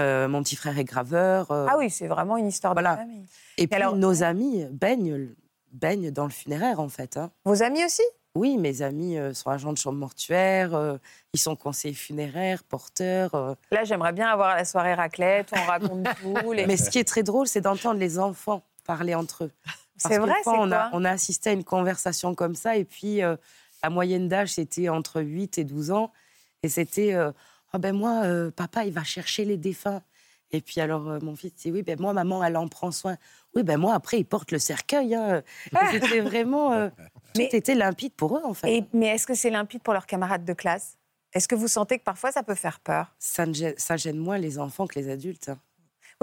Euh, 0.00 0.28
mon 0.28 0.42
petit 0.42 0.56
frère 0.56 0.78
est 0.78 0.84
graveur. 0.84 1.50
euh, 1.50 1.66
Ah 1.68 1.76
oui, 1.78 1.90
c'est 1.90 2.06
vraiment 2.08 2.36
une 2.36 2.48
histoire 2.48 2.72
voilà. 2.72 2.94
de 2.94 3.00
famille. 3.00 3.26
Et 3.58 3.66
puis 3.66 3.76
alors- 3.76 3.96
nos 3.96 4.22
amis 4.22 4.64
baignent, 4.70 5.34
baignent 5.72 6.10
dans 6.10 6.24
le 6.24 6.30
funéraire, 6.30 6.80
en 6.80 6.88
fait. 6.88 7.16
hein. 7.16 7.30
Vos 7.44 7.62
amis 7.62 7.84
aussi? 7.84 8.02
Oui, 8.36 8.56
mes 8.58 8.82
amis 8.82 9.16
euh, 9.16 9.32
sont 9.32 9.50
agents 9.50 9.72
de 9.72 9.78
chambre 9.78 9.98
mortuaire, 9.98 10.98
ils 11.32 11.38
sont 11.38 11.54
conseillers 11.54 11.94
funéraires, 11.94 12.64
porteurs. 12.64 13.56
Là, 13.70 13.84
j'aimerais 13.84 14.12
bien 14.12 14.28
avoir 14.28 14.56
la 14.56 14.64
soirée 14.64 14.94
raclette, 14.94 15.50
on 15.56 15.64
raconte 15.66 16.04
tout. 16.20 16.52
les- 16.52 16.66
Mais 16.66 16.76
ce 16.76 16.90
qui 16.90 16.98
est 16.98 17.04
très 17.06 17.22
drôle, 17.22 17.46
c'est 17.46 17.60
d'entendre 17.60 18.00
les 18.00 18.18
enfants 18.18 18.64
parler 18.84 19.14
entre 19.14 19.44
eux. 19.44 19.50
C'est 19.96 20.18
vrai, 20.18 20.34
c'est 20.42 20.50
on 20.50 20.72
a, 20.72 20.90
on 20.92 21.04
a 21.04 21.10
assisté 21.10 21.50
à 21.50 21.52
une 21.52 21.62
conversation 21.62 22.34
comme 22.34 22.56
ça, 22.56 22.76
et 22.76 22.84
puis 22.84 23.20
la 23.20 23.90
moyenne 23.90 24.26
d'âge, 24.26 24.54
c'était 24.54 24.88
entre 24.88 25.22
8 25.22 25.58
et 25.58 25.64
12 25.64 25.92
ans. 25.92 26.12
Et 26.64 26.68
c'était 26.68 27.14
Ah 27.74 27.78
ben 27.78 27.92
moi, 27.92 28.22
euh, 28.22 28.52
papa, 28.52 28.84
il 28.84 28.92
va 28.92 29.02
chercher 29.02 29.44
les 29.44 29.56
défunts. 29.56 30.00
Et 30.52 30.60
puis 30.60 30.80
alors, 30.80 31.08
euh, 31.10 31.18
mon 31.20 31.34
fils 31.34 31.52
dit 31.56 31.72
Oui, 31.72 31.82
ben 31.82 31.98
moi, 31.98 32.12
maman, 32.12 32.44
elle 32.44 32.56
en 32.56 32.68
prend 32.68 32.92
soin. 32.92 33.16
Oui, 33.56 33.64
ben 33.64 33.78
moi, 33.78 33.94
après, 33.94 34.20
il 34.20 34.24
porte 34.24 34.52
le 34.52 34.60
cercueil. 34.60 35.12
hein. 35.16 35.42
C'était 35.90 36.20
vraiment. 36.20 36.72
euh, 36.72 36.88
Mais- 37.36 37.48
tout 37.48 37.56
était 37.56 37.74
limpide 37.74 38.12
pour 38.14 38.36
eux, 38.38 38.42
en 38.44 38.54
fait. 38.54 38.72
Et- 38.72 38.84
mais 38.92 39.06
est-ce 39.08 39.26
que 39.26 39.34
c'est 39.34 39.50
limpide 39.50 39.82
pour 39.82 39.92
leurs 39.92 40.06
camarades 40.06 40.44
de 40.44 40.52
classe? 40.52 40.96
Est-ce 41.32 41.48
que 41.48 41.56
vous 41.56 41.66
sentez 41.66 41.98
que 41.98 42.04
parfois 42.04 42.30
ça 42.30 42.44
peut 42.44 42.54
faire 42.54 42.78
peur? 42.78 43.12
Ça, 43.18 43.44
ne 43.44 43.52
gêne, 43.52 43.74
ça 43.76 43.96
gêne 43.96 44.18
moins 44.18 44.38
les 44.38 44.60
enfants 44.60 44.86
que 44.86 44.96
les 44.96 45.08
adultes. 45.10 45.48
hein. 45.48 45.58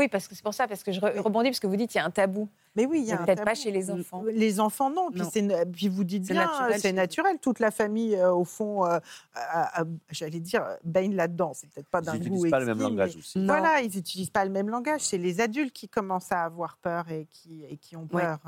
Oui, 0.02 0.08
parce 0.08 0.28
que 0.28 0.34
c'est 0.34 0.42
pour 0.44 0.56
ça, 0.56 0.68
parce 0.68 0.82
que 0.82 0.92
je 0.92 1.00
re- 1.00 1.20
rebondis, 1.20 1.50
parce 1.50 1.60
que 1.60 1.68
vous 1.68 1.76
dites 1.76 1.92
qu'il 1.92 2.00
y 2.00 2.04
a 2.04 2.08
un 2.08 2.10
tabou. 2.10 2.50
Mais 2.76 2.88
oui, 2.88 3.02
il 3.02 3.06
y 3.08 3.12
a 3.12 3.18
peut-être 3.18 3.44
pas 3.46 3.54
chez 3.54 3.70
les 3.70 3.92
enfants. 3.92 4.24
Les 4.34 4.60
enfants, 4.60 4.90
non. 4.90 5.12
Puis, 5.12 5.22
Non. 5.22 5.30
c'est- 5.32 5.72
puis 5.72 5.90
vous 5.90 6.04
dites 6.04 6.26
C'est 6.26 6.34
bien, 6.34 6.46
naturel 6.46 6.80
c'est 6.82 6.92
naturel. 6.94 7.38
Toute 7.40 7.60
la 7.60 7.70
famille, 7.70 8.16
euh, 8.16 8.32
au 8.34 8.44
fond, 8.46 8.84
euh, 8.86 8.98
j'allais 10.10 10.40
dire, 10.40 10.66
baigne 10.84 11.16
là-dedans. 11.16 11.52
C'est 11.54 11.70
peut-être 11.70 11.90
pas 11.90 12.00
Ils 12.00 12.06
d'un 12.06 12.14
goût 12.14 12.24
n'utilisent 12.24 12.50
pas 12.52 12.60
le 12.60 12.66
même 12.66 12.80
langage 12.80 13.16
aussi. 13.16 13.38
Non. 13.40 13.46
Voilà, 13.46 13.82
ils 13.82 13.96
n'utilisent 13.96 14.30
pas 14.32 14.46
le 14.46 14.52
même 14.52 14.70
langage. 14.70 15.02
C'est 15.02 15.18
les 15.18 15.40
adultes 15.42 15.74
qui 15.74 15.88
commencent 15.88 16.32
à 16.32 16.44
avoir 16.44 16.78
peur 16.78 17.10
et 17.12 17.28
qui, 17.30 17.64
et 17.70 17.78
qui 17.78 17.96
ont 17.96 18.08
Ouais. 18.12 18.24
peur. 18.24 18.40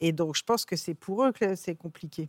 Et 0.00 0.12
donc, 0.12 0.36
je 0.36 0.42
pense 0.44 0.64
que 0.64 0.76
c'est 0.76 0.94
pour 0.94 1.24
eux 1.24 1.32
que 1.32 1.54
c'est 1.56 1.74
compliqué. 1.74 2.28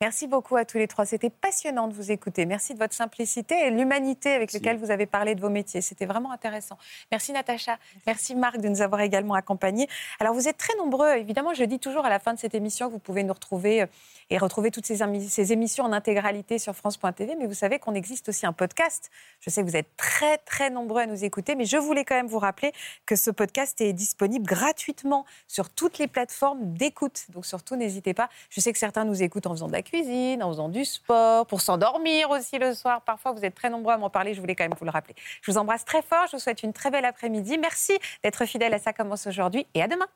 Merci 0.00 0.26
beaucoup 0.26 0.56
à 0.56 0.64
tous 0.64 0.76
les 0.76 0.88
trois. 0.88 1.06
C'était 1.06 1.30
passionnant 1.30 1.86
de 1.86 1.94
vous 1.94 2.10
écouter. 2.10 2.46
Merci 2.46 2.74
de 2.74 2.78
votre 2.78 2.94
simplicité 2.94 3.54
et 3.66 3.70
l'humanité 3.70 4.32
avec 4.32 4.52
laquelle 4.52 4.76
vous 4.76 4.90
avez 4.90 5.06
parlé 5.06 5.36
de 5.36 5.40
vos 5.40 5.50
métiers. 5.50 5.82
C'était 5.82 6.04
vraiment 6.04 6.32
intéressant. 6.32 6.76
Merci 7.12 7.32
Natacha. 7.32 7.78
Merci. 8.06 8.34
Marc 8.34 8.58
de 8.58 8.68
nous 8.68 8.82
avoir 8.82 9.02
également 9.02 9.34
accompagnés. 9.34 9.88
Alors 10.18 10.34
vous 10.34 10.48
êtes 10.48 10.58
très 10.58 10.76
nombreux. 10.78 11.10
Évidemment, 11.16 11.54
je 11.54 11.62
dis 11.62 11.78
toujours 11.78 12.04
à 12.04 12.10
la 12.10 12.18
fin 12.18 12.34
de 12.34 12.40
cette 12.40 12.56
émission 12.56 12.88
que 12.88 12.92
vous 12.92 12.98
pouvez 12.98 13.22
nous 13.22 13.32
retrouver 13.32 13.82
euh, 13.82 13.86
et 14.30 14.38
retrouver 14.38 14.72
toutes 14.72 14.84
ces, 14.84 14.98
ces 15.28 15.52
émissions 15.52 15.84
en 15.84 15.92
intégralité 15.92 16.58
sur 16.58 16.74
France.tv. 16.74 17.36
Mais 17.38 17.46
vous 17.46 17.54
savez 17.54 17.78
qu'on 17.78 17.94
existe 17.94 18.28
aussi 18.28 18.46
un 18.46 18.52
podcast. 18.52 19.10
Je 19.38 19.48
sais 19.48 19.62
que 19.62 19.68
vous 19.68 19.76
êtes 19.76 19.96
très 19.96 20.38
très 20.38 20.70
nombreux 20.70 21.02
à 21.02 21.06
nous 21.06 21.24
écouter, 21.24 21.54
mais 21.54 21.66
je 21.66 21.76
voulais 21.76 22.04
quand 22.04 22.16
même 22.16 22.26
vous 22.26 22.40
rappeler 22.40 22.72
que 23.06 23.14
ce 23.14 23.30
podcast 23.30 23.80
est 23.80 23.92
disponible 23.92 24.44
gratuitement 24.44 25.24
sur 25.46 25.70
toutes 25.70 25.98
les 25.98 26.08
plateformes 26.08 26.74
d'écoute. 26.74 27.26
Donc 27.28 27.46
surtout, 27.46 27.76
n'hésitez 27.76 28.12
pas. 28.12 28.28
Je 28.50 28.60
sais 28.60 28.72
que 28.72 28.78
certains 28.78 29.04
nous 29.04 29.22
écoutent 29.22 29.46
en 29.46 29.52
faisant 29.52 29.68
de 29.68 29.72
la 29.72 29.83
cuisine, 29.84 30.42
en 30.42 30.50
faisant 30.50 30.68
du 30.68 30.84
sport, 30.84 31.46
pour 31.46 31.60
s'endormir 31.60 32.30
aussi 32.30 32.58
le 32.58 32.74
soir. 32.74 33.02
Parfois, 33.02 33.32
vous 33.32 33.44
êtes 33.44 33.54
très 33.54 33.70
nombreux 33.70 33.92
à 33.92 33.98
m'en 33.98 34.10
parler, 34.10 34.34
je 34.34 34.40
voulais 34.40 34.56
quand 34.56 34.64
même 34.64 34.74
vous 34.78 34.84
le 34.84 34.90
rappeler. 34.90 35.14
Je 35.42 35.52
vous 35.52 35.58
embrasse 35.58 35.84
très 35.84 36.02
fort, 36.02 36.26
je 36.26 36.36
vous 36.36 36.42
souhaite 36.42 36.62
une 36.62 36.72
très 36.72 36.90
belle 36.90 37.04
après-midi. 37.04 37.58
Merci 37.58 37.96
d'être 38.22 38.44
fidèle 38.46 38.74
à 38.74 38.78
Ça 38.78 38.92
commence 38.92 39.26
aujourd'hui 39.26 39.66
et 39.74 39.82
à 39.82 39.88
demain. 39.88 40.06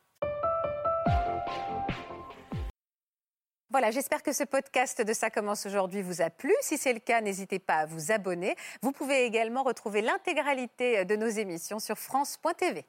Voilà, 3.70 3.90
j'espère 3.90 4.22
que 4.22 4.32
ce 4.32 4.44
podcast 4.44 5.02
de 5.02 5.12
Ça 5.12 5.28
commence 5.28 5.66
aujourd'hui 5.66 6.00
vous 6.00 6.22
a 6.22 6.30
plu. 6.30 6.54
Si 6.62 6.78
c'est 6.78 6.94
le 6.94 7.00
cas, 7.00 7.20
n'hésitez 7.20 7.58
pas 7.58 7.74
à 7.74 7.86
vous 7.86 8.10
abonner. 8.10 8.56
Vous 8.80 8.92
pouvez 8.92 9.24
également 9.24 9.62
retrouver 9.62 10.00
l'intégralité 10.00 11.04
de 11.04 11.16
nos 11.16 11.28
émissions 11.28 11.78
sur 11.78 11.98
France.tv. 11.98 12.86